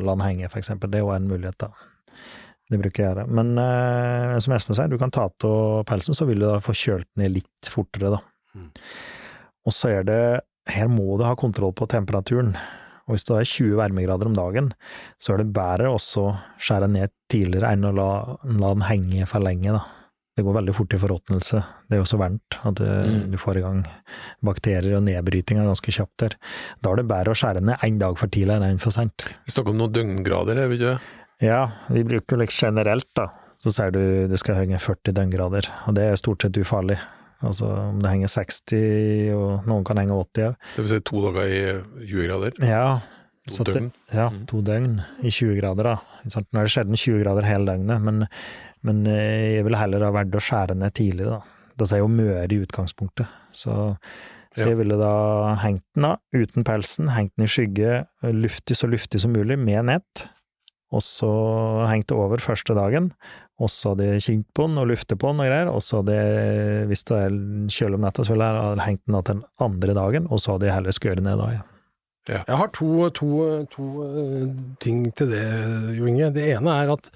la 0.00 0.16
den 0.16 0.24
henge, 0.24 0.48
for 0.50 0.62
eksempel. 0.62 0.90
Det 0.90 0.98
er 0.98 1.04
jo 1.04 1.12
en 1.14 1.28
mulighet, 1.30 1.60
da. 1.60 1.70
Det 2.70 2.78
bruker 2.80 3.02
jeg 3.02 3.10
gjøre. 3.10 3.26
Men 3.28 3.50
eh, 3.60 4.38
som 4.40 4.54
Espen 4.56 4.76
sier, 4.78 4.88
du 4.88 4.96
kan 5.00 5.12
ta 5.12 5.26
av 5.28 5.84
pelsen, 5.88 6.16
så 6.16 6.24
vil 6.28 6.40
du 6.40 6.46
da 6.48 6.60
få 6.64 6.72
kjølt 6.72 7.08
ned 7.20 7.34
litt 7.36 7.68
fortere, 7.68 8.14
da. 8.16 8.22
Mm. 8.56 8.70
Og 9.66 9.72
så 9.74 9.90
er 9.98 10.04
det 10.08 10.22
Her 10.72 10.88
må 10.88 11.18
du 11.20 11.24
ha 11.28 11.34
kontroll 11.36 11.74
på 11.76 11.84
temperaturen. 11.92 12.54
Og 13.04 13.12
hvis 13.18 13.26
det 13.28 13.34
er 13.36 13.44
20 13.50 13.74
varmegrader 13.76 14.30
om 14.30 14.36
dagen, 14.36 14.70
så 15.20 15.34
er 15.34 15.42
det 15.42 15.50
bedre 15.52 15.90
også 15.92 16.22
å 16.24 16.30
skjære 16.56 16.88
ned 16.88 17.12
tidligere 17.28 17.74
enn 17.76 17.84
å 17.84 17.90
la, 17.92 18.06
la 18.48 18.70
den 18.72 18.86
henge 18.88 19.26
for 19.28 19.44
lenge, 19.44 19.74
da. 19.76 19.82
Det 20.34 20.42
går 20.42 20.56
veldig 20.56 20.72
fort 20.74 20.94
i 20.96 20.98
forråtnelse. 20.98 21.60
Det 21.86 21.94
er 21.94 22.00
jo 22.00 22.08
så 22.08 22.16
varmt 22.18 22.56
at 22.64 22.80
det, 22.80 22.88
Mm. 23.04 23.30
du 23.30 23.36
får 23.38 23.58
i 23.60 23.64
gang 23.66 23.84
bakterier 24.42 24.96
og 24.96 25.04
nedbryting 25.06 25.60
er 25.60 25.68
ganske 25.68 25.92
kjapt 25.94 26.16
der. 26.24 26.36
Da 26.82 26.90
er 26.90 26.96
det 27.02 27.06
bedre 27.12 27.34
å 27.34 27.38
skjære 27.38 27.62
ned 27.62 27.84
én 27.86 28.00
dag 28.00 28.16
for 28.18 28.26
tidlig 28.32 28.56
enn 28.56 28.80
for 28.82 28.90
sent. 28.90 29.28
Vi 29.46 29.52
snakker 29.52 29.70
om 29.76 29.78
noen 29.78 29.92
døgngrader, 29.94 30.58
er 30.64 30.72
vi 30.72 30.80
ikke 30.80 30.94
det? 30.94 31.00
Ja, 31.42 31.70
vi 31.90 32.04
bruker 32.06 32.38
litt 32.40 32.54
generelt, 32.54 33.08
da. 33.16 33.28
Så 33.60 33.72
sier 33.72 33.90
du 33.94 34.00
det 34.28 34.38
skal 34.42 34.58
henge 34.60 34.78
40 34.82 35.14
døgngrader, 35.16 35.68
og 35.88 35.94
det 35.96 36.04
er 36.10 36.16
stort 36.20 36.42
sett 36.44 36.56
ufarlig. 36.60 36.98
Altså 37.44 37.66
om 37.90 37.98
det 38.00 38.10
henger 38.10 38.30
60, 38.32 39.32
og 39.36 39.66
noen 39.68 39.84
kan 39.84 39.98
henge 40.00 40.14
80 40.16 40.46
òg. 40.50 40.54
Det 40.76 40.84
vil 40.84 40.92
si 40.92 41.00
to 41.10 41.22
dager 41.26 41.50
i 41.50 42.06
20 42.06 42.26
grader? 42.28 42.58
Ja, 42.64 42.86
To 43.50 43.64
døgn? 43.64 43.90
det- 43.92 44.14
ja, 44.16 44.28
Mm. 44.30 44.46
to 44.46 44.62
døgn 44.62 45.04
i 45.22 45.28
20 45.30 45.56
grader, 45.60 45.82
da. 45.82 45.96
Nå 46.24 46.60
er 46.60 46.62
det 46.64 46.70
sjelden 46.72 46.96
20 46.96 47.22
grader 47.22 47.42
hele 47.44 47.66
døgnet, 47.66 48.00
men, 48.00 48.26
men 48.82 49.06
eh, 49.06 49.56
jeg 49.56 49.64
ville 49.64 49.76
heller 49.76 50.00
ha 50.04 50.10
valgt 50.12 50.32
å 50.32 50.40
skjære 50.40 50.76
ned 50.76 50.94
tidligere, 50.94 51.30
da. 51.30 51.42
Dette 51.76 51.92
er 51.92 51.98
jo 51.98 52.08
møre 52.08 52.44
i 52.50 52.64
utgangspunktet, 52.64 53.26
så, 53.52 53.98
så 54.56 54.64
jeg 54.68 54.76
ville 54.78 54.96
da 54.96 55.56
hengt 55.56 55.82
den 55.94 56.02
da, 56.04 56.16
uten 56.32 56.64
pelsen, 56.64 57.08
hengt 57.10 57.32
den 57.36 57.44
i 57.44 57.48
skygge, 57.48 58.06
luftig 58.22 58.76
så 58.78 58.88
luftig 58.88 59.20
som 59.20 59.32
mulig, 59.34 59.58
med 59.58 59.84
nett, 59.84 60.28
og 60.94 61.02
så 61.04 61.30
hengte 61.90 62.14
det 62.14 62.22
over 62.22 62.42
første 62.42 62.76
dagen, 62.76 63.10
og 63.62 63.70
så 63.70 63.92
hadde 63.92 64.08
jeg 64.08 64.24
kjent 64.24 64.48
på 64.56 64.66
den 64.66 64.80
og 64.82 64.88
luftet 64.90 65.20
på 65.20 65.30
den 65.30 65.42
og 65.44 65.50
greier, 65.50 65.70
og 65.70 65.82
så 65.84 66.00
hadde 66.00 66.16
jeg, 66.16 66.88
hvis 66.90 67.04
det 67.10 67.20
er 67.20 67.36
kjølig 67.76 68.00
om 68.00 68.06
natta, 68.06 68.26
så 68.26 68.34
ville 68.34 68.50
jeg 68.50 68.82
hengt 68.88 69.04
den 69.06 69.20
til 69.20 69.36
den 69.36 69.44
andre 69.68 69.96
dagen, 70.00 70.26
og 70.30 70.42
så 70.42 70.56
hadde 70.56 70.70
jeg 70.70 70.78
heller 70.78 70.96
skøret 70.96 71.26
ned 71.26 71.40
da, 71.42 71.52
ja. 71.58 71.64
Jeg 72.24 72.56
har 72.56 72.70
to, 72.72 73.10
to, 73.12 73.30
to 73.68 73.86
eh, 74.08 74.44
ting 74.80 75.02
til 75.12 75.28
det, 75.28 75.44
Jo 75.98 76.06
Inge. 76.08 76.30
Det 76.32 76.46
ene 76.54 76.72
er 76.80 76.92
at 76.94 77.10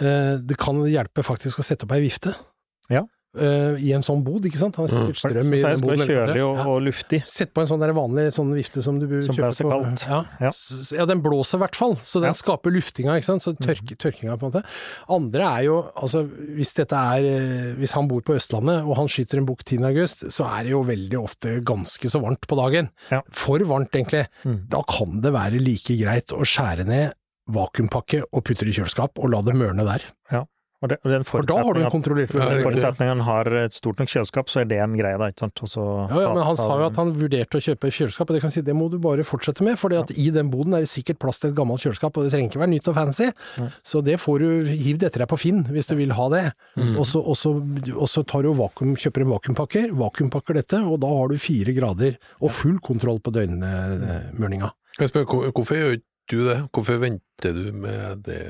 eh, 0.00 0.38
det 0.40 0.56
kan 0.56 0.80
hjelpe 0.88 1.24
faktisk 1.26 1.60
å 1.60 1.64
sette 1.66 1.84
opp 1.84 1.92
ei 1.92 2.00
vifte. 2.06 2.32
Ja. 2.88 3.04
Eh, 3.38 3.76
I 3.86 3.92
en 3.94 4.02
sånn 4.02 4.24
bod, 4.26 4.42
ikke 4.42 4.58
sant? 4.58 4.74
Han 4.74 4.88
har 4.88 4.90
Mm. 4.96 5.06
sikkert 5.06 5.20
strøm 5.22 5.52
i 5.54 5.60
den 5.62 5.80
boden. 5.80 6.06
kjølig 6.08 6.40
og, 6.42 6.66
og 6.66 6.82
luftig. 6.82 7.20
Sett 7.30 7.52
på 7.54 7.60
en 7.62 7.68
sånn 7.70 7.78
der 7.78 7.92
vanlig 7.94 8.24
sånn 8.34 8.50
vifte 8.52 8.82
som 8.82 8.98
du 8.98 9.20
Som 9.20 9.36
kjøpe 9.36 9.54
på. 9.62 9.70
kaldt. 9.70 10.02
Ja. 10.08 10.24
Ja. 10.40 10.50
Ja, 10.98 11.04
den 11.06 11.22
blåser 11.22 11.54
i 11.54 11.62
hvert 11.62 11.76
fall, 11.78 11.94
så 12.02 12.14
den 12.20 12.30
Ja. 12.30 12.32
skaper 12.32 12.72
luftinga, 12.74 13.14
ikke 13.20 13.24
sant. 13.30 13.42
Så 13.46 13.54
tørk, 13.56 13.86
tørkinga, 14.02 14.36
på 14.36 14.46
en 14.46 14.50
måte. 14.50 14.64
Andre 15.08 15.42
er 15.46 15.62
jo, 15.68 15.76
altså 15.94 16.24
hvis 16.26 16.74
dette 16.74 16.92
er 16.92 17.22
eh, 17.22 17.74
Hvis 17.78 17.92
han 17.92 18.08
bor 18.08 18.20
på 18.20 18.34
Østlandet 18.34 18.82
og 18.84 18.96
han 18.96 19.06
skyter 19.06 19.38
en 19.38 19.46
bukk 19.46 19.62
10. 19.64 19.78
august, 19.84 20.26
så 20.26 20.44
er 20.50 20.64
det 20.64 20.70
jo 20.72 20.82
veldig 20.82 21.22
ofte 21.22 21.62
ganske 21.62 22.10
så 22.10 22.20
varmt 22.20 22.42
på 22.50 22.56
dagen. 22.58 22.90
Ja. 23.12 23.22
For 23.30 23.58
varmt, 23.60 23.90
egentlig. 23.92 24.26
Mm. 24.44 24.68
Da 24.68 24.82
kan 24.82 25.20
det 25.20 25.32
være 25.32 25.60
like 25.62 25.94
greit 26.02 26.26
å 26.34 26.42
skjære 26.42 26.84
ned 26.84 27.14
vakuumpakke 27.48 28.24
og 28.32 28.42
putte 28.44 28.66
det 28.66 28.74
i 28.76 28.80
kjøleskap, 28.82 29.16
og 29.18 29.30
la 29.30 29.40
det 29.42 29.54
mørne 29.54 29.84
der. 29.86 30.02
Og, 30.80 30.88
det, 30.88 30.96
og 31.04 31.12
den 31.12 31.24
For 31.28 31.44
da 31.44 31.58
har 31.60 31.76
du 31.76 31.82
en 31.82 31.90
forutsetningen 31.92 31.92
kontrollert 31.92 32.30
Ja, 32.32 32.44
at, 32.56 32.62
forutsetningen 32.64 33.18
han 33.20 33.26
har 33.26 33.48
et 33.60 33.74
stort 33.76 33.98
nok 34.00 34.08
kjøleskap, 34.08 34.48
så 34.48 34.62
er 34.62 34.68
det 34.70 34.78
en 34.80 34.94
greie, 34.96 35.18
da, 35.20 35.28
ikke 35.28 35.44
sant. 35.44 35.60
Også, 35.66 35.82
Ja, 36.08 36.22
ja, 36.24 36.30
men 36.32 36.46
han 36.46 36.56
da, 36.56 36.64
sa 36.64 36.78
jo 36.80 36.86
at 36.86 37.00
han 37.00 37.10
vurderte 37.18 37.60
å 37.60 37.64
kjøpe 37.66 37.90
kjøleskap, 37.92 38.30
og 38.30 38.38
det 38.38 38.40
kan 38.46 38.54
si, 38.54 38.62
det 38.64 38.76
må 38.78 38.86
du 38.88 38.96
bare 39.02 39.26
fortsette 39.28 39.66
med, 39.66 39.76
for 39.80 39.92
i 39.92 40.28
den 40.32 40.52
boden 40.52 40.78
er 40.78 40.86
det 40.86 40.90
sikkert 40.92 41.20
plass 41.20 41.42
til 41.42 41.52
et 41.52 41.58
gammelt 41.58 41.84
kjøleskap, 41.84 42.16
og 42.16 42.24
det 42.24 42.32
trenger 42.32 42.48
ikke 42.48 42.62
være 42.62 42.72
nytt 42.72 42.88
og 42.88 42.96
fancy. 42.96 43.28
Nei. 43.60 43.68
Så 43.92 44.00
det 44.06 44.16
får 44.22 44.40
du 44.40 44.70
hivd 44.70 45.04
etter 45.10 45.24
deg 45.26 45.30
på 45.34 45.40
Finn, 45.42 45.60
hvis 45.68 45.90
du 45.90 45.94
vil 46.00 46.16
ha 46.16 46.28
det. 46.32 46.44
Mm. 46.80 46.94
Og, 46.94 47.04
så, 47.10 47.20
og, 47.20 47.36
så, 47.36 47.52
og 47.92 48.08
så 48.08 48.24
tar 48.24 48.48
du 48.48 48.54
vakuum, 48.56 48.96
kjøper 48.96 49.26
en 49.26 49.32
vakuumpakker, 49.34 49.92
vakuumpakker 50.00 50.62
dette, 50.62 50.80
og 50.80 51.02
da 51.04 51.12
har 51.12 51.28
du 51.28 51.36
fire 51.40 51.76
grader 51.76 52.16
og 52.40 52.56
full 52.56 52.80
kontroll 52.84 53.20
på 53.20 53.36
døgnmurninga. 53.36 54.72
Kan 54.96 55.06
jeg 55.06 55.12
spørre, 55.12 55.52
hvorfor 55.52 55.76
gjør 55.76 56.00
du 56.30 56.40
det? 56.48 56.58
Hvorfor 56.72 57.00
venter 57.04 57.56
du 57.56 57.70
med 57.76 58.24
det? 58.24 58.42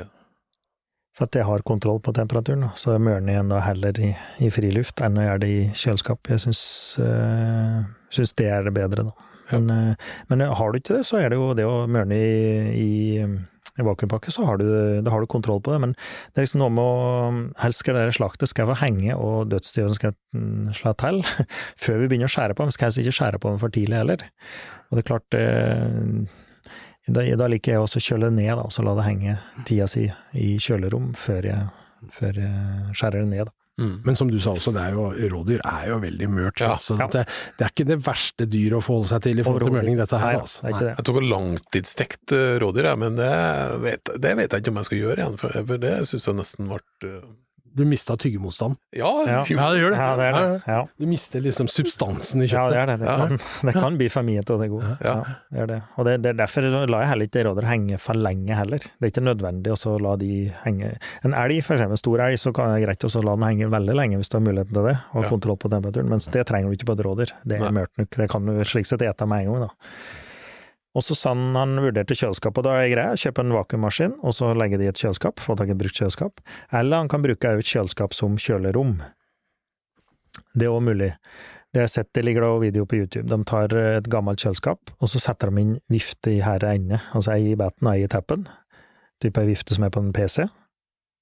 For 1.20 1.28
at 1.28 1.36
jeg 1.36 1.44
har 1.44 1.60
kontroll 1.68 1.98
på 2.00 2.14
temperaturen, 2.16 2.70
så 2.80 2.94
jeg 2.94 3.02
mørner 3.04 3.34
igjen 3.34 3.50
da 3.52 3.58
heller 3.60 3.98
i, 4.00 4.14
i 4.40 4.48
friluft 4.48 5.02
enn 5.04 5.18
å 5.20 5.26
gjøre 5.26 5.42
det 5.42 5.50
i 5.52 5.58
kjøleskap. 5.76 6.30
Jeg 6.32 6.40
syns, 6.46 6.62
øh, 7.04 7.82
syns 8.08 8.32
det 8.40 8.46
er 8.48 8.64
det 8.64 8.72
bedre, 8.72 9.04
da. 9.10 9.26
Men, 9.50 9.68
øh, 9.74 10.14
men 10.30 10.46
har 10.48 10.72
du 10.72 10.78
ikke 10.80 10.96
det, 10.96 11.02
så 11.10 11.20
er 11.20 11.28
det 11.28 11.36
jo 11.36 11.50
det 11.58 11.68
å 11.68 11.84
mørne 11.92 12.16
i, 12.16 12.32
i, 12.72 13.20
i 13.76 13.84
vakuumpakke, 13.84 14.32
så 14.32 14.48
har 14.48 14.62
du, 14.62 14.64
da 15.04 15.12
har 15.12 15.20
du 15.20 15.28
kontroll 15.28 15.60
på 15.60 15.76
det. 15.76 15.82
Men 15.84 15.92
det 15.92 16.40
er 16.40 16.48
liksom 16.48 16.64
noe 16.64 16.72
med 16.78 16.88
å 16.88 17.46
Helst 17.66 17.84
skal 17.84 18.00
det 18.00 18.16
slaktet 18.16 18.54
skal 18.54 18.72
få 18.72 18.80
henge, 18.80 19.12
og 19.12 19.52
dødsdyret 19.52 20.00
skal 20.00 20.16
mm, 20.32 20.72
slå 20.80 20.96
til 21.04 21.20
før 21.84 22.00
vi 22.00 22.08
begynner 22.14 22.32
å 22.32 22.36
skjære 22.38 22.56
på 22.56 22.64
dem. 22.64 22.72
Skal 22.78 22.88
helst 22.88 23.04
ikke 23.04 23.18
skjære 23.20 23.44
på 23.44 23.52
dem 23.52 23.60
for 23.60 23.76
tidlig 23.76 24.00
heller. 24.00 24.24
Og 24.88 24.96
det 24.96 25.04
er 25.04 25.12
klart 25.12 25.36
eh, 25.36 26.40
da, 27.08 27.24
da 27.36 27.46
liker 27.48 27.72
jeg 27.76 27.80
også 27.84 28.00
å 28.00 28.04
kjøle 28.04 28.28
det 28.28 28.36
ned, 28.42 28.52
da, 28.56 28.66
og 28.66 28.74
så 28.74 28.84
la 28.84 28.96
det 28.98 29.06
henge 29.06 29.38
tida 29.68 29.86
si 29.90 30.04
i 30.36 30.50
kjølerom 30.60 31.14
før 31.18 31.48
jeg, 31.48 31.70
før 32.16 32.42
jeg 32.44 32.98
skjærer 32.98 33.24
det 33.24 33.30
ned. 33.32 33.48
Da. 33.48 33.54
Mm. 33.80 33.94
Men 34.04 34.16
som 34.18 34.28
du 34.28 34.36
sa 34.42 34.52
også, 34.52 34.74
det 34.76 34.82
er 34.82 34.92
jo, 34.92 35.06
rådyr 35.32 35.62
er 35.64 35.86
jo 35.88 35.98
veldig 36.02 36.26
mørt, 36.28 36.60
Ja. 36.60 36.74
så 36.76 36.98
det, 37.00 37.22
det 37.56 37.64
er 37.64 37.70
ikke 37.72 37.86
det 37.88 37.96
verste 38.04 38.44
dyret 38.44 38.76
å 38.76 38.84
forholde 38.84 39.08
seg 39.14 39.22
til 39.24 39.40
i 39.40 39.46
forhold 39.46 39.64
til 39.64 39.76
mørning, 39.78 39.96
dette 39.96 40.20
her. 40.20 40.34
Nei, 40.36 40.42
altså. 40.44 40.66
det 40.66 40.74
er 40.74 40.82
det. 40.84 40.90
Jeg 40.98 41.06
tok 41.08 41.20
langtidsstekt 41.24 42.34
eh, 42.36 42.56
rådyr, 42.60 42.90
men 43.00 43.16
det 43.16 43.30
vet, 43.86 44.12
det 44.20 44.34
vet 44.36 44.52
jeg 44.52 44.64
ikke 44.64 44.74
om 44.74 44.82
jeg 44.82 44.90
skal 44.90 45.00
gjøre 45.00 45.22
igjen, 45.24 45.38
for, 45.40 45.56
for 45.70 45.80
det 45.86 45.94
syns 46.10 46.28
jeg 46.28 46.38
nesten 46.42 46.68
ble 46.68 46.82
eh, 47.08 47.24
Du 47.72 47.84
mista 47.86 48.16
tyggemotstand. 48.18 48.74
Ja, 48.96 49.10
Ja. 49.26 49.44
ja, 49.48 49.66
det 49.70 49.78
gjør 49.80 49.94
Ja, 49.94 50.08
det 50.18 50.24
er 50.26 50.32
det. 50.36 50.62
Ja, 50.66 50.78
Du 50.98 51.06
mister 51.06 51.40
liksom 51.40 51.68
substansen 51.70 52.42
i 52.42 52.46
ja 52.50 52.64
det 52.70 52.76
er 52.80 52.86
det. 52.90 52.96
Det 53.00 53.06
Ja. 53.06 53.16
kan, 53.28 53.38
det 53.68 53.74
kan 53.76 53.96
bli 53.96 54.08
for 54.10 54.22
mye 54.26 54.42
til 54.42 54.58
det 54.58 54.68
gode. 54.72 54.96
Ja. 55.00 55.14
Ja, 55.14 55.34
det 55.52 55.60
er 55.62 55.66
det. 55.66 55.78
Og 55.96 56.04
det, 56.08 56.16
det 56.22 56.30
er 56.32 56.38
derfor 56.40 56.66
lar 56.90 57.04
jeg 57.04 57.08
heller 57.12 57.28
ikke 57.30 57.44
rådyr 57.46 57.68
henge 57.70 57.98
for 58.02 58.14
lenge 58.18 58.54
heller. 58.58 58.78
Det 58.78 59.06
er 59.06 59.12
ikke 59.12 59.22
nødvendig 59.28 59.70
å 59.76 59.94
la 60.02 60.16
de 60.16 60.30
henge 60.64 60.96
En 61.24 61.32
elg, 61.34 61.62
for 61.64 61.74
eksempel, 61.76 61.94
en 61.94 62.02
stor 62.02 62.18
elg, 62.26 62.38
så 62.42 62.52
kan 62.52 62.66
det 62.72 62.80
være 62.80 62.86
greit 62.88 63.06
å 63.06 63.22
la 63.24 63.36
den 63.36 63.46
henge 63.48 63.70
veldig 63.70 63.94
lenge 63.94 64.16
hvis 64.18 64.28
du 64.32 64.38
har 64.38 64.44
muligheten 64.48 64.74
til 64.74 64.88
det, 64.90 64.96
og 65.14 65.22
Ja. 65.24 65.28
kontroll 65.30 65.56
på 65.56 65.70
temperaturen, 65.70 66.08
mens 66.10 66.26
det 66.28 66.46
trenger 66.46 66.70
du 66.70 66.76
ikke 66.76 66.90
på 66.90 66.98
et 66.98 67.04
rådyr. 67.06 67.30
Det 67.46 67.60
er 67.60 67.70
mørkt 67.70 67.96
nok. 67.98 68.10
Det 68.10 68.28
kan 68.30 68.46
du 68.46 68.52
slik 68.64 68.86
sett 68.86 69.02
ete 69.02 69.26
med 69.26 69.46
en 69.46 69.52
gang, 69.52 69.60
da. 69.68 69.70
Og 70.98 71.04
så 71.06 71.14
sa 71.14 71.30
han 71.36 71.54
han 71.54 71.78
vurderte 71.78 72.16
kjøleskap, 72.18 72.58
og 72.58 72.66
da 72.66 72.74
er 72.74 72.82
det 72.82 72.94
greia, 72.96 73.18
kjøpe 73.18 73.44
en 73.44 73.54
vakuummaskin, 73.54 74.16
og 74.26 74.34
så 74.34 74.50
legge 74.58 74.80
det 74.80 74.88
i 74.88 74.90
et 74.90 75.02
kjøleskap, 75.02 75.38
få 75.42 75.54
tak 75.58 75.70
i 75.70 75.74
et 75.76 75.78
brukt 75.78 76.00
kjøleskap. 76.00 76.42
Eller 76.74 77.04
han 77.04 77.10
kan 77.12 77.22
bruke 77.22 77.54
et 77.54 77.72
kjøleskap 77.72 78.16
som 78.16 78.34
kjølerom. 78.40 78.96
Det 80.54 80.66
er 80.66 80.74
òg 80.74 80.82
mulig. 80.88 81.12
Det 81.70 81.78
jeg 81.78 81.86
har 81.86 81.92
sett, 81.92 82.08
det 82.16 82.24
ligger 82.26 82.42
da 82.42 82.54
video 82.64 82.86
på 82.90 82.98
YouTube. 82.98 83.28
De 83.30 83.38
tar 83.46 83.74
et 83.78 84.08
gammelt 84.10 84.42
kjøleskap, 84.42 84.90
og 84.98 85.10
så 85.12 85.22
setter 85.22 85.52
de 85.52 85.62
inn 85.62 85.76
vifte 85.92 86.32
i 86.34 86.40
her 86.42 86.64
ende, 86.66 86.98
altså 87.14 87.36
ei 87.36 87.52
i 87.52 87.58
baten 87.58 87.86
og 87.86 87.94
ei 87.94 88.08
i 88.08 88.10
tappen. 88.10 88.48
Type 89.22 89.38
ei 89.38 89.52
vifte 89.52 89.76
som 89.76 89.86
er 89.86 89.92
på 89.94 90.02
en 90.02 90.10
PC. 90.16 90.48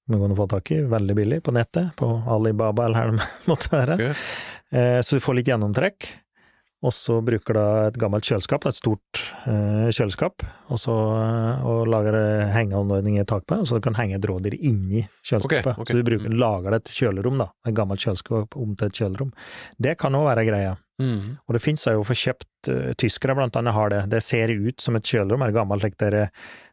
Som 0.09 0.17
går 0.17 0.31
an 0.31 0.33
å 0.33 0.39
få 0.39 0.47
tak 0.49 0.71
i, 0.73 0.79
veldig 0.89 1.17
billig, 1.19 1.43
på 1.45 1.53
nettet, 1.53 1.91
på 1.99 2.09
Alibaba 2.33 2.87
eller 2.87 2.97
her 2.97 3.13
det 3.13 3.27
måtte 3.51 3.69
være. 3.75 3.99
okay. 3.99 4.17
Eh, 4.73 4.97
så 5.05 5.19
du 5.19 5.21
får 5.21 5.37
litt 5.37 5.53
gjennomtrekk. 5.53 6.09
Og 6.79 6.93
så 6.95 7.17
bruker 7.25 7.57
da 7.57 7.65
et 7.89 7.97
gammelt 7.99 8.23
kjøleskap, 8.23 8.63
et 8.69 8.77
stort 8.77 9.21
eh, 9.51 9.89
kjøleskap, 9.91 10.45
og 10.71 10.79
så 10.79 10.93
eh, 11.17 11.65
og 11.67 11.89
lager 11.91 12.15
det 12.15 12.51
hengeanordning 12.53 13.17
i 13.19 13.25
taket, 13.27 13.51
det, 13.51 13.67
så 13.67 13.79
du 13.79 13.83
kan 13.83 13.97
henge 13.99 14.15
et 14.15 14.27
rådyr 14.29 14.55
inni 14.55 15.03
kjøleskapet. 15.27 15.73
Okay, 15.73 15.81
okay. 15.83 15.91
Så 15.91 15.97
du 15.99 16.07
bruker, 16.07 16.37
lager 16.39 16.71
det 16.75 16.79
et 16.85 16.93
kjølerom, 17.01 17.41
da. 17.41 17.49
Et 17.67 17.75
gammelt 17.75 18.05
kjøleskap 18.05 18.55
om 18.59 18.77
til 18.79 18.87
et 18.87 19.01
kjølerom. 19.01 19.33
Det 19.75 19.97
kan 19.99 20.15
òg 20.15 20.29
være 20.29 20.47
greia. 20.47 20.77
Mm. 21.03 21.35
Og 21.47 21.55
det 21.55 21.63
finnes 21.63 21.83
jo 21.87 22.07
for 22.07 22.19
kjøpt, 22.19 22.71
uh, 22.71 22.89
tyskere 22.99 23.35
blant 23.35 23.59
annet 23.59 23.75
har 23.75 23.91
det. 23.91 24.01
Det 24.11 24.23
ser 24.23 24.51
ut 24.51 24.83
som 24.83 24.95
et 24.99 25.11
kjølerom, 25.11 25.43
er 25.43 25.55
gammelt 25.55 25.83
slik 25.83 25.99
der 25.99 26.25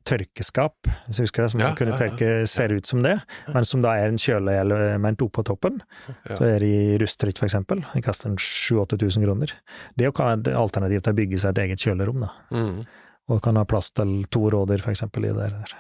tørkeskap, 0.06 0.88
hvis 1.06 1.18
du 1.18 1.24
husker 1.24 1.44
det, 1.44 1.50
som 1.52 1.62
Ja, 1.62 1.72
kunne 1.78 1.94
ja, 1.94 1.98
ja. 1.98 2.02
tørke, 2.06 2.30
ser 2.50 2.74
ut 2.74 2.86
som 2.88 3.02
det, 3.04 3.16
men 3.52 3.66
som 3.68 3.82
da 3.84 3.96
er 3.98 4.12
en 4.12 4.20
kjøleelement 4.20 5.24
oppå 5.26 5.44
toppen. 5.46 5.80
Ja. 6.28 6.36
Så 6.36 6.48
er 6.48 6.62
det 6.62 6.70
i 6.70 6.98
rustrykk 7.02 7.40
for 7.42 7.48
eksempel. 7.50 7.82
Det 7.94 8.04
kaster 8.06 8.30
en 8.30 8.38
7000-8000 8.40 9.26
kroner. 9.26 9.56
Det 9.96 10.06
er 10.06 10.12
jo 10.12 10.60
alternativ 10.62 11.02
til 11.02 11.14
å 11.16 11.20
bygge 11.20 11.42
seg 11.42 11.56
et 11.56 11.64
eget 11.66 11.82
kjølerom, 11.86 12.26
da. 12.26 12.32
Mm. 12.54 12.84
Og 13.26 13.42
kan 13.42 13.58
ha 13.58 13.66
plass 13.66 13.90
til 13.90 14.20
to 14.30 14.46
rådyr, 14.54 14.84
for 14.84 14.94
eksempel, 14.94 15.26
i 15.26 15.34
det 15.34 15.50
der. 15.50 15.74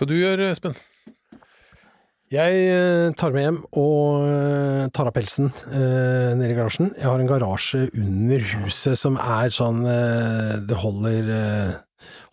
Hva 0.00 0.08
du 0.08 0.16
gjør, 0.16 0.46
Espen? 0.48 0.78
Jeg 2.30 2.58
eh, 2.70 3.10
tar 3.18 3.32
med 3.34 3.42
hjem 3.42 3.56
og 3.74 4.22
eh, 4.22 4.84
tar 4.94 5.08
av 5.10 5.14
pelsen 5.16 5.48
eh, 5.66 6.30
nede 6.38 6.52
i 6.52 6.54
garasjen. 6.54 6.92
Jeg 6.94 7.08
har 7.08 7.18
en 7.18 7.26
garasje 7.30 7.88
under 7.98 8.44
huset 8.52 8.94
som 9.00 9.16
er 9.18 9.50
sånn 9.50 9.80
eh, 9.90 10.52
Det 10.62 10.78
holder, 10.78 11.32
eh, 11.34 11.72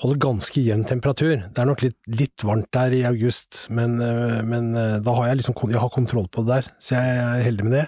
holder 0.03 0.19
ganske 0.27 0.61
jevn 0.63 0.85
temperatur. 0.89 1.35
Det 1.53 1.61
er 1.63 1.69
nok 1.69 1.83
litt, 1.85 1.97
litt 2.07 2.43
varmt 2.47 2.69
der 2.75 2.95
i 2.97 3.03
august, 3.09 3.65
men, 3.73 3.99
eh, 4.03 4.39
men 4.47 4.71
eh, 4.75 4.97
da 5.03 5.15
har 5.19 5.29
jeg 5.31 5.41
liksom 5.43 5.57
jeg 5.71 5.81
har 5.83 5.93
kontroll 5.93 6.27
på 6.31 6.45
det 6.47 6.53
der, 6.61 6.71
så 6.79 6.95
jeg 6.99 7.17
er 7.25 7.45
heldig 7.47 7.67
med 7.67 7.77
det. 7.79 7.85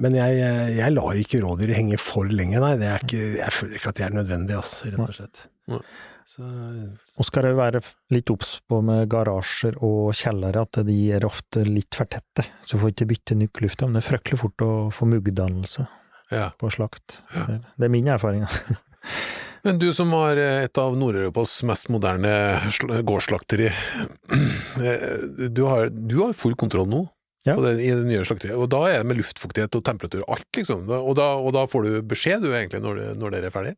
Men 0.00 0.14
jeg, 0.16 0.38
eh, 0.40 0.68
jeg 0.78 0.94
lar 0.94 1.18
ikke 1.20 1.42
rådyret 1.44 1.76
henge 1.76 1.98
for 2.00 2.24
lenge, 2.30 2.60
nei. 2.62 2.76
Det 2.80 2.86
er 2.88 3.02
ikke, 3.04 3.24
jeg 3.42 3.52
føler 3.56 3.76
ikke 3.80 3.90
at 3.92 3.98
det 4.00 4.06
er 4.06 4.16
nødvendig, 4.16 4.56
ass, 4.56 4.78
rett 4.86 5.02
og 5.04 5.12
slett. 5.18 5.42
Nei. 5.68 5.82
Så, 6.30 6.46
Og 7.18 7.26
skal 7.26 7.42
det 7.48 7.56
være 7.58 7.80
litt 8.14 8.30
obs 8.30 8.52
på 8.70 8.78
med 8.86 9.08
garasjer 9.10 9.74
og 9.82 10.12
kjellere, 10.14 10.62
at 10.62 10.78
de 10.86 10.98
er 11.16 11.24
ofte 11.26 11.64
litt 11.66 11.96
for 11.98 12.06
tette. 12.06 12.44
Så 12.62 12.76
du 12.78 12.84
får 12.84 12.92
ikke 12.94 13.08
bytte 13.10 13.36
nøkkelufta, 13.40 13.88
men 13.88 13.98
det 13.98 14.04
er 14.04 14.08
fryktelig 14.12 14.38
fort 14.44 14.62
å 14.62 14.70
få 14.94 15.08
muggdannelse 15.10 15.88
Ja. 16.30 16.52
på 16.60 16.70
slakt. 16.70 17.18
Det, 17.34 17.58
det 17.74 17.88
er 17.88 17.90
min 17.96 18.06
erfaring. 18.14 18.46
Men 19.66 19.78
du 19.78 19.88
som 19.92 20.12
har 20.16 20.38
eh, 20.40 20.64
et 20.66 20.78
av 20.80 20.94
Nord-Europas 20.96 21.58
mest 21.68 21.88
moderne 21.92 22.30
sl- 22.72 23.00
gårdsslakteri, 23.06 23.68
eh, 24.84 25.48
du 25.52 25.62
har, 25.68 25.88
du 25.90 26.16
har 26.24 26.32
full 26.36 26.56
kontroll 26.56 26.88
nå 26.90 27.06
Ja. 27.48 27.54
på 27.56 27.62
det, 27.64 27.78
i 27.80 27.88
det 27.96 28.04
nye 28.04 28.20
slakteriet, 28.28 28.58
og 28.60 28.66
da 28.68 28.82
er 28.90 28.98
det 29.00 29.06
med 29.08 29.16
luftfuktighet 29.16 29.72
og 29.78 29.84
temperatur 29.86 30.20
og 30.26 30.34
alt, 30.34 30.48
liksom. 30.58 30.82
Og 30.92 31.14
da, 31.16 31.30
og 31.40 31.54
da 31.56 31.62
får 31.72 31.86
du 31.86 31.94
beskjed, 32.10 32.42
du, 32.44 32.50
egentlig, 32.52 32.82
når, 32.84 32.98
når 33.16 33.32
dere 33.32 33.48
er 33.48 33.54
ferdig? 33.54 33.72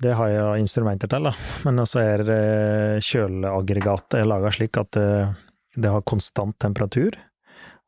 Det 0.00 0.14
har 0.16 0.30
jeg 0.32 0.62
instrumenter 0.64 1.10
til, 1.12 1.28
da. 1.28 1.34
Men 1.68 1.82
også 1.84 2.00
er 2.00 2.22
eh, 2.32 3.02
kjøleaggregatet 3.04 4.24
laga 4.24 4.52
slik 4.56 4.80
at 4.80 4.96
det, 4.96 5.10
det 5.76 5.92
har 5.92 6.06
konstant 6.08 6.56
temperatur, 6.64 7.18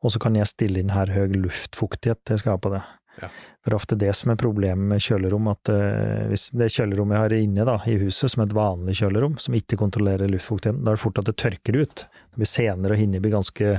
og 0.05 0.13
så 0.13 0.21
kan 0.21 0.37
jeg 0.37 0.49
stille 0.53 0.81
inn 0.85 0.93
her 0.93 1.09
høy 1.13 1.33
luftfuktighet 1.41 2.21
jeg 2.35 2.43
skal 2.43 2.53
ha 2.55 2.61
på 2.61 2.75
det. 2.75 2.83
Ja. 3.21 3.31
For 3.61 3.77
ofte 3.77 3.97
det 3.99 4.13
som 4.17 4.31
er 4.33 4.39
problemet 4.41 4.87
med 4.89 5.03
kjølerom, 5.05 5.51
at 5.51 5.69
eh, 5.69 6.23
hvis 6.31 6.47
det 6.57 6.71
kjølerommet 6.73 7.17
jeg 7.17 7.25
har 7.25 7.35
inne 7.37 7.65
da, 7.67 7.75
i 7.85 7.97
huset, 8.01 8.33
som 8.33 8.41
er 8.41 8.49
et 8.49 8.57
vanlig 8.57 8.95
kjølerom, 8.97 9.35
som 9.41 9.57
ikke 9.57 9.77
kontrollerer 9.77 10.31
luftfuktigheten, 10.31 10.81
da 10.81 10.93
er 10.93 10.97
det 10.97 11.03
fort 11.03 11.21
at 11.21 11.29
det 11.29 11.37
tørker 11.41 11.77
ut. 11.83 12.05
Det 12.09 12.41
blir 12.41 12.49
senere, 12.49 12.95
og 12.95 13.03
hinner 13.03 13.21
blir 13.21 13.35
ganske 13.37 13.75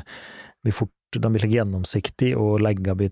blir 0.63 0.77
fort, 0.77 0.95
De 1.13 1.29
blir 1.29 1.51
gjennomsiktig, 1.51 2.31
og 2.39 2.63
leggene 2.65 2.95
blir 2.97 3.11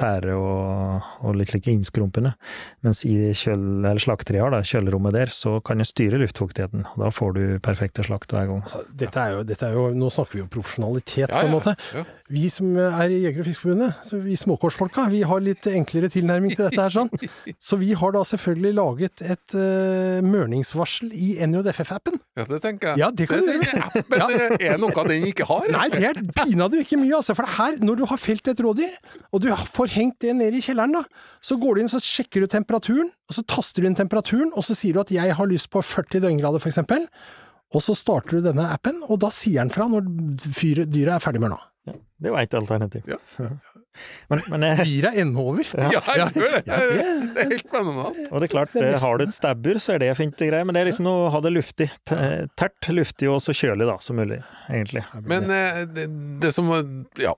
tære 0.00 0.32
og, 0.40 1.08
og 1.20 1.36
litt 1.36 1.52
like 1.52 1.68
innskrumpende. 1.68 2.32
Mens 2.84 3.02
i 3.04 3.12
kjøl, 3.36 3.84
eller 3.84 4.00
slakteriet 4.00 4.70
kjølerommet 4.70 5.16
der, 5.16 5.32
så 5.34 5.58
kan 5.64 5.82
jeg 5.82 5.90
styre 5.90 6.20
luftfuktigheten, 6.22 6.86
og 6.94 7.02
da 7.04 7.10
får 7.12 7.34
du 7.36 7.42
perfekte 7.64 8.06
slakt 8.06 8.32
hver 8.32 8.48
gang. 8.48 8.62
altså, 8.64 8.80
dette, 8.88 9.20
er 9.20 9.36
jo, 9.36 9.42
dette 9.44 9.68
er 9.68 9.76
jo 9.76 9.90
Nå 9.94 10.08
snakker 10.10 10.38
vi 10.38 10.42
jo 10.44 10.50
profesjonalitet, 10.50 11.28
på 11.32 11.44
en 11.44 11.52
måte. 11.52 11.76
ja. 11.94 12.06
Vi 12.32 12.48
som 12.48 12.70
er 12.80 13.12
i 13.12 13.18
Jeger- 13.20 13.42
og 13.42 13.46
Fiskerforbundet, 13.50 13.98
så 14.08 14.16
vi 14.24 14.34
småkårsfolka, 14.40 15.02
vi 15.12 15.20
har 15.28 15.42
litt 15.44 15.66
enklere 15.68 16.08
tilnærming 16.08 16.54
til 16.54 16.64
dette 16.64 16.80
her 16.80 16.94
sånn. 16.94 17.10
Så 17.66 17.76
vi 17.76 17.90
har 17.92 18.14
da 18.14 18.22
selvfølgelig 18.24 18.72
laget 18.78 19.20
et 19.20 19.54
uh, 19.56 20.24
mørningsvarsel 20.24 21.12
i 21.12 21.34
NJFF-appen. 21.44 22.16
Ja, 22.40 22.46
det 22.48 22.62
tenker 22.64 22.90
jeg. 22.94 23.02
Ja, 23.02 23.10
det 23.12 23.28
kan 23.28 23.44
du 23.44 23.52
gjøre. 23.52 24.04
det 24.56 24.70
er 24.72 24.80
noe 24.80 25.04
den 25.10 25.28
ikke 25.28 25.46
har. 25.48 25.68
Nei, 25.74 25.84
det 25.92 26.00
er 26.08 26.22
pinadø 26.32 26.80
ikke 26.80 26.98
mye, 27.00 27.12
altså. 27.20 27.36
For 27.36 27.44
det 27.44 27.58
her, 27.58 27.78
når 27.84 28.00
du 28.00 28.04
har 28.08 28.20
felt 28.20 28.48
et 28.50 28.64
rådyr, 28.64 28.96
og 29.34 29.42
du 29.42 29.48
får 29.50 29.90
hengt 29.96 30.20
det 30.22 30.36
ned 30.38 30.54
i 30.54 30.62
kjelleren, 30.62 30.94
da, 30.94 31.04
så 31.42 31.58
går 31.58 31.74
du 31.74 31.82
inn 31.84 31.90
så 31.92 31.98
sjekker 32.02 32.44
du 32.44 32.50
temperaturen, 32.54 33.10
og 33.28 33.34
så 33.36 33.42
taster 33.50 33.82
du 33.82 33.90
inn 33.90 33.98
temperaturen, 33.98 34.52
og 34.54 34.62
så 34.66 34.76
sier 34.78 34.94
du 34.94 35.02
at 35.02 35.10
jeg 35.14 35.34
har 35.34 35.50
lyst 35.50 35.68
på 35.74 35.82
40 35.82 36.22
døgngrader, 36.22 36.62
for 36.62 36.70
eksempel. 36.70 37.08
Og 37.74 37.82
så 37.82 37.96
starter 37.98 38.38
du 38.38 38.44
denne 38.46 38.68
appen, 38.70 39.00
og 39.10 39.18
da 39.24 39.32
sier 39.34 39.64
den 39.64 39.74
fra 39.74 39.88
når 39.90 40.06
fyret, 40.54 40.92
dyret 40.94 41.16
er 41.18 41.24
ferdig 41.24 41.42
med 41.42 41.50
nå. 41.56 41.58
Ja, 41.90 41.94
Det 42.22 42.30
var 42.32 42.46
ett 42.46 42.54
alternativ. 42.54 43.02
Ja. 43.10 43.18
Men, 44.26 44.40
men 44.50 44.64
eh, 44.66 44.80
Dyret 44.82 45.14
er 45.14 45.20
ennå 45.22 45.42
over. 45.52 45.68
Ja, 45.70 46.00
det. 46.02 46.14
Ja, 46.18 46.24
det- 46.34 47.36
er 47.38 47.44
helt 47.46 47.60
spennende. 47.62 48.08
Og 48.26 48.40
det 48.42 48.48
er 48.48 48.50
klart, 48.50 48.72
Det 48.74 48.82
er 48.82 48.96
eh, 48.96 49.04
har 49.04 49.20
du 49.20 49.22
et 49.22 49.36
stabbur, 49.36 49.78
så 49.78 49.94
er 49.94 50.00
det 50.02 50.08
fint 50.18 50.34
og 50.42 50.48
greit, 50.50 50.66
men 50.66 50.74
det 50.74 50.80
er 50.82 50.88
liksom 50.88 51.06
å 51.06 51.12
ha 51.30 51.40
det 51.44 51.52
luftig. 51.54 51.86
Tært, 52.10 52.88
luftig 52.90 53.30
og 53.30 53.38
så 53.44 53.54
kjølig 53.54 53.86
da, 53.86 53.94
som 54.02 54.18
mulig, 54.18 54.40
egentlig. 54.66 55.04
Men 55.22 55.46
eh, 55.46 55.84
det, 55.86 56.08
det 56.42 56.50
som 56.56 56.72
var 56.72 56.82
Ja. 57.22 57.36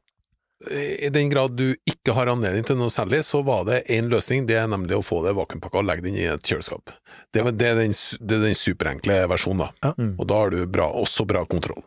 I 0.70 1.08
den 1.12 1.28
grad 1.28 1.52
du 1.58 1.74
ikke 1.84 2.14
har 2.16 2.30
anledning 2.32 2.64
til 2.64 2.78
noe 2.80 2.88
særlig, 2.90 3.18
så 3.28 3.42
var 3.44 3.66
det 3.68 3.82
én 3.92 4.06
løsning, 4.08 4.46
det 4.48 4.56
er 4.56 4.70
nemlig 4.72 4.96
å 4.96 5.02
få 5.04 5.18
det 5.26 5.34
vakuumpakka 5.36 5.82
og 5.82 5.84
legge 5.84 6.06
det 6.06 6.12
inn 6.14 6.20
i 6.22 6.28
et 6.32 6.48
kjøleskap. 6.48 6.94
Det, 7.36 7.42
var- 7.44 7.52
det, 7.52 7.66
er, 7.68 7.80
den, 7.82 7.92
det 8.24 8.38
er 8.38 8.44
den 8.46 8.56
superenkle 8.56 9.18
versjonen, 9.28 9.66
da. 9.66 9.68
Ja. 9.84 9.92
Mm. 10.00 10.14
Og 10.16 10.30
da 10.32 10.38
har 10.40 10.54
du 10.54 10.62
bra, 10.66 10.86
også 11.02 11.26
bra 11.28 11.42
kontroll. 11.50 11.84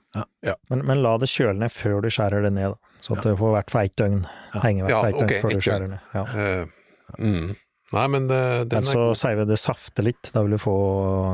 Men, 0.70 0.86
men 0.86 1.02
la 1.02 1.16
det 1.18 1.32
kjøle 1.34 1.58
ned 1.64 1.74
før 1.74 2.04
du 2.06 2.12
skjærer 2.14 2.46
det 2.46 2.54
ned, 2.60 2.76
da. 2.76 2.96
Så 3.02 3.16
at 3.18 3.24
det 3.26 3.34
får 3.40 3.54
hvert 3.56 3.74
for 3.74 3.88
ett 3.88 3.96
døgn. 3.98 4.22
Henge 4.60 4.86
hvert 4.86 4.92
Ja, 4.94 5.02
fall 5.02 5.14
ett 5.16 5.20
døgn 5.34 5.42
før 5.42 5.56
du 5.58 5.66
skjærer 5.66 5.92
ned. 5.96 6.14
Ja. 6.14 6.24
Uh, 6.30 7.18
mm. 7.18 7.50
Nei, 7.90 8.04
men 8.14 8.28
det, 8.30 8.40
den 8.70 8.84
er 8.86 8.86
så 8.86 9.04
seiver 9.18 9.48
det 9.50 9.56
safter 9.58 10.06
litt. 10.06 10.30
Da 10.36 10.44
vil 10.46 10.54
du 10.54 10.60
få, 10.62 10.74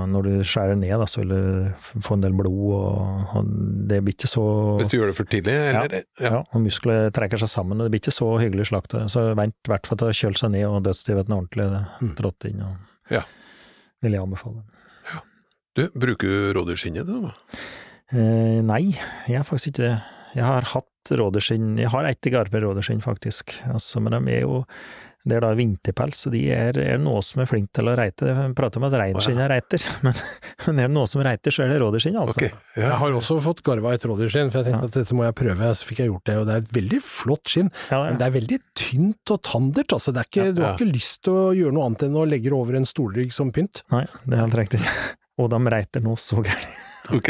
når 0.08 0.24
du 0.30 0.34
skjærer 0.48 0.78
ned, 0.80 0.94
da, 1.02 1.08
så 1.12 1.20
vil 1.20 1.34
du 1.34 2.00
få 2.06 2.16
en 2.16 2.24
del 2.24 2.38
blod, 2.38 2.62
og, 2.78 3.34
og 3.36 3.50
det 3.92 3.98
blir 4.06 4.16
ikke 4.16 4.30
så 4.32 4.46
Hvis 4.80 4.92
du 4.94 4.96
gjør 4.96 5.12
det 5.12 5.18
for 5.18 5.28
tidlig, 5.28 5.52
eller? 5.74 5.98
ja. 6.24 6.40
og 6.46 6.64
muskler 6.64 7.10
trekker 7.16 7.42
seg 7.44 7.52
sammen, 7.52 7.76
og 7.82 7.90
det 7.90 7.92
blir 7.98 8.04
ikke 8.06 8.16
så 8.16 8.30
hyggelig 8.40 8.70
slakt. 8.72 8.96
Så 9.12 9.26
vent 9.36 9.56
i 9.68 9.74
hvert 9.74 9.90
fall 9.92 10.00
til 10.00 10.14
å 10.14 10.16
kjøle 10.22 10.40
seg 10.40 10.54
ned, 10.56 10.64
og 10.70 10.80
dødsstivheten 10.88 11.36
ordentlig 11.36 11.68
Mm. 12.00 12.16
trådt 12.22 12.48
inn. 12.48 12.64
Og, 12.64 12.76
Ja. 13.12 13.26
Vil 14.04 14.16
jeg 14.16 14.22
anbefale. 14.24 14.64
Du, 15.76 15.90
bruker 15.92 16.28
du 16.30 16.54
rådyrskinnet, 16.56 17.06
du? 17.10 17.32
Eh, 18.16 18.62
nei, 18.64 18.94
jeg 19.28 19.42
har 19.42 19.44
faktisk 19.48 19.74
ikke 19.74 19.90
det. 19.90 19.96
Jeg 20.36 20.44
har 20.48 20.68
hatt 20.72 21.12
rådyrskinn 21.20 21.78
Jeg 21.80 21.90
har 21.92 22.06
ett 22.08 22.22
garve 22.32 22.62
rådyrskinn, 22.64 23.02
faktisk. 23.04 23.58
Altså, 23.72 24.00
men 24.04 24.16
de 24.16 24.32
er 24.38 24.42
jo 24.48 24.64
Det 25.26 25.40
er 25.40 25.42
da 25.42 25.50
vinterpels, 25.58 26.20
og 26.30 26.36
de 26.36 26.42
er, 26.54 26.78
er 26.78 27.00
noe 27.02 27.24
som 27.26 27.42
er 27.42 27.48
flink 27.50 27.72
til 27.74 27.90
å 27.90 27.96
reite. 27.98 28.28
Jeg 28.30 28.52
prater 28.58 28.78
om 28.78 28.86
at 28.86 28.94
reinskinn 29.02 29.40
er 29.42 29.50
reiter, 29.56 29.82
men, 30.06 30.20
men 30.68 30.82
er 30.84 30.92
det 30.92 30.94
noe 30.94 31.10
som 31.10 31.24
reiter, 31.26 31.56
så 31.56 31.66
er 31.66 31.74
det 31.74 31.80
rådyrskinn, 31.82 32.20
altså. 32.22 32.38
Ok. 32.46 32.60
Jeg 32.78 33.00
har 33.02 33.18
også 33.18 33.40
fått 33.42 33.64
garva 33.66 33.96
et 33.98 34.06
rådyrskinn, 34.06 34.54
for 34.54 34.62
jeg 34.62 34.70
tenkte 34.70 34.92
at 34.92 35.00
dette 35.00 35.18
må 35.18 35.26
jeg 35.26 35.38
prøve, 35.42 35.72
så 35.80 35.90
fikk 35.90 36.04
jeg 36.04 36.12
gjort 36.12 36.30
det. 36.30 36.38
Og 36.44 36.46
det 36.46 36.56
er 36.60 36.64
et 36.68 36.74
veldig 36.78 37.02
flott 37.10 37.56
skinn, 37.56 37.74
Ja, 37.90 38.04
men 38.06 38.22
det 38.22 38.30
er 38.30 38.38
veldig 38.38 38.62
tynt 38.78 39.36
og 39.36 39.44
tandert. 39.50 39.98
Altså, 39.98 40.14
det 40.14 40.22
er 40.22 40.30
ikke, 40.30 40.48
du 40.54 40.62
har 40.66 40.78
ikke 40.78 40.92
lyst 40.94 41.24
til 41.26 41.42
å 41.42 41.46
gjøre 41.58 41.74
noe 41.80 41.90
annet 41.90 42.06
enn 42.06 42.20
å 42.22 42.30
legge 42.30 42.52
det 42.54 42.60
over 42.62 42.78
en 42.78 42.86
stolrygg 42.90 43.34
som 43.34 43.50
pynt. 43.56 43.82
nei, 43.96 44.06
det 44.30 44.38
er 44.38 44.46
helt 44.46 44.60
riktig. 44.62 44.84
Og 45.42 45.50
de 45.52 45.58
reiter 45.74 46.06
nå 46.06 46.14
så 46.22 46.40
gærent. 46.46 46.85
Ok. 47.18 47.30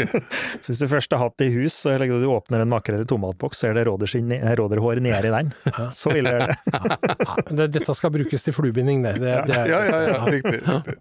Så 0.62 0.72
hvis 0.72 0.80
du 0.82 0.88
først 0.90 1.12
har 1.12 1.20
hatt 1.20 1.36
det 1.40 1.50
i 1.50 1.54
hus, 1.56 1.74
så 1.84 1.96
legger 2.00 2.22
du 2.22 2.28
åpner 2.32 2.62
en 2.64 2.70
makrell 2.72 3.02
i 3.04 3.08
tomatboks, 3.08 3.60
så 3.60 3.70
er 3.70 3.76
det 3.78 3.86
råderhår 3.88 5.00
nedi 5.04 5.32
den. 5.32 5.52
Så 5.96 6.12
ille 6.16 6.32
er 6.32 6.44
det. 6.46 6.56
Ja, 7.56 7.66
dette 7.70 7.94
skal 7.96 8.12
brukes 8.14 8.44
til 8.44 8.54
fluebinding, 8.56 9.02
det. 9.04 9.16
det, 9.22 9.34
det 9.48 9.56
er, 9.56 9.70
Ja, 9.70 9.80
ja, 9.86 10.00
ja, 10.10 10.18
riktig. 10.30 10.60
riktig. 10.64 10.96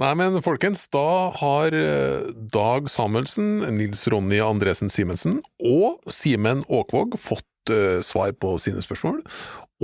Nei, 0.00 0.12
men 0.18 0.38
folkens, 0.44 0.86
da 0.92 1.04
har 1.38 1.74
eh, 1.76 2.28
Dag 2.54 2.88
Samuelsen, 2.92 3.62
Nils 3.76 4.04
Ronny 4.10 4.40
Andresen 4.44 4.92
Simensen 4.92 5.40
og 5.64 5.98
Simen 6.12 6.64
Åkvåg 6.68 7.16
fått 7.20 7.72
eh, 7.72 7.98
svar 8.04 8.34
på 8.40 8.56
sine 8.62 8.82
spørsmål, 8.84 9.22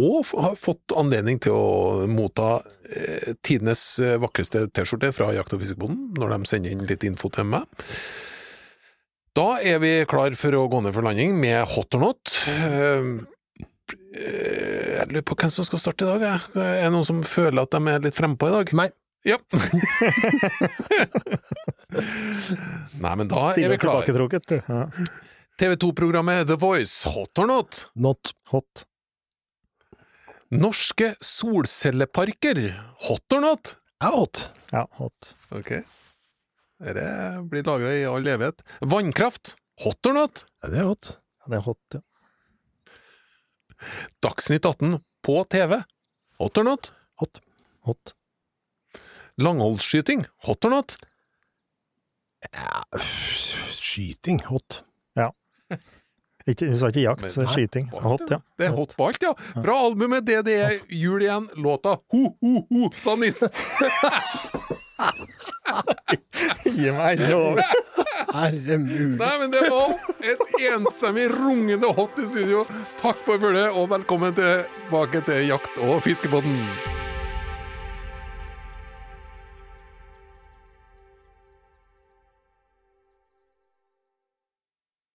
og 0.01 0.25
har 0.43 0.57
fått 0.59 0.95
anledning 0.99 1.39
til 1.45 1.53
å 1.55 2.07
motta 2.11 2.63
eh, 2.91 3.35
tidenes 3.47 3.83
eh, 4.03 4.17
vakreste 4.23 4.67
T-skjorte 4.75 5.13
fra 5.15 5.31
Jakt- 5.37 5.55
og 5.55 5.61
fiskebonden, 5.63 6.11
når 6.19 6.35
de 6.35 6.51
sender 6.51 6.75
inn 6.75 6.87
litt 6.89 7.05
info 7.07 7.31
til 7.35 7.45
meg. 7.53 7.65
Da 9.35 9.57
er 9.63 9.79
vi 9.83 9.93
klar 10.11 10.35
for 10.39 10.55
å 10.59 10.67
gå 10.71 10.79
ned 10.85 10.95
for 10.95 11.03
landing 11.07 11.35
med 11.43 11.63
hot 11.77 11.95
or 11.99 12.05
not. 12.11 12.35
Eh, 12.51 13.15
Eh, 14.17 14.95
Jeg 14.97 15.11
lurer 15.11 15.25
på 15.29 15.35
hvem 15.37 15.51
som 15.53 15.65
skal 15.67 15.79
starte 15.83 16.07
i 16.07 16.09
dag. 16.09 16.23
Jeg. 16.25 16.41
Er 16.57 16.87
det 16.87 16.93
noen 16.95 17.05
som 17.05 17.19
føler 17.29 17.67
at 17.67 17.75
de 17.75 17.81
er 17.93 17.99
litt 18.07 18.17
frempå 18.17 18.49
i 18.49 18.55
dag? 18.55 18.71
Nei. 18.81 18.87
Ja. 19.29 19.37
Nei, 23.05 23.13
men 23.21 23.29
da 23.29 23.43
er 23.53 23.69
vi 23.75 23.79
klare. 23.83 24.07
Ja. 24.69 24.87
TV 25.61 25.77
2-programmet 25.85 26.47
The 26.49 26.57
Voice, 26.59 27.05
hot 27.13 27.39
or 27.39 27.47
not? 27.51 27.85
Not. 27.95 28.33
Hot. 28.55 28.87
Norske 30.53 31.15
solcelleparker, 31.25 32.61
hot 33.09 33.33
or 33.33 33.41
not? 33.41 33.77
Er 34.03 34.13
hot. 34.13 34.49
Ja, 34.73 34.85
hot. 34.99 35.35
Ok. 35.55 35.71
Dette 36.85 37.07
blir 37.49 37.65
lagra 37.65 37.93
i 37.95 38.05
all 38.09 38.27
evighet. 38.29 38.61
Vannkraft, 38.85 39.55
hot 39.85 40.11
or 40.11 40.19
not? 40.19 40.45
Ja, 40.63 40.69
det 40.75 40.83
er 40.83 40.91
hot. 40.91 41.15
Ja, 41.41 41.51
det 41.53 41.59
er 41.61 41.67
hot, 41.69 41.97
ja. 41.97 42.03
Dagsnytt 44.25 44.65
18 44.69 45.01
på 45.25 45.39
TV, 45.53 45.81
hot 46.41 46.61
or 46.61 46.69
not? 46.69 46.93
Hot. 47.21 47.41
Hot. 47.89 48.15
Langholdsskyting, 49.41 50.27
hot 50.47 50.65
or 50.65 50.77
not? 50.77 50.97
Ja, 52.53 52.85
skyting. 53.01 54.43
Hot. 54.51 54.85
Ikke, 56.45 56.67
du 56.69 56.77
sa 56.77 56.91
ikke 56.93 57.01
jakt, 57.07 57.25
så 57.33 57.47
skyting. 57.49 57.87
Så 57.95 58.03
hot, 58.05 58.25
ja. 58.29 58.37
Det 58.61 58.67
er 58.67 58.75
hot 58.77 58.91
på 58.99 59.07
alt, 59.09 59.23
ja. 59.25 59.31
Fra 59.55 59.77
albumet 59.87 60.27
DDE 60.27 60.43
det 60.45 60.81
jul 60.93 61.23
igjen, 61.25 61.47
låta 61.57 61.97
Ho, 62.13 62.23
ho, 62.37 62.53
ho, 62.69 62.91
sa 63.01 63.15
nissen. 63.17 63.49
Gi 66.75 66.91
meg 66.95 67.23
lov! 67.31 67.61
Herre 68.35 68.77
mulig. 68.83 69.17
Nei, 69.21 69.33
men 69.41 69.55
det 69.55 69.63
var 69.73 69.95
et 70.21 70.45
enstemmig 70.69 71.31
rungende 71.33 71.91
hot 71.97 72.19
i 72.21 72.27
studio. 72.29 72.65
Takk 73.01 73.25
for 73.27 73.41
følget, 73.41 73.73
og 73.73 73.89
velkommen 73.95 74.37
tilbake 74.37 75.25
til 75.25 75.49
Jakt- 75.49 75.81
og 75.89 76.03
fiskebåten. 76.05 76.61